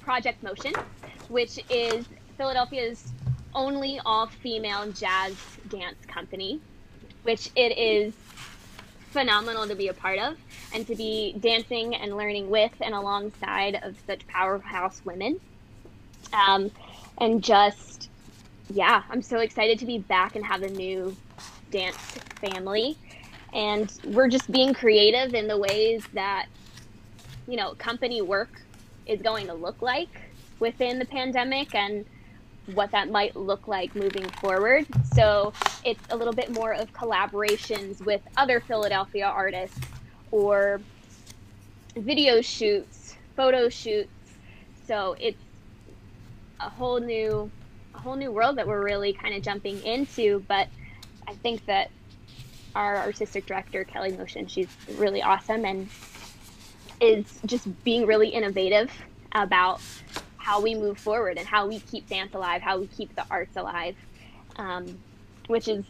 Project 0.00 0.42
Motion, 0.42 0.72
which 1.28 1.60
is 1.68 2.06
Philadelphia's 2.38 3.12
only 3.54 4.00
all-female 4.06 4.92
jazz 4.92 5.36
dance 5.68 6.06
company, 6.06 6.60
which 7.22 7.50
it 7.54 7.76
is 7.76 8.14
phenomenal 9.12 9.66
to 9.68 9.74
be 9.74 9.88
a 9.88 9.94
part 9.94 10.18
of 10.18 10.36
and 10.74 10.86
to 10.86 10.96
be 10.96 11.34
dancing 11.38 11.94
and 11.94 12.16
learning 12.16 12.50
with 12.50 12.72
and 12.80 12.94
alongside 12.94 13.78
of 13.82 13.96
such 14.06 14.26
powerhouse 14.26 15.00
women. 15.04 15.38
Um, 16.32 16.70
and 17.18 17.42
just, 17.44 18.08
yeah, 18.70 19.02
I'm 19.10 19.22
so 19.22 19.38
excited 19.38 19.78
to 19.80 19.86
be 19.86 19.98
back 19.98 20.34
and 20.34 20.44
have 20.44 20.62
a 20.62 20.70
new 20.70 21.16
dance 21.70 21.96
family. 22.40 22.96
And 23.52 23.92
we're 24.04 24.28
just 24.28 24.50
being 24.50 24.72
creative 24.72 25.34
in 25.34 25.46
the 25.46 25.58
ways 25.58 26.04
that, 26.14 26.46
you 27.46 27.56
know, 27.56 27.74
company 27.74 28.22
work 28.22 28.62
is 29.06 29.20
going 29.20 29.46
to 29.48 29.54
look 29.54 29.82
like 29.82 30.08
within 30.58 30.98
the 30.98 31.04
pandemic 31.04 31.74
and 31.74 32.04
what 32.66 32.90
that 32.92 33.10
might 33.10 33.34
look 33.34 33.66
like 33.66 33.94
moving 33.94 34.28
forward. 34.28 34.86
So 35.14 35.52
it's 35.84 36.02
a 36.10 36.16
little 36.16 36.32
bit 36.32 36.50
more 36.50 36.72
of 36.72 36.92
collaborations 36.92 38.04
with 38.04 38.20
other 38.36 38.60
Philadelphia 38.60 39.26
artists 39.26 39.78
or 40.30 40.80
video 41.96 42.40
shoots, 42.40 43.16
photo 43.36 43.68
shoots. 43.68 44.10
So 44.86 45.16
it's 45.18 45.38
a 46.60 46.68
whole 46.68 47.00
new 47.00 47.50
a 47.94 47.98
whole 47.98 48.16
new 48.16 48.32
world 48.32 48.56
that 48.56 48.66
we're 48.66 48.82
really 48.82 49.12
kind 49.12 49.34
of 49.34 49.42
jumping 49.42 49.82
into, 49.84 50.42
but 50.48 50.68
I 51.28 51.34
think 51.34 51.66
that 51.66 51.90
our 52.74 52.96
artistic 52.96 53.44
director 53.44 53.84
Kelly 53.84 54.12
Motion, 54.12 54.46
she's 54.46 54.68
really 54.96 55.22
awesome 55.22 55.64
and 55.66 55.88
is 57.00 57.40
just 57.44 57.84
being 57.84 58.06
really 58.06 58.28
innovative 58.28 58.90
about 59.32 59.80
how 60.42 60.60
we 60.60 60.74
move 60.74 60.98
forward 60.98 61.38
and 61.38 61.46
how 61.46 61.68
we 61.68 61.78
keep 61.78 62.08
dance 62.08 62.34
alive, 62.34 62.60
how 62.60 62.76
we 62.76 62.88
keep 62.88 63.14
the 63.14 63.24
arts 63.30 63.56
alive, 63.56 63.94
um, 64.56 64.98
which 65.46 65.68
is, 65.68 65.84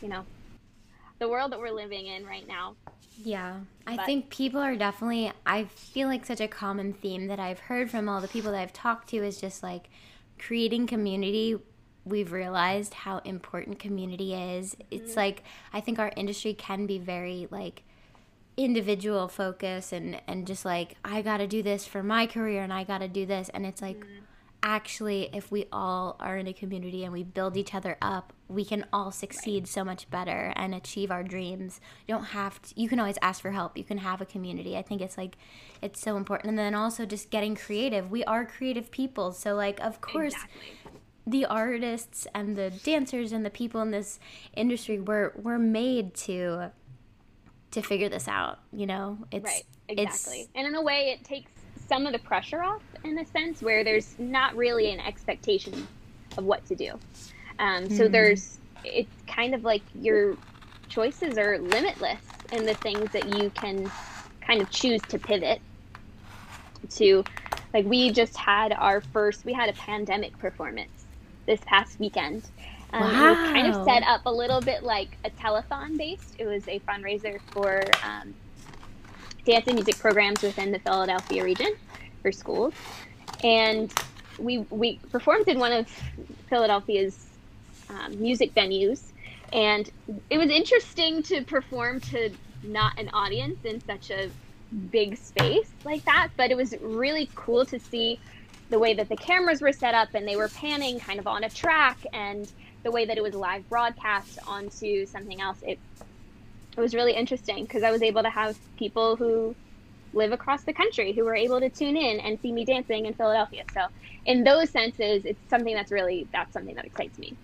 you 0.00 0.08
know, 0.08 0.24
the 1.18 1.28
world 1.28 1.52
that 1.52 1.60
we're 1.60 1.70
living 1.70 2.06
in 2.06 2.24
right 2.24 2.48
now. 2.48 2.74
Yeah, 3.22 3.56
I 3.86 3.96
but. 3.96 4.06
think 4.06 4.30
people 4.30 4.60
are 4.60 4.76
definitely, 4.76 5.30
I 5.44 5.64
feel 5.64 6.08
like 6.08 6.24
such 6.24 6.40
a 6.40 6.48
common 6.48 6.94
theme 6.94 7.26
that 7.26 7.38
I've 7.38 7.58
heard 7.58 7.90
from 7.90 8.08
all 8.08 8.22
the 8.22 8.28
people 8.28 8.52
that 8.52 8.60
I've 8.60 8.72
talked 8.72 9.10
to 9.10 9.18
is 9.18 9.38
just 9.38 9.62
like 9.62 9.90
creating 10.38 10.86
community. 10.86 11.56
We've 12.06 12.32
realized 12.32 12.94
how 12.94 13.18
important 13.18 13.78
community 13.78 14.32
is. 14.32 14.74
It's 14.90 15.10
mm-hmm. 15.10 15.20
like, 15.20 15.42
I 15.74 15.80
think 15.82 15.98
our 15.98 16.12
industry 16.16 16.54
can 16.54 16.86
be 16.86 16.98
very 16.98 17.46
like, 17.50 17.82
individual 18.58 19.28
focus 19.28 19.92
and 19.92 20.20
and 20.26 20.46
just 20.46 20.64
like 20.64 20.96
I 21.04 21.22
got 21.22 21.38
to 21.38 21.46
do 21.46 21.62
this 21.62 21.86
for 21.86 22.02
my 22.02 22.26
career 22.26 22.62
and 22.62 22.72
I 22.72 22.84
got 22.84 22.98
to 22.98 23.08
do 23.08 23.24
this. 23.24 23.48
And 23.54 23.64
it's 23.64 23.80
like 23.80 24.00
mm-hmm. 24.00 24.24
actually 24.62 25.30
if 25.32 25.50
we 25.52 25.66
all 25.72 26.16
are 26.18 26.36
in 26.36 26.48
a 26.48 26.52
community 26.52 27.04
and 27.04 27.12
we 27.12 27.22
build 27.22 27.56
each 27.56 27.72
other 27.72 27.96
up 28.02 28.32
we 28.48 28.64
can 28.64 28.84
all 28.92 29.12
succeed 29.12 29.64
right. 29.64 29.68
so 29.68 29.84
much 29.84 30.10
better 30.10 30.52
and 30.56 30.74
achieve 30.74 31.10
our 31.10 31.22
dreams. 31.22 31.80
You 32.06 32.14
don't 32.14 32.24
have 32.24 32.60
to 32.62 32.80
you 32.80 32.88
can 32.88 32.98
always 32.98 33.18
ask 33.22 33.40
for 33.40 33.52
help. 33.52 33.78
You 33.78 33.84
can 33.84 33.98
have 33.98 34.20
a 34.20 34.26
community. 34.26 34.76
I 34.76 34.82
think 34.82 35.00
it's 35.00 35.16
like 35.16 35.36
it's 35.80 36.00
so 36.00 36.16
important. 36.16 36.50
And 36.50 36.58
then 36.58 36.74
also 36.74 37.06
just 37.06 37.30
getting 37.30 37.54
creative. 37.54 38.10
We 38.10 38.24
are 38.24 38.44
creative 38.44 38.90
people. 38.90 39.32
So 39.32 39.54
like 39.54 39.78
of 39.80 40.00
course 40.00 40.34
exactly. 40.34 40.72
the 41.28 41.46
artists 41.46 42.26
and 42.34 42.56
the 42.56 42.70
dancers 42.70 43.30
and 43.30 43.46
the 43.46 43.50
people 43.50 43.80
in 43.82 43.92
this 43.92 44.18
industry 44.56 44.98
were 44.98 45.32
were 45.36 45.58
made 45.58 46.14
to 46.14 46.72
to 47.72 47.82
figure 47.82 48.08
this 48.08 48.28
out. 48.28 48.58
You 48.72 48.86
know, 48.86 49.18
it's 49.30 49.44
right, 49.44 49.64
exactly. 49.88 50.40
It's, 50.40 50.50
and 50.54 50.66
in 50.66 50.74
a 50.74 50.82
way, 50.82 51.16
it 51.18 51.24
takes 51.24 51.50
some 51.88 52.06
of 52.06 52.12
the 52.12 52.18
pressure 52.18 52.62
off 52.62 52.82
in 53.04 53.18
a 53.18 53.26
sense 53.26 53.62
where 53.62 53.82
there's 53.84 54.14
not 54.18 54.56
really 54.56 54.90
an 54.90 55.00
expectation 55.00 55.86
of 56.36 56.44
what 56.44 56.64
to 56.66 56.74
do. 56.74 56.98
Um, 57.58 57.88
so 57.88 58.04
mm-hmm. 58.04 58.12
there's 58.12 58.58
it's 58.84 59.22
kind 59.26 59.54
of 59.54 59.64
like 59.64 59.82
your 59.94 60.36
choices 60.88 61.36
are 61.38 61.58
limitless 61.58 62.20
in 62.52 62.64
the 62.64 62.74
things 62.74 63.10
that 63.12 63.36
you 63.36 63.50
can 63.50 63.90
kind 64.40 64.60
of 64.60 64.70
choose 64.70 65.02
to 65.08 65.18
pivot 65.18 65.60
to. 66.90 67.24
Like 67.74 67.84
we 67.84 68.10
just 68.10 68.36
had 68.36 68.72
our 68.72 69.00
first, 69.00 69.44
we 69.44 69.52
had 69.52 69.68
a 69.68 69.74
pandemic 69.74 70.38
performance 70.38 71.04
this 71.46 71.60
past 71.66 71.98
weekend 71.98 72.44
um, 72.92 73.02
wow. 73.02 73.08
It 73.08 73.40
was 73.40 73.50
kind 73.50 73.66
of 73.74 73.84
set 73.84 74.02
up 74.04 74.26
a 74.26 74.32
little 74.32 74.60
bit 74.60 74.82
like 74.82 75.16
a 75.24 75.30
telethon 75.30 75.96
based. 75.96 76.34
It 76.38 76.46
was 76.46 76.66
a 76.68 76.80
fundraiser 76.80 77.40
for 77.52 77.82
um, 78.04 78.34
dance 79.44 79.66
and 79.66 79.74
music 79.74 79.98
programs 79.98 80.42
within 80.42 80.72
the 80.72 80.78
Philadelphia 80.78 81.44
region 81.44 81.74
for 82.22 82.32
schools. 82.32 82.74
And 83.44 83.92
we, 84.38 84.58
we 84.70 84.98
performed 85.10 85.48
in 85.48 85.58
one 85.58 85.72
of 85.72 85.88
Philadelphia's 86.48 87.26
um, 87.90 88.20
music 88.20 88.54
venues. 88.54 89.02
And 89.52 89.90
it 90.30 90.38
was 90.38 90.50
interesting 90.50 91.22
to 91.24 91.42
perform 91.42 92.00
to 92.00 92.30
not 92.62 92.98
an 92.98 93.08
audience 93.12 93.64
in 93.64 93.80
such 93.84 94.10
a 94.10 94.30
big 94.90 95.16
space 95.16 95.70
like 95.84 96.04
that, 96.04 96.28
but 96.36 96.50
it 96.50 96.56
was 96.56 96.74
really 96.80 97.30
cool 97.34 97.64
to 97.66 97.78
see 97.78 98.18
the 98.70 98.78
way 98.78 98.92
that 98.94 99.08
the 99.08 99.16
cameras 99.16 99.62
were 99.62 99.72
set 99.72 99.94
up 99.94 100.10
and 100.14 100.28
they 100.28 100.36
were 100.36 100.48
panning 100.48 101.00
kind 101.00 101.18
of 101.18 101.26
on 101.26 101.44
a 101.44 101.48
track 101.48 101.98
and 102.12 102.52
the 102.82 102.90
way 102.90 103.04
that 103.04 103.16
it 103.16 103.22
was 103.22 103.34
live 103.34 103.68
broadcast 103.68 104.38
onto 104.46 105.06
something 105.06 105.40
else, 105.40 105.58
it 105.62 105.78
it 106.76 106.80
was 106.80 106.94
really 106.94 107.12
interesting 107.12 107.64
because 107.64 107.82
I 107.82 107.90
was 107.90 108.02
able 108.02 108.22
to 108.22 108.30
have 108.30 108.56
people 108.76 109.16
who 109.16 109.54
live 110.12 110.32
across 110.32 110.62
the 110.62 110.72
country 110.72 111.12
who 111.12 111.24
were 111.24 111.34
able 111.34 111.60
to 111.60 111.68
tune 111.68 111.96
in 111.96 112.20
and 112.20 112.38
see 112.40 112.52
me 112.52 112.64
dancing 112.64 113.06
in 113.06 113.14
Philadelphia. 113.14 113.64
So 113.74 113.86
in 114.26 114.44
those 114.44 114.70
senses, 114.70 115.24
it's 115.24 115.40
something 115.50 115.74
that's 115.74 115.90
really 115.90 116.28
that's 116.32 116.52
something 116.52 116.74
that 116.76 116.84
excites 116.84 117.18
me. 117.18 117.36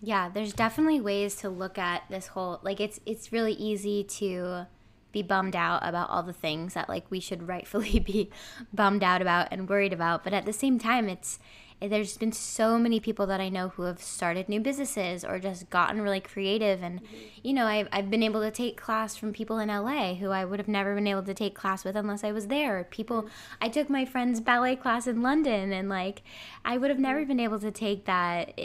Yeah, 0.00 0.28
there's 0.28 0.52
definitely 0.52 1.00
ways 1.00 1.34
to 1.36 1.48
look 1.48 1.76
at 1.76 2.04
this 2.08 2.28
whole 2.28 2.60
like 2.62 2.80
it's 2.80 3.00
it's 3.04 3.32
really 3.32 3.52
easy 3.52 4.04
to 4.04 4.66
be 5.10 5.22
bummed 5.22 5.56
out 5.56 5.80
about 5.82 6.10
all 6.10 6.22
the 6.22 6.32
things 6.32 6.74
that 6.74 6.88
like 6.88 7.10
we 7.10 7.20
should 7.20 7.48
rightfully 7.48 7.98
be 8.06 8.30
bummed 8.72 9.02
out 9.02 9.20
about 9.20 9.48
and 9.50 9.68
worried 9.68 9.92
about, 9.92 10.24
but 10.24 10.32
at 10.32 10.46
the 10.46 10.52
same 10.52 10.78
time 10.78 11.08
it's 11.08 11.38
there's 11.80 12.16
been 12.16 12.32
so 12.32 12.76
many 12.76 12.98
people 12.98 13.26
that 13.26 13.40
I 13.40 13.48
know 13.48 13.68
who 13.68 13.82
have 13.82 14.02
started 14.02 14.48
new 14.48 14.60
businesses 14.60 15.24
or 15.24 15.38
just 15.38 15.70
gotten 15.70 16.00
really 16.00 16.20
creative. 16.20 16.82
And, 16.82 17.02
mm-hmm. 17.02 17.16
you 17.44 17.52
know, 17.52 17.66
I've, 17.66 17.88
I've 17.92 18.10
been 18.10 18.22
able 18.24 18.40
to 18.40 18.50
take 18.50 18.76
class 18.76 19.14
from 19.16 19.32
people 19.32 19.60
in 19.60 19.68
LA 19.68 20.14
who 20.14 20.30
I 20.30 20.44
would 20.44 20.58
have 20.58 20.68
never 20.68 20.94
been 20.94 21.06
able 21.06 21.22
to 21.22 21.34
take 21.34 21.54
class 21.54 21.84
with 21.84 21.94
unless 21.94 22.24
I 22.24 22.32
was 22.32 22.48
there. 22.48 22.84
People, 22.90 23.22
mm-hmm. 23.22 23.54
I 23.60 23.68
took 23.68 23.88
my 23.88 24.04
friend's 24.04 24.40
ballet 24.40 24.74
class 24.74 25.06
in 25.06 25.22
London 25.22 25.72
and, 25.72 25.88
like, 25.88 26.22
I 26.64 26.78
would 26.78 26.90
have 26.90 26.98
never 26.98 27.20
mm-hmm. 27.20 27.28
been 27.28 27.40
able 27.40 27.60
to 27.60 27.70
take 27.70 28.06
that 28.06 28.58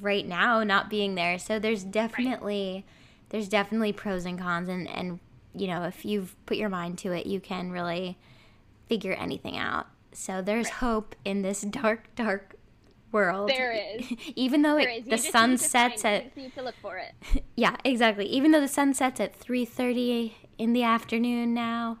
right 0.00 0.26
now, 0.26 0.62
not 0.62 0.88
being 0.88 1.16
there. 1.16 1.38
So 1.38 1.58
there's 1.58 1.84
definitely. 1.84 2.74
Right. 2.74 2.84
There's 3.30 3.48
definitely 3.48 3.94
pros 3.94 4.26
and 4.26 4.38
cons, 4.38 4.68
and, 4.68 4.86
and 4.90 5.18
you 5.54 5.66
know, 5.66 5.84
if 5.84 6.04
you've 6.04 6.36
put 6.44 6.58
your 6.58 6.68
mind 6.68 6.98
to 6.98 7.12
it, 7.12 7.24
you 7.24 7.40
can 7.40 7.72
really 7.72 8.18
figure 8.88 9.14
anything 9.14 9.56
out. 9.56 9.86
So 10.12 10.42
there's 10.42 10.68
hope 10.68 11.14
in 11.24 11.42
this 11.42 11.60
dark, 11.82 12.14
dark 12.14 12.56
world. 13.10 13.48
There 13.50 13.72
is. 13.72 14.06
Even 14.36 14.62
though 14.62 14.76
There 14.76 14.88
it, 14.88 15.06
is. 15.06 15.08
The 15.08 15.18
sun 15.30 15.58
sets 15.58 16.04
at 16.04 16.36
You 16.36 16.44
need 16.44 16.54
to 16.54 16.62
look 16.62 16.74
for 16.80 16.96
it. 16.98 17.44
yeah, 17.56 17.76
exactly. 17.84 18.26
Even 18.26 18.50
though 18.52 18.60
the 18.60 18.68
sun 18.68 18.94
sets 18.94 19.20
at 19.20 19.38
3:30 19.38 20.32
in 20.58 20.72
the 20.72 20.82
afternoon 20.82 21.54
now, 21.54 21.98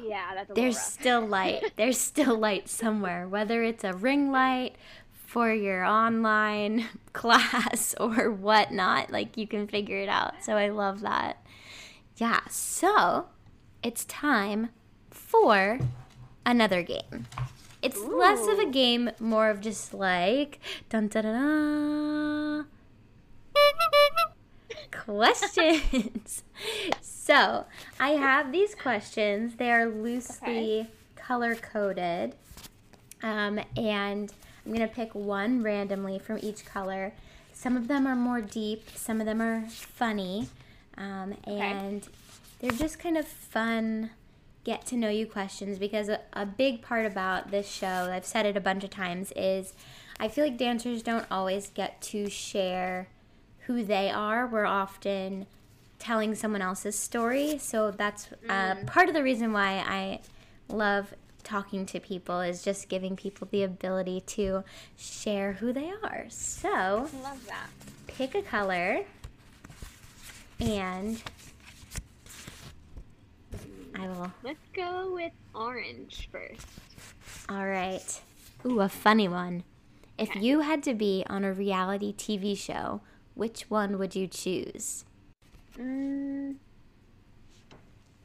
Yeah, 0.00 0.34
that's 0.34 0.50
a 0.50 0.54
there's 0.54 0.78
still 0.80 1.24
light. 1.26 1.72
there's 1.76 1.98
still 1.98 2.36
light 2.38 2.68
somewhere, 2.68 3.28
whether 3.28 3.62
it's 3.62 3.84
a 3.84 3.92
ring 3.92 4.30
light 4.30 4.76
for 5.12 5.52
your 5.52 5.84
online 5.84 6.86
class 7.12 7.94
or 8.00 8.30
whatnot. 8.30 9.10
Like 9.10 9.36
you 9.36 9.46
can 9.46 9.66
figure 9.68 9.98
it 9.98 10.08
out. 10.08 10.42
So 10.42 10.54
I 10.54 10.68
love 10.70 11.00
that. 11.00 11.44
Yeah, 12.16 12.40
so 12.48 13.26
it's 13.82 14.04
time 14.06 14.70
for 15.10 15.78
another 16.48 16.82
game. 16.82 17.26
It's 17.82 18.00
less 18.00 18.48
of 18.48 18.58
a 18.58 18.66
game, 18.66 19.10
more 19.20 19.50
of 19.50 19.60
just 19.60 19.94
like 19.94 20.58
dun 20.88 21.08
dun 21.08 21.24
dun. 21.24 22.66
questions. 24.90 26.42
so 27.00 27.66
I 28.00 28.10
have 28.10 28.50
these 28.50 28.74
questions. 28.74 29.56
They 29.56 29.70
are 29.70 29.86
loosely 29.86 30.88
color 31.14 31.54
coded. 31.54 32.34
Um, 33.22 33.60
and 33.76 34.32
I'm 34.64 34.74
going 34.74 34.80
to 34.80 34.94
pick 34.94 35.14
one 35.14 35.62
randomly 35.62 36.18
from 36.18 36.38
each 36.42 36.64
color. 36.64 37.12
Some 37.52 37.76
of 37.76 37.88
them 37.88 38.06
are 38.06 38.16
more 38.16 38.40
deep, 38.40 38.88
some 38.94 39.20
of 39.20 39.26
them 39.26 39.40
are 39.40 39.62
funny. 39.68 40.48
Um, 40.96 41.34
and 41.44 42.06
they're 42.60 42.70
just 42.70 42.98
kind 42.98 43.16
of 43.16 43.26
fun 43.26 44.10
get 44.68 44.84
to 44.84 44.96
know 44.98 45.08
you 45.08 45.26
questions 45.26 45.78
because 45.78 46.10
a, 46.10 46.20
a 46.34 46.44
big 46.44 46.82
part 46.82 47.06
about 47.06 47.50
this 47.50 47.66
show, 47.66 48.10
I've 48.12 48.26
said 48.26 48.44
it 48.44 48.54
a 48.54 48.60
bunch 48.60 48.84
of 48.84 48.90
times, 48.90 49.32
is 49.34 49.72
I 50.20 50.28
feel 50.28 50.44
like 50.44 50.58
dancers 50.58 51.02
don't 51.02 51.24
always 51.30 51.70
get 51.70 52.02
to 52.02 52.28
share 52.28 53.08
who 53.60 53.82
they 53.82 54.10
are. 54.10 54.46
We're 54.46 54.66
often 54.66 55.46
telling 55.98 56.34
someone 56.34 56.60
else's 56.60 56.98
story. 56.98 57.56
So 57.56 57.92
that's 57.92 58.28
uh, 58.46 58.74
part 58.84 59.08
of 59.08 59.14
the 59.14 59.22
reason 59.22 59.54
why 59.54 59.82
I 59.86 60.20
love 60.68 61.14
talking 61.44 61.86
to 61.86 61.98
people 61.98 62.42
is 62.42 62.62
just 62.62 62.90
giving 62.90 63.16
people 63.16 63.48
the 63.50 63.62
ability 63.62 64.20
to 64.36 64.64
share 64.98 65.54
who 65.54 65.72
they 65.72 65.90
are. 66.02 66.26
So 66.28 67.08
Love 67.22 67.46
that. 67.46 67.68
pick 68.06 68.34
a 68.34 68.42
color 68.42 69.00
and 70.60 71.22
I 73.94 74.06
will. 74.08 74.32
Let's 74.42 74.58
go 74.74 75.12
with 75.14 75.32
orange 75.54 76.28
first. 76.30 76.66
All 77.48 77.66
right. 77.66 78.20
Ooh, 78.66 78.80
a 78.80 78.88
funny 78.88 79.28
one. 79.28 79.64
If 80.18 80.30
Okay. 80.30 80.40
you 80.40 80.60
had 80.60 80.82
to 80.84 80.94
be 80.94 81.24
on 81.28 81.44
a 81.44 81.52
reality 81.52 82.12
TV 82.12 82.56
show, 82.56 83.00
which 83.34 83.62
one 83.70 83.98
would 83.98 84.14
you 84.16 84.26
choose? 84.26 85.04
Mm, 85.78 86.56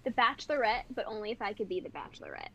the 0.04 0.12
Bachelorette, 0.12 0.84
but 0.94 1.06
only 1.08 1.32
if 1.32 1.42
I 1.42 1.54
could 1.54 1.70
be 1.70 1.80
the 1.80 1.90
Bachelorette. 1.90 2.50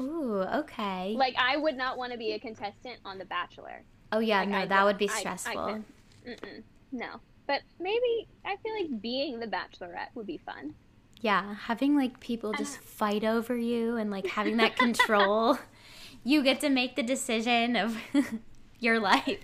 Ooh, 0.00 0.42
okay. 0.42 1.14
Like 1.16 1.34
I 1.38 1.56
would 1.56 1.76
not 1.76 1.98
want 1.98 2.12
to 2.12 2.18
be 2.18 2.32
a 2.32 2.38
contestant 2.38 3.00
on 3.04 3.18
The 3.18 3.24
Bachelor. 3.26 3.82
oh 4.12 4.20
yeah, 4.20 4.40
like, 4.40 4.48
no, 4.48 4.58
I 4.58 4.66
that 4.66 4.84
would 4.84 4.98
be 4.98 5.08
I- 5.10 5.12
I 5.12 5.18
stressful. 5.20 5.84
Mm-mm, 6.26 6.62
no, 6.92 7.20
but 7.46 7.62
maybe 7.80 8.26
I 8.44 8.56
feel 8.56 8.72
like 8.80 9.00
being 9.02 9.40
the 9.40 9.46
Bachelorette 9.46 10.08
would 10.14 10.26
be 10.26 10.38
fun. 10.38 10.74
Yeah, 11.20 11.54
having 11.54 11.96
like 11.96 12.20
people 12.20 12.52
just 12.52 12.78
fight 12.80 13.24
over 13.24 13.56
you 13.56 13.96
and 13.96 14.10
like 14.10 14.26
having 14.26 14.56
that 14.58 14.76
control. 14.76 15.58
you 16.24 16.42
get 16.42 16.60
to 16.60 16.68
make 16.68 16.96
the 16.96 17.02
decision 17.02 17.76
of 17.76 17.96
your 18.80 18.98
life. 19.00 19.38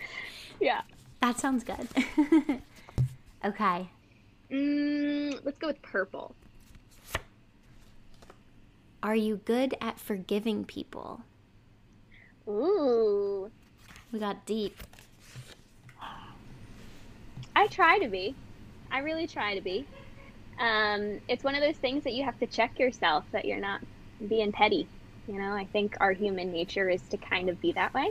Yeah. 0.61 0.83
That 1.21 1.39
sounds 1.39 1.65
good. 1.65 1.89
okay. 3.45 3.89
Mm, 4.51 5.41
let's 5.45 5.59
go 5.59 5.69
with 5.69 5.81
purple. 5.83 6.35
Are 9.03 9.17
you 9.17 9.37
good 9.45 9.75
at 9.81 9.99
forgiving 9.99 10.65
people? 10.65 11.23
Ooh, 12.49 13.51
We 14.13 14.19
got 14.19 14.45
deep. 14.47 14.77
I 17.57 17.67
try 17.69 17.99
to 17.99 18.09
be. 18.09 18.35
I 18.91 18.99
really 18.99 19.27
try 19.27 19.55
to 19.55 19.61
be. 19.61 19.87
Um, 20.59 21.21
it's 21.29 21.43
one 21.43 21.55
of 21.55 21.61
those 21.63 21.77
things 21.77 22.05
that 22.05 22.13
you 22.13 22.25
have 22.25 22.39
to 22.39 22.47
check 22.47 22.79
yourself 22.79 23.25
that 23.33 23.45
you're 23.45 23.61
not 23.61 23.81
being 24.29 24.53
petty. 24.53 24.89
You 25.27 25.41
know, 25.41 25.53
I 25.53 25.65
think 25.73 25.97
our 26.01 26.13
human 26.13 26.53
nature 26.53 26.89
is 26.89 27.03
to 27.09 27.17
kind 27.17 27.49
of 27.49 27.61
be 27.61 27.73
that 27.73 27.93
way. 27.95 28.09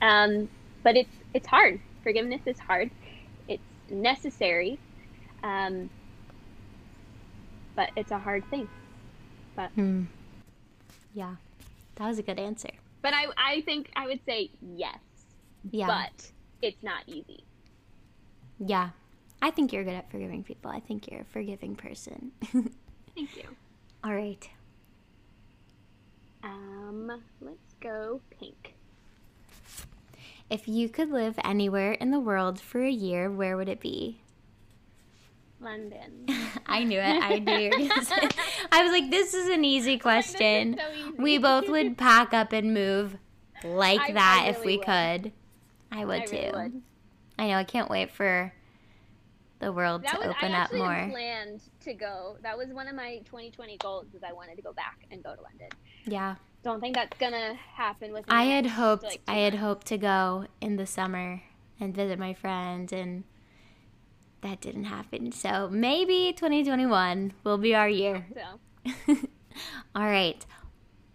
Um, 0.00 0.48
but 0.82 0.96
it's 0.96 1.14
it's 1.34 1.46
hard. 1.46 1.80
Forgiveness 2.02 2.42
is 2.46 2.58
hard. 2.58 2.90
It's 3.48 3.62
necessary, 3.90 4.78
um, 5.42 5.90
but 7.74 7.90
it's 7.96 8.10
a 8.12 8.18
hard 8.18 8.44
thing. 8.46 8.68
Hmm. 9.74 10.04
Yeah. 11.14 11.34
That 11.96 12.06
was 12.06 12.18
a 12.18 12.22
good 12.22 12.38
answer. 12.38 12.70
But 13.02 13.12
I 13.12 13.26
I 13.36 13.60
think 13.62 13.90
I 13.96 14.06
would 14.06 14.20
say 14.24 14.50
yes, 14.60 14.98
Yeah. 15.72 15.86
but 15.88 16.30
it's 16.62 16.82
not 16.82 17.02
easy. 17.06 17.44
Yeah. 18.58 18.90
I 19.40 19.50
think 19.50 19.72
you're 19.72 19.84
good 19.84 19.94
at 19.94 20.10
forgiving 20.10 20.42
people. 20.42 20.70
I 20.70 20.80
think 20.80 21.10
you're 21.10 21.20
a 21.20 21.24
forgiving 21.24 21.76
person. 21.76 22.32
Thank 23.14 23.36
you. 23.36 23.44
All 24.04 24.14
right. 24.14 24.48
Um, 26.42 27.20
let's 27.40 27.74
go 27.80 28.20
pink. 28.38 28.74
If 30.50 30.66
you 30.66 30.88
could 30.88 31.10
live 31.10 31.38
anywhere 31.44 31.92
in 31.92 32.10
the 32.10 32.20
world 32.20 32.60
for 32.60 32.80
a 32.82 32.90
year, 32.90 33.30
where 33.30 33.56
would 33.56 33.68
it 33.68 33.80
be? 33.80 34.20
London. 35.60 36.26
I 36.66 36.84
knew 36.84 37.00
it. 37.00 37.22
I 37.22 37.38
knew 37.40 37.56
you 37.58 37.70
were 37.70 37.88
gonna 37.88 38.04
say 38.04 38.16
it. 38.16 38.34
I 38.72 38.82
was 38.82 38.92
like, 38.92 39.10
this 39.10 39.34
is 39.34 39.48
an 39.48 39.64
easy 39.64 39.98
question. 39.98 40.78
so 40.78 40.92
easy. 40.94 41.10
We 41.18 41.38
both 41.38 41.68
would 41.68 41.98
pack 41.98 42.32
up 42.32 42.52
and 42.52 42.72
move 42.72 43.16
like 43.64 44.00
I- 44.00 44.12
that 44.12 44.42
I 44.46 44.48
if 44.50 44.64
we 44.64 44.76
would. 44.78 44.86
could. 44.86 45.32
I 45.90 46.04
would 46.04 46.22
I 46.22 46.24
too. 46.26 46.36
really 46.36 46.52
would. 46.52 46.82
I 47.38 47.48
know. 47.48 47.56
I 47.56 47.64
can't 47.64 47.90
wait 47.90 48.10
for 48.12 48.52
the 49.58 49.72
world 49.72 50.02
That 50.04 50.20
to 50.20 50.28
was 50.28 50.36
open 50.36 50.52
up 50.52 50.72
more. 50.72 51.08
planned 51.10 51.62
to 51.80 51.94
go. 51.94 52.36
That 52.42 52.56
was 52.56 52.68
one 52.68 52.88
of 52.88 52.94
my 52.94 53.18
2020 53.24 53.76
goals. 53.78 54.06
Is 54.14 54.22
I 54.22 54.32
wanted 54.32 54.56
to 54.56 54.62
go 54.62 54.72
back 54.72 55.06
and 55.10 55.22
go 55.22 55.34
to 55.34 55.40
London. 55.42 55.68
Yeah. 56.06 56.36
Don't 56.62 56.80
think 56.80 56.96
that's 56.96 57.16
gonna 57.18 57.54
happen 57.54 58.12
with. 58.12 58.24
I 58.28 58.44
had 58.44 58.66
hoped 58.66 59.04
like, 59.04 59.20
I 59.26 59.36
had 59.36 59.54
hoped 59.54 59.86
to 59.88 59.98
go 59.98 60.46
in 60.60 60.76
the 60.76 60.86
summer 60.86 61.42
and 61.80 61.94
visit 61.94 62.18
my 62.18 62.34
friends 62.34 62.92
and 62.92 63.24
that 64.40 64.60
didn't 64.60 64.84
happen. 64.84 65.32
So 65.32 65.68
maybe 65.70 66.32
2021 66.36 67.32
will 67.44 67.58
be 67.58 67.74
our 67.74 67.88
year. 67.88 68.26
So 68.34 69.14
All 69.94 70.06
right. 70.06 70.44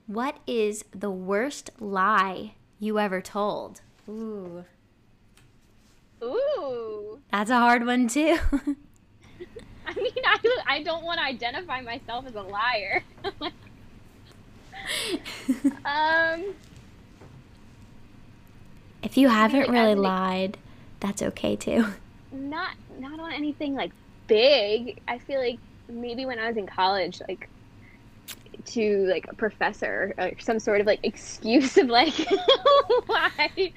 What 0.08 0.38
is 0.48 0.84
the 0.92 1.12
worst 1.12 1.70
lie 1.80 2.56
you 2.80 3.00
ever 3.00 3.22
told? 3.22 3.82
Ooh. 4.10 4.66
Ooh. 6.24 7.20
That's 7.32 7.50
a 7.50 7.58
hard 7.58 7.86
one 7.86 8.08
too. 8.08 8.38
I 9.86 9.94
mean, 9.96 10.12
I 10.26 10.38
don't- 10.42 10.68
I 10.68 10.84
don't 10.84 11.04
want 11.04 11.20
to 11.20 11.26
identify 11.26 11.82
myself 11.82 12.26
as 12.26 12.36
a 12.36 12.42
liar. 12.42 13.04
um. 15.86 16.54
if 19.02 19.18
you 19.18 19.28
haven't 19.30 19.70
really 19.70 19.96
lied, 19.96 20.58
that's 21.00 21.22
okay 21.22 21.56
too. 21.56 21.86
not 22.32 22.76
not 23.00 23.20
on 23.20 23.32
anything 23.34 23.76
like 23.76 23.92
big. 24.28 25.00
I 25.08 25.18
feel 25.20 25.40
like 25.40 25.60
maybe 25.90 26.26
when 26.26 26.40
I 26.40 26.48
was 26.48 26.58
in 26.58 26.66
college, 26.66 27.22
like 27.28 27.50
to 28.66 29.06
like 29.08 29.28
a 29.30 29.36
professor 29.36 30.14
or 30.18 30.32
some 30.40 30.60
sort 30.60 30.80
of 30.82 30.88
like 30.88 31.00
excuse 31.04 31.78
of 31.78 31.88
like 31.88 32.14
why 33.06 33.74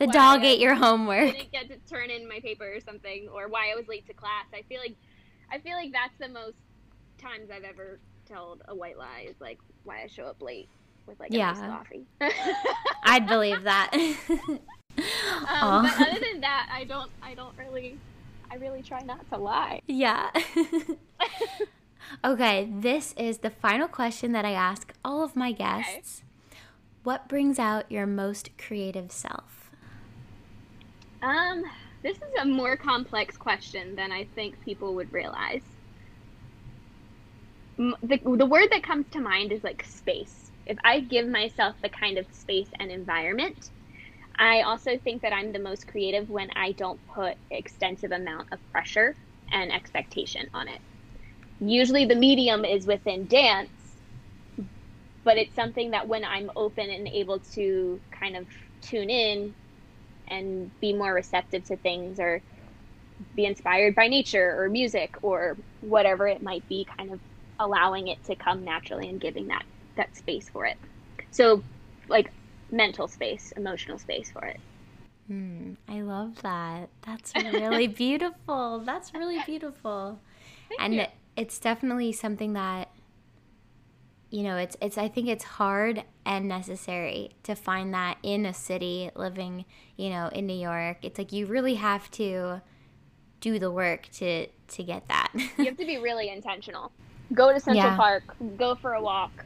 The 0.00 0.06
why 0.06 0.12
dog 0.12 0.40
I 0.40 0.46
ate 0.46 0.60
your 0.60 0.74
homework. 0.74 1.32
didn't 1.32 1.52
get 1.52 1.68
to 1.68 1.76
turn 1.88 2.10
in 2.10 2.26
my 2.28 2.40
paper 2.40 2.64
or 2.74 2.80
something, 2.80 3.28
or 3.32 3.48
why 3.48 3.70
I 3.70 3.76
was 3.76 3.86
late 3.86 4.06
to 4.08 4.14
class. 4.14 4.46
I 4.52 4.62
feel 4.62 4.80
like 4.80 4.96
I 5.52 5.58
feel 5.58 5.74
like 5.76 5.92
that's 5.92 6.14
the 6.18 6.28
most 6.28 6.56
times 7.18 7.50
I've 7.54 7.64
ever 7.64 8.00
told 8.28 8.62
a 8.68 8.74
white 8.74 8.96
lie 8.98 9.26
is 9.28 9.36
like 9.40 9.58
why 9.84 10.02
I 10.02 10.06
show 10.06 10.24
up 10.24 10.40
late 10.42 10.68
with 11.06 11.20
like 11.20 11.32
a 11.32 11.36
Yeah. 11.36 11.52
nice 11.52 11.70
coffee. 11.70 12.06
I'd 13.04 13.26
believe 13.26 13.62
that. 13.62 13.90
Um, 14.98 15.06
Aw. 15.48 15.82
but 15.98 16.08
other 16.08 16.20
than 16.32 16.40
that, 16.42 16.68
I 16.72 16.84
don't. 16.84 17.10
I 17.22 17.34
don't 17.34 17.56
really. 17.56 17.98
I 18.50 18.56
really 18.56 18.82
try 18.82 19.00
not 19.02 19.26
to 19.30 19.38
lie. 19.38 19.80
Yeah. 19.86 20.30
okay, 22.24 22.68
this 22.70 23.14
is 23.16 23.38
the 23.38 23.50
final 23.50 23.86
question 23.88 24.32
that 24.32 24.44
I 24.44 24.52
ask 24.52 24.92
all 25.04 25.22
of 25.22 25.36
my 25.36 25.52
guests. 25.52 26.22
What 27.04 27.28
brings 27.28 27.58
out 27.58 27.90
your 27.90 28.06
most 28.06 28.50
creative 28.58 29.12
self? 29.12 29.59
Um, 31.22 31.62
this 32.02 32.16
is 32.16 32.42
a 32.42 32.46
more 32.46 32.76
complex 32.76 33.36
question 33.36 33.94
than 33.96 34.12
I 34.12 34.28
think 34.34 34.60
people 34.60 34.94
would 34.96 35.12
realize. 35.12 35.64
The, 37.78 38.18
the 38.24 38.46
word 38.46 38.68
that 38.72 38.82
comes 38.82 39.08
to 39.10 39.20
mind 39.20 39.52
is 39.52 39.64
like 39.64 39.84
space. 39.86 40.50
If 40.66 40.78
I 40.84 41.00
give 41.00 41.26
myself 41.28 41.76
the 41.82 41.90
kind 41.90 42.18
of 42.18 42.26
space 42.32 42.68
and 42.78 42.90
environment, 42.90 43.56
I 44.38 44.62
also 44.62 44.98
think 44.98 45.22
that 45.22 45.32
I'm 45.32 45.52
the 45.52 45.58
most 45.58 45.86
creative 45.86 46.28
when 46.28 46.50
I 46.56 46.72
don't 46.72 47.00
put 47.14 47.36
extensive 47.50 48.12
amount 48.12 48.48
of 48.52 48.60
pressure 48.72 49.16
and 49.52 49.72
expectation 49.72 50.46
on 50.54 50.68
it. 50.68 50.80
Usually 51.60 52.06
the 52.06 52.16
medium 52.16 52.64
is 52.64 52.86
within 52.86 53.26
dance, 53.26 53.70
but 55.24 55.38
it's 55.38 55.54
something 55.54 55.92
that 55.92 56.08
when 56.08 56.24
I'm 56.24 56.50
open 56.56 56.90
and 56.90 57.08
able 57.08 57.40
to 57.54 58.02
kind 58.18 58.36
of 58.36 58.48
tune 58.82 59.10
in 59.10 59.54
and 60.30 60.70
be 60.80 60.92
more 60.92 61.12
receptive 61.12 61.64
to 61.64 61.76
things 61.76 62.18
or 62.20 62.40
be 63.34 63.44
inspired 63.44 63.94
by 63.94 64.08
nature 64.08 64.62
or 64.62 64.68
music 64.68 65.16
or 65.22 65.56
whatever 65.82 66.26
it 66.26 66.42
might 66.42 66.66
be, 66.68 66.86
kind 66.96 67.12
of 67.12 67.20
allowing 67.58 68.08
it 68.08 68.22
to 68.24 68.34
come 68.34 68.64
naturally 68.64 69.08
and 69.08 69.20
giving 69.20 69.48
that 69.48 69.64
that 69.96 70.16
space 70.16 70.48
for 70.48 70.64
it. 70.66 70.76
So 71.30 71.62
like 72.08 72.30
mental 72.70 73.08
space, 73.08 73.52
emotional 73.56 73.98
space 73.98 74.30
for 74.30 74.44
it. 74.44 74.60
Mm, 75.30 75.76
I 75.88 76.00
love 76.00 76.40
that. 76.42 76.88
That's 77.06 77.34
really 77.36 77.86
beautiful. 77.88 78.82
That's 78.84 79.14
really 79.14 79.40
beautiful. 79.46 80.18
Thank 80.68 80.80
and 80.80 80.94
you. 80.94 81.06
it's 81.36 81.58
definitely 81.58 82.12
something 82.12 82.54
that 82.54 82.88
you 84.30 84.44
know, 84.44 84.56
it's 84.56 84.76
it's 84.80 84.96
I 84.96 85.08
think 85.08 85.28
it's 85.28 85.44
hard 85.44 86.04
and 86.24 86.48
necessary 86.48 87.32
to 87.42 87.54
find 87.56 87.92
that 87.94 88.16
in 88.22 88.46
a 88.46 88.54
city 88.54 89.10
living, 89.14 89.64
you 89.96 90.10
know, 90.10 90.28
in 90.28 90.46
New 90.46 90.58
York. 90.58 90.98
It's 91.02 91.18
like 91.18 91.32
you 91.32 91.46
really 91.46 91.74
have 91.74 92.10
to 92.12 92.62
do 93.40 93.58
the 93.58 93.70
work 93.70 94.08
to 94.14 94.46
to 94.46 94.82
get 94.82 95.08
that. 95.08 95.32
you 95.34 95.64
have 95.64 95.76
to 95.76 95.86
be 95.86 95.98
really 95.98 96.30
intentional. 96.30 96.92
Go 97.34 97.52
to 97.52 97.60
Central 97.60 97.86
yeah. 97.86 97.96
Park, 97.96 98.36
go 98.56 98.74
for 98.74 98.94
a 98.94 99.02
walk. 99.02 99.44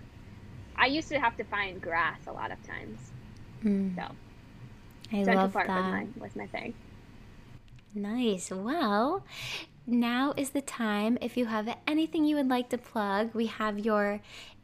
I 0.77 0.87
used 0.87 1.09
to 1.09 1.21
have 1.21 1.37
to 1.37 1.45
find 1.45 1.81
grass 1.81 2.21
a 2.27 2.33
lot 2.33 2.51
of 2.51 2.63
times. 2.67 2.99
Mm. 3.63 3.95
So 3.95 4.03
I 5.13 5.25
Central 5.25 5.37
love 5.37 5.53
Park 5.53 5.67
that. 5.69 5.77
Was 5.77 5.93
my, 5.93 6.07
was 6.23 6.37
my 6.37 6.47
thing. 6.47 6.75
Nice. 7.95 8.51
Well, 8.51 9.25
now 9.87 10.35
is 10.37 10.51
the 10.51 10.63
time. 10.63 11.17
If 11.21 11.37
you 11.37 11.47
have 11.47 11.69
anything 11.87 12.25
you 12.25 12.37
would 12.37 12.49
like 12.49 12.71
to 12.71 12.79
plug, 12.79 13.35
we 13.35 13.47
have 13.47 13.79
your 13.79 14.21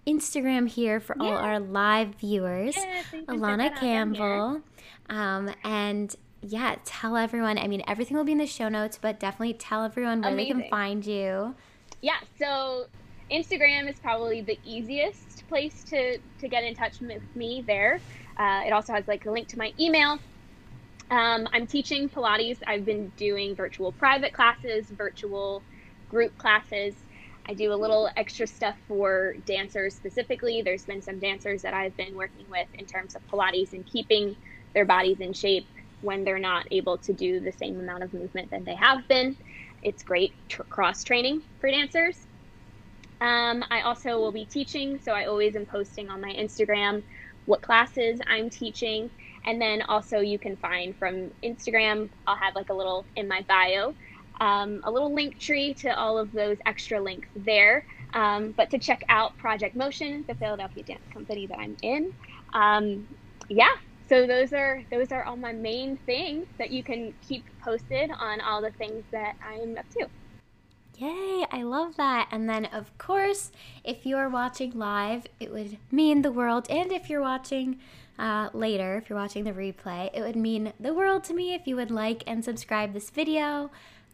Instagram 0.07 0.69
here 0.69 1.01
for 1.01 1.17
yeah. 1.19 1.25
all 1.25 1.37
our 1.37 1.61
live 1.61 2.15
viewers. 2.17 2.77
Yeah, 2.77 3.03
Alanna 3.29 3.77
Campbell. 3.77 4.63
Um, 5.09 5.51
and 5.65 6.15
yeah, 6.43 6.77
tell 6.85 7.17
everyone. 7.17 7.59
I 7.59 7.67
mean, 7.67 7.83
everything 7.87 8.17
will 8.17 8.25
be 8.25 8.33
in 8.33 8.39
the 8.39 8.47
show 8.47 8.69
notes, 8.69 8.99
but 9.01 9.21
definitely 9.21 9.55
tell 9.55 9.85
everyone 9.85 10.23
where 10.23 10.33
Amazing. 10.33 10.57
they 10.57 10.63
can 10.63 10.71
find 10.71 11.07
you. 11.07 11.55
Yeah, 12.01 12.19
so 12.39 12.87
Instagram 13.31 13.89
is 13.89 13.99
probably 14.01 14.41
the 14.41 14.59
easiest 14.65 15.47
place 15.49 15.85
to, 15.85 16.19
to 16.19 16.49
get 16.49 16.65
in 16.65 16.75
touch 16.75 17.01
with 17.01 17.23
me 17.35 17.63
there. 17.67 18.01
Uh, 18.39 18.63
it 18.67 18.73
also 18.73 18.93
has 18.93 19.07
like 19.07 19.27
a 19.27 19.31
link 19.31 19.49
to 19.49 19.59
my 19.59 19.73
email. 19.79 20.19
Um, 21.11 21.49
I'm 21.53 21.67
teaching 21.67 22.09
Pilates. 22.09 22.59
I've 22.67 22.85
been 22.85 23.13
doing 23.17 23.55
virtual 23.55 23.93
private 23.93 24.33
classes, 24.33 24.87
virtual 24.87 25.63
group 26.09 26.37
classes. 26.39 26.95
I 27.51 27.55
do 27.55 27.73
a 27.73 27.75
little 27.75 28.09
extra 28.17 28.47
stuff 28.47 28.77
for 28.87 29.35
dancers 29.45 29.97
specifically. 29.97 30.63
There's 30.63 30.85
been 30.85 31.03
some 31.03 31.19
dancers 31.19 31.63
that 31.63 31.75
I've 31.75 31.97
been 31.97 32.15
working 32.15 32.47
with 32.49 32.69
in 32.75 32.87
terms 32.87 33.17
of 33.17 33.27
Pilates 33.27 33.73
and 33.73 33.85
keeping 33.85 34.37
their 34.73 34.85
bodies 34.85 35.19
in 35.19 35.33
shape 35.33 35.67
when 36.01 36.23
they're 36.23 36.39
not 36.39 36.67
able 36.71 36.99
to 36.99 37.13
do 37.13 37.41
the 37.41 37.51
same 37.51 37.81
amount 37.81 38.05
of 38.05 38.15
movement 38.15 38.53
that 38.53 38.65
they 38.65 38.77
have 38.77 39.01
been. 39.09 39.37
It's 39.83 40.05
great 40.05 40.37
cross 40.69 41.03
training 41.03 41.43
for 41.61 41.69
dancers. 41.73 42.25
Um, 43.21 43.65
I 43.69 43.81
also 43.81 44.11
will 44.21 44.33
be 44.33 44.47
teaching, 44.47 45.01
so 45.03 45.11
I 45.11 45.25
always 45.25 45.57
am 45.57 45.67
posting 45.67 46.09
on 46.09 46.21
my 46.21 46.33
Instagram 46.33 47.03
what 47.47 47.63
classes 47.63 48.21
I'm 48.29 48.49
teaching. 48.49 49.11
And 49.45 49.61
then 49.61 49.83
also, 49.83 50.21
you 50.21 50.39
can 50.39 50.57
find 50.57 50.97
from 50.97 51.33
Instagram, 51.43 52.11
I'll 52.29 52.37
have 52.37 52.55
like 52.55 52.69
a 52.71 52.75
little 52.75 53.09
in 53.17 53.27
my 53.27 53.45
bio, 53.49 53.97
um, 54.41 54.81
a 54.85 54.91
little 54.91 55.13
link 55.13 55.39
tree 55.39 55.75
to 55.75 55.97
all 55.97 56.19
of 56.19 56.33
those 56.33 56.57
extra 56.67 57.01
links 57.01 57.29
there. 57.37 57.85
Um, 58.13 58.53
but 58.57 58.71
to 58.71 58.79
check 58.79 59.05
out 59.09 59.37
Project 59.39 59.77
Motion, 59.77 60.25
the 60.27 60.35
Philadelphia 60.35 60.83
dance 60.83 61.03
company 61.13 61.47
that 61.47 61.59
I'm 61.59 61.77
in, 61.83 62.13
um, 62.53 63.07
yeah. 63.49 63.75
So 64.09 64.27
those 64.27 64.53
are 64.53 64.83
those 64.91 65.13
are 65.13 65.23
all 65.23 65.37
my 65.37 65.53
main 65.53 65.97
things 65.99 66.49
that 66.59 66.71
you 66.71 66.83
can 66.83 67.15
keep 67.29 67.45
posted 67.63 68.11
on 68.11 68.41
all 68.41 68.61
the 68.61 68.73
things 68.73 69.05
that 69.13 69.37
I'm 69.47 69.79
up 69.79 69.89
to. 69.91 70.09
Yay, 71.01 71.47
I 71.51 71.63
love 71.63 71.97
that. 71.97 72.29
And 72.31 72.47
then, 72.47 72.67
of 72.67 72.99
course, 72.99 73.53
if 73.85 74.05
you're 74.05 74.29
watching 74.29 74.73
live, 74.73 75.27
it 75.39 75.51
would 75.51 75.79
mean 75.91 76.21
the 76.21 76.31
world. 76.31 76.67
And 76.69 76.93
if 76.93 77.09
you're 77.09 77.23
watching 77.23 77.79
uh, 78.19 78.51
later, 78.53 78.99
if 78.99 79.09
you're 79.09 79.19
watching 79.19 79.45
the 79.45 79.53
replay, 79.53 80.11
it 80.13 80.21
would 80.21 80.37
mean 80.37 80.75
the 80.79 80.93
world 80.93 81.25
to 81.25 81.33
me 81.33 81.55
if 81.55 81.67
you 81.67 81.75
would 81.77 81.91
like 81.91 82.23
and 82.27 82.45
subscribe 82.45 82.93
this 82.93 83.09
video, 83.09 83.71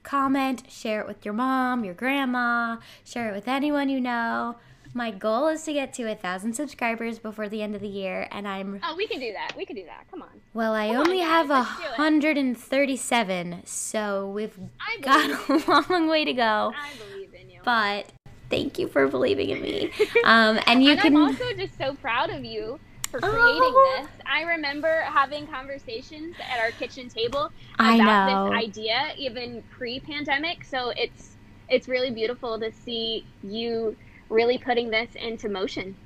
comment, 0.07 0.63
share 0.71 1.01
it 1.01 1.07
with 1.07 1.25
your 1.25 1.35
mom, 1.35 1.85
your 1.85 1.93
grandma, 1.93 2.79
share 3.05 3.29
it 3.31 3.35
with 3.35 3.49
anyone 3.49 3.89
you 3.91 4.01
know. 4.01 4.57
My 4.95 5.11
goal 5.11 5.49
is 5.49 5.63
to 5.65 5.75
get 5.75 5.93
to 5.95 6.11
a 6.11 6.15
thousand 6.15 6.55
subscribers 6.55 7.19
before 7.19 7.51
the 7.51 7.61
end 7.61 7.75
of 7.75 7.83
the 7.83 7.89
year, 7.89 8.29
and 8.31 8.49
I'm. 8.49 8.81
Oh, 8.83 8.97
we 8.97 9.07
can 9.07 9.21
do 9.21 9.31
that. 9.33 9.53
We 9.55 9.67
can 9.67 9.77
do 9.77 9.85
that. 9.85 10.07
Come 10.11 10.23
on. 10.23 10.41
Well, 10.55 10.73
I 10.73 10.89
Come 10.89 10.99
only 10.99 11.21
on, 11.21 11.29
have 11.29 11.51
a 11.51 11.63
hundred 11.63 12.39
and 12.39 12.57
thirty-seven, 12.57 13.63
so 13.67 14.31
we've 14.31 14.59
got 15.03 15.29
a 15.51 15.85
long 15.91 16.09
way 16.09 16.25
to 16.25 16.33
go. 16.33 16.73
I 16.75 16.93
believe 17.11 17.35
in 17.35 17.51
you. 17.51 17.61
But 17.63 18.07
thank 18.49 18.79
you 18.79 18.89
for 18.89 19.07
believing 19.09 19.51
in 19.51 19.61
me. 19.61 19.91
Um, 20.25 20.61
and 20.67 20.83
you 20.83 20.93
and 20.93 21.01
can. 21.01 21.17
I'm 21.17 21.23
also 21.25 21.53
just 21.53 21.77
so 21.77 21.95
proud 21.97 22.31
of 22.31 22.43
you 22.43 22.81
for 23.21 23.27
oh. 23.27 23.31
creating 23.31 23.63
oh. 23.63 24.03
this. 24.03 24.09
I 24.27 24.43
remember 24.43 25.03
having 25.03 25.47
conversations 25.47 26.35
at 26.51 26.61
our 26.61 26.71
kitchen 26.73 27.09
table 27.09 27.51
about 27.79 28.51
this 28.51 28.65
idea, 28.65 29.13
even 29.17 29.63
pre-pandemic. 29.71 30.65
So 30.65 30.91
it's 30.91 31.37
it's 31.69 31.89
really 31.89 32.11
beautiful 32.11 32.59
to 32.61 32.71
see 32.73 33.25
you 33.43 33.97
really 34.29 34.59
putting 34.59 34.91
this 34.91 35.15
into 35.15 35.49
motion. 35.49 35.97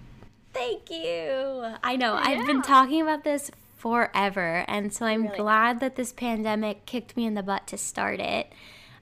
Thank 0.52 0.90
you. 0.90 1.74
I 1.82 1.96
know. 1.96 2.14
Yeah. 2.14 2.22
I've 2.22 2.46
been 2.46 2.62
talking 2.62 3.02
about 3.02 3.24
this 3.24 3.50
forever. 3.76 4.64
And 4.68 4.92
so 4.92 5.06
I'm 5.06 5.24
really? 5.24 5.36
glad 5.36 5.80
that 5.80 5.96
this 5.96 6.12
pandemic 6.12 6.86
kicked 6.86 7.16
me 7.16 7.26
in 7.26 7.34
the 7.34 7.42
butt 7.42 7.66
to 7.68 7.78
start 7.78 8.20
it. 8.20 8.52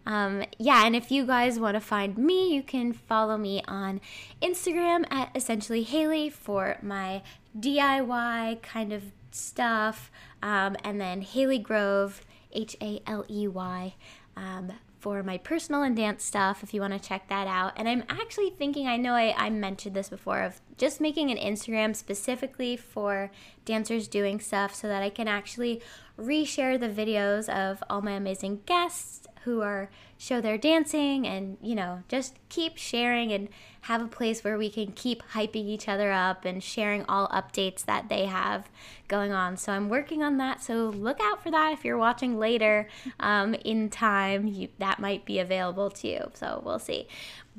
Um, 0.09 0.44
yeah, 0.59 0.86
and 0.86 0.96
if 0.96 1.11
you 1.11 1.26
guys 1.26 1.61
want 1.61 1.74
to 1.74 1.82
find 1.82 2.16
me, 2.16 2.54
you 2.54 2.62
can 2.62 2.94
follow 2.94 3.36
me 3.36 3.62
on 3.68 4.00
Instagram 4.40 5.04
at 5.12 5.30
essentially 5.34 5.82
Haley 5.82 6.30
for 6.30 6.78
my 6.82 7.22
DIY 7.61 8.62
kind 8.62 8.94
of 8.94 9.02
stuff. 9.30 10.11
Um, 10.42 10.76
and 10.82 10.98
then 10.98 11.20
Haley 11.20 11.59
Grove, 11.59 12.22
H 12.52 12.74
A 12.80 13.02
L 13.06 13.26
E 13.28 13.46
Y, 13.48 13.94
um, 14.34 14.72
for 14.98 15.22
my 15.22 15.36
personal 15.36 15.82
and 15.82 15.94
dance 15.94 16.24
stuff 16.24 16.62
if 16.62 16.72
you 16.72 16.80
want 16.80 16.94
to 16.94 17.09
check 17.09 17.28
that 17.28 17.46
out. 17.46 17.74
And 17.76 17.86
I'm 17.86 18.02
actually 18.09 18.48
thinking, 18.48 18.86
I 18.86 18.96
know 18.96 19.12
I, 19.12 19.34
I 19.36 19.50
mentioned 19.50 19.94
this 19.94 20.09
before, 20.09 20.40
of 20.40 20.62
just 20.78 21.02
making 21.02 21.30
an 21.30 21.36
Instagram 21.36 21.94
specifically 21.94 22.78
for 22.78 23.30
dancers 23.66 24.09
doing 24.09 24.40
stuff 24.40 24.74
so 24.74 24.88
that 24.88 25.02
I 25.02 25.11
can 25.11 25.28
actually 25.28 25.82
reshare 26.18 26.80
the 26.80 26.88
videos 26.88 27.48
of 27.48 27.82
all 27.90 28.00
my 28.00 28.12
amazing 28.12 28.62
guests 28.64 29.26
who 29.49 29.62
are 29.62 29.88
show 30.18 30.40
their 30.40 30.59
dancing 30.59 31.26
and 31.26 31.57
you 31.62 31.74
know 31.74 32.03
just 32.09 32.34
keep 32.51 32.76
sharing 32.76 33.32
and 33.32 33.49
have 33.82 34.03
a 34.03 34.07
place 34.07 34.44
where 34.44 34.59
we 34.59 34.68
can 34.68 34.92
keep 34.92 35.22
hyping 35.32 35.66
each 35.66 35.88
other 35.88 36.12
up 36.12 36.44
and 36.44 36.62
sharing 36.62 37.03
all 37.09 37.28
updates 37.28 37.84
that 37.86 38.09
they 38.11 38.26
have 38.26 38.68
going 39.07 39.32
on. 39.32 39.57
So 39.57 39.72
i'm 39.72 39.88
working 39.88 40.22
on 40.22 40.36
that. 40.36 40.62
So 40.62 40.90
look 40.90 41.18
out 41.22 41.42
for 41.42 41.51
that 41.51 41.72
if 41.72 41.84
you're 41.84 41.96
watching 41.96 42.38
later 42.38 42.88
um, 43.18 43.55
in 43.55 43.88
time. 43.88 44.46
You, 44.46 44.68
that 44.78 45.01
might 45.01 45.24
be 45.24 45.38
available 45.38 45.90
to 45.90 46.09
you. 46.09 46.30
So 46.34 46.61
we'll 46.64 46.78
see. 46.78 47.09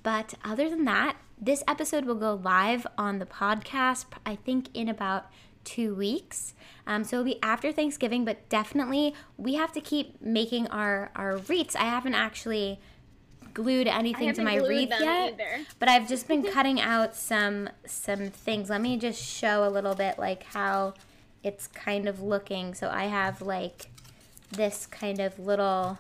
But 0.04 0.36
other 0.46 0.70
than 0.70 0.86
that 0.86 1.18
this 1.42 1.64
episode 1.68 2.04
will 2.04 2.16
go 2.16 2.34
live 2.44 2.86
on 2.98 3.20
the 3.20 3.26
podcast 3.26 4.06
i 4.26 4.36
think 4.36 4.68
in 4.74 4.90
about 4.90 5.32
two 5.70 5.94
weeks. 5.94 6.56
Um, 6.88 7.04
so 7.04 7.18
it'll 7.18 7.26
be 7.26 7.42
after 7.44 7.72
Thanksgiving, 7.72 8.26
but 8.26 8.50
definitely 8.50 9.14
we 9.38 9.54
have 9.56 9.72
to 9.74 9.82
keep 9.82 10.20
making 10.22 10.68
our, 10.68 11.12
our 11.16 11.38
wreaths. 11.38 11.76
I 11.76 11.84
haven't 11.84 12.16
actually 12.16 12.80
glued 13.54 13.88
anything 13.88 14.34
to 14.34 14.44
my 14.44 14.56
wreath 14.56 14.90
yet, 14.90 15.34
either. 15.34 15.66
but 15.78 15.90
I've 15.90 16.08
just 16.08 16.28
been 16.28 16.44
cutting 16.54 16.82
out 16.82 17.16
some 17.16 17.70
some 17.86 18.30
things. 18.30 18.70
Let 18.70 18.82
me 18.82 18.98
just 18.98 19.24
show 19.24 19.68
a 19.68 19.70
little 19.70 19.96
bit 19.96 20.18
like 20.18 20.44
how 20.44 20.96
it's 21.44 21.68
kind 21.68 22.08
of 22.08 22.22
looking. 22.22 22.74
So 22.74 22.90
I 22.90 23.06
have 23.06 23.42
like 23.42 23.88
this 24.52 24.88
kind 24.88 25.20
of 25.20 25.38
little 25.38 26.00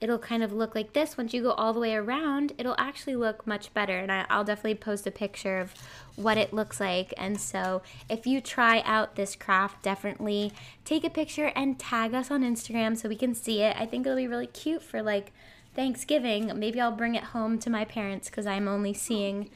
it'll 0.00 0.18
kind 0.18 0.42
of 0.42 0.52
look 0.52 0.74
like 0.74 0.92
this. 0.92 1.16
Once 1.16 1.34
you 1.34 1.42
go 1.42 1.52
all 1.52 1.72
the 1.72 1.80
way 1.80 1.94
around, 1.94 2.52
it'll 2.58 2.76
actually 2.78 3.16
look 3.16 3.46
much 3.46 3.72
better. 3.74 3.98
And 3.98 4.10
I, 4.10 4.26
will 4.36 4.44
definitely 4.44 4.76
post 4.76 5.06
a 5.06 5.10
picture 5.10 5.58
of 5.58 5.74
what 6.16 6.38
it 6.38 6.52
looks 6.52 6.80
like. 6.80 7.12
And 7.16 7.40
so 7.40 7.82
if 8.08 8.26
you 8.26 8.40
try 8.40 8.82
out 8.84 9.16
this 9.16 9.36
craft, 9.36 9.82
definitely 9.82 10.52
take 10.84 11.04
a 11.04 11.10
picture 11.10 11.52
and 11.54 11.78
tag 11.78 12.14
us 12.14 12.30
on 12.30 12.42
Instagram 12.42 12.96
so 12.96 13.08
we 13.08 13.16
can 13.16 13.34
see 13.34 13.62
it. 13.62 13.76
I 13.78 13.86
think 13.86 14.06
it'll 14.06 14.16
be 14.16 14.26
really 14.26 14.46
cute 14.46 14.82
for 14.82 15.02
like 15.02 15.32
Thanksgiving. 15.74 16.50
Maybe 16.58 16.80
I'll 16.80 16.92
bring 16.92 17.14
it 17.14 17.24
home 17.24 17.58
to 17.60 17.70
my 17.70 17.84
parents 17.84 18.30
because 18.30 18.46
I'm 18.46 18.68
only 18.68 18.94
seeing 18.94 19.50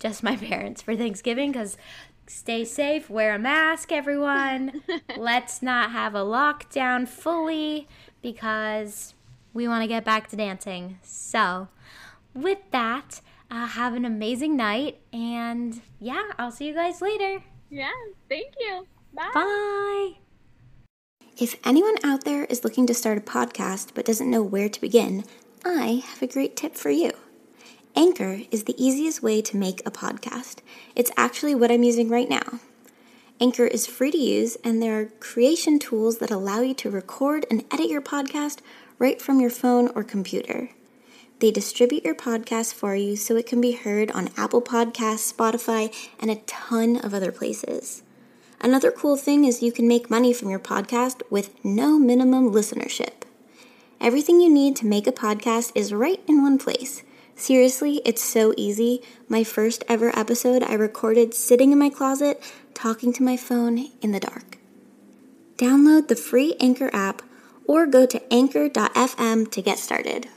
just 0.00 0.22
my 0.22 0.36
parents 0.48 0.82
for 0.82 0.96
Thanksgiving 0.96 1.52
because 1.52 1.76
Stay 2.26 2.64
safe, 2.64 3.10
wear 3.10 3.34
a 3.34 3.38
mask, 3.38 3.92
everyone. 3.92 4.82
Let's 5.16 5.60
not 5.60 5.90
have 5.90 6.14
a 6.14 6.20
lockdown 6.20 7.06
fully 7.06 7.86
because 8.22 9.13
we 9.54 9.68
want 9.68 9.82
to 9.82 9.88
get 9.88 10.04
back 10.04 10.28
to 10.28 10.36
dancing. 10.36 10.98
So, 11.02 11.68
with 12.34 12.58
that, 12.72 13.20
uh, 13.50 13.66
have 13.68 13.94
an 13.94 14.04
amazing 14.04 14.56
night. 14.56 14.98
And 15.12 15.80
yeah, 16.00 16.24
I'll 16.38 16.50
see 16.50 16.66
you 16.66 16.74
guys 16.74 17.00
later. 17.00 17.42
Yeah, 17.70 17.90
thank 18.28 18.54
you. 18.58 18.86
Bye. 19.14 19.30
Bye. 19.32 20.10
If 21.38 21.56
anyone 21.64 21.96
out 22.04 22.24
there 22.24 22.44
is 22.44 22.64
looking 22.64 22.86
to 22.86 22.94
start 22.94 23.18
a 23.18 23.20
podcast 23.20 23.88
but 23.94 24.04
doesn't 24.04 24.30
know 24.30 24.42
where 24.42 24.68
to 24.68 24.80
begin, 24.80 25.24
I 25.64 26.02
have 26.06 26.22
a 26.22 26.26
great 26.26 26.56
tip 26.56 26.76
for 26.76 26.90
you. 26.90 27.12
Anchor 27.96 28.40
is 28.50 28.64
the 28.64 28.84
easiest 28.84 29.22
way 29.22 29.40
to 29.42 29.56
make 29.56 29.80
a 29.86 29.90
podcast. 29.90 30.58
It's 30.96 31.12
actually 31.16 31.54
what 31.54 31.70
I'm 31.70 31.84
using 31.84 32.08
right 32.08 32.28
now. 32.28 32.60
Anchor 33.40 33.66
is 33.66 33.86
free 33.86 34.12
to 34.12 34.18
use, 34.18 34.56
and 34.62 34.80
there 34.80 34.98
are 34.98 35.06
creation 35.06 35.78
tools 35.78 36.18
that 36.18 36.30
allow 36.30 36.60
you 36.60 36.74
to 36.74 36.90
record 36.90 37.46
and 37.50 37.64
edit 37.72 37.88
your 37.88 38.00
podcast 38.00 38.58
right 38.98 39.20
from 39.20 39.40
your 39.40 39.50
phone 39.50 39.88
or 39.94 40.04
computer. 40.04 40.70
They 41.40 41.50
distribute 41.50 42.04
your 42.04 42.14
podcast 42.14 42.74
for 42.74 42.94
you 42.94 43.16
so 43.16 43.36
it 43.36 43.46
can 43.46 43.60
be 43.60 43.72
heard 43.72 44.10
on 44.12 44.30
Apple 44.36 44.62
Podcasts, 44.62 45.32
Spotify, 45.32 45.94
and 46.18 46.30
a 46.30 46.36
ton 46.46 46.96
of 46.96 47.12
other 47.12 47.32
places. 47.32 48.02
Another 48.60 48.90
cool 48.90 49.16
thing 49.16 49.44
is 49.44 49.62
you 49.62 49.72
can 49.72 49.86
make 49.86 50.08
money 50.08 50.32
from 50.32 50.48
your 50.48 50.58
podcast 50.58 51.20
with 51.30 51.52
no 51.64 51.98
minimum 51.98 52.50
listenership. 52.50 53.24
Everything 54.00 54.40
you 54.40 54.48
need 54.48 54.76
to 54.76 54.86
make 54.86 55.06
a 55.06 55.12
podcast 55.12 55.72
is 55.74 55.92
right 55.92 56.20
in 56.26 56.42
one 56.42 56.58
place. 56.58 57.02
Seriously, 57.36 58.00
it's 58.04 58.22
so 58.22 58.54
easy. 58.56 59.02
My 59.28 59.44
first 59.44 59.84
ever 59.88 60.16
episode 60.16 60.62
I 60.62 60.74
recorded 60.74 61.34
sitting 61.34 61.72
in 61.72 61.78
my 61.78 61.90
closet, 61.90 62.40
talking 62.74 63.12
to 63.12 63.22
my 63.22 63.36
phone 63.36 63.90
in 64.00 64.12
the 64.12 64.20
dark. 64.20 64.58
Download 65.58 66.08
the 66.08 66.16
free 66.16 66.54
Anchor 66.60 66.90
app 66.92 67.22
or 67.64 67.86
go 67.86 68.06
to 68.06 68.32
anchor.fm 68.32 69.50
to 69.50 69.62
get 69.62 69.78
started. 69.78 70.28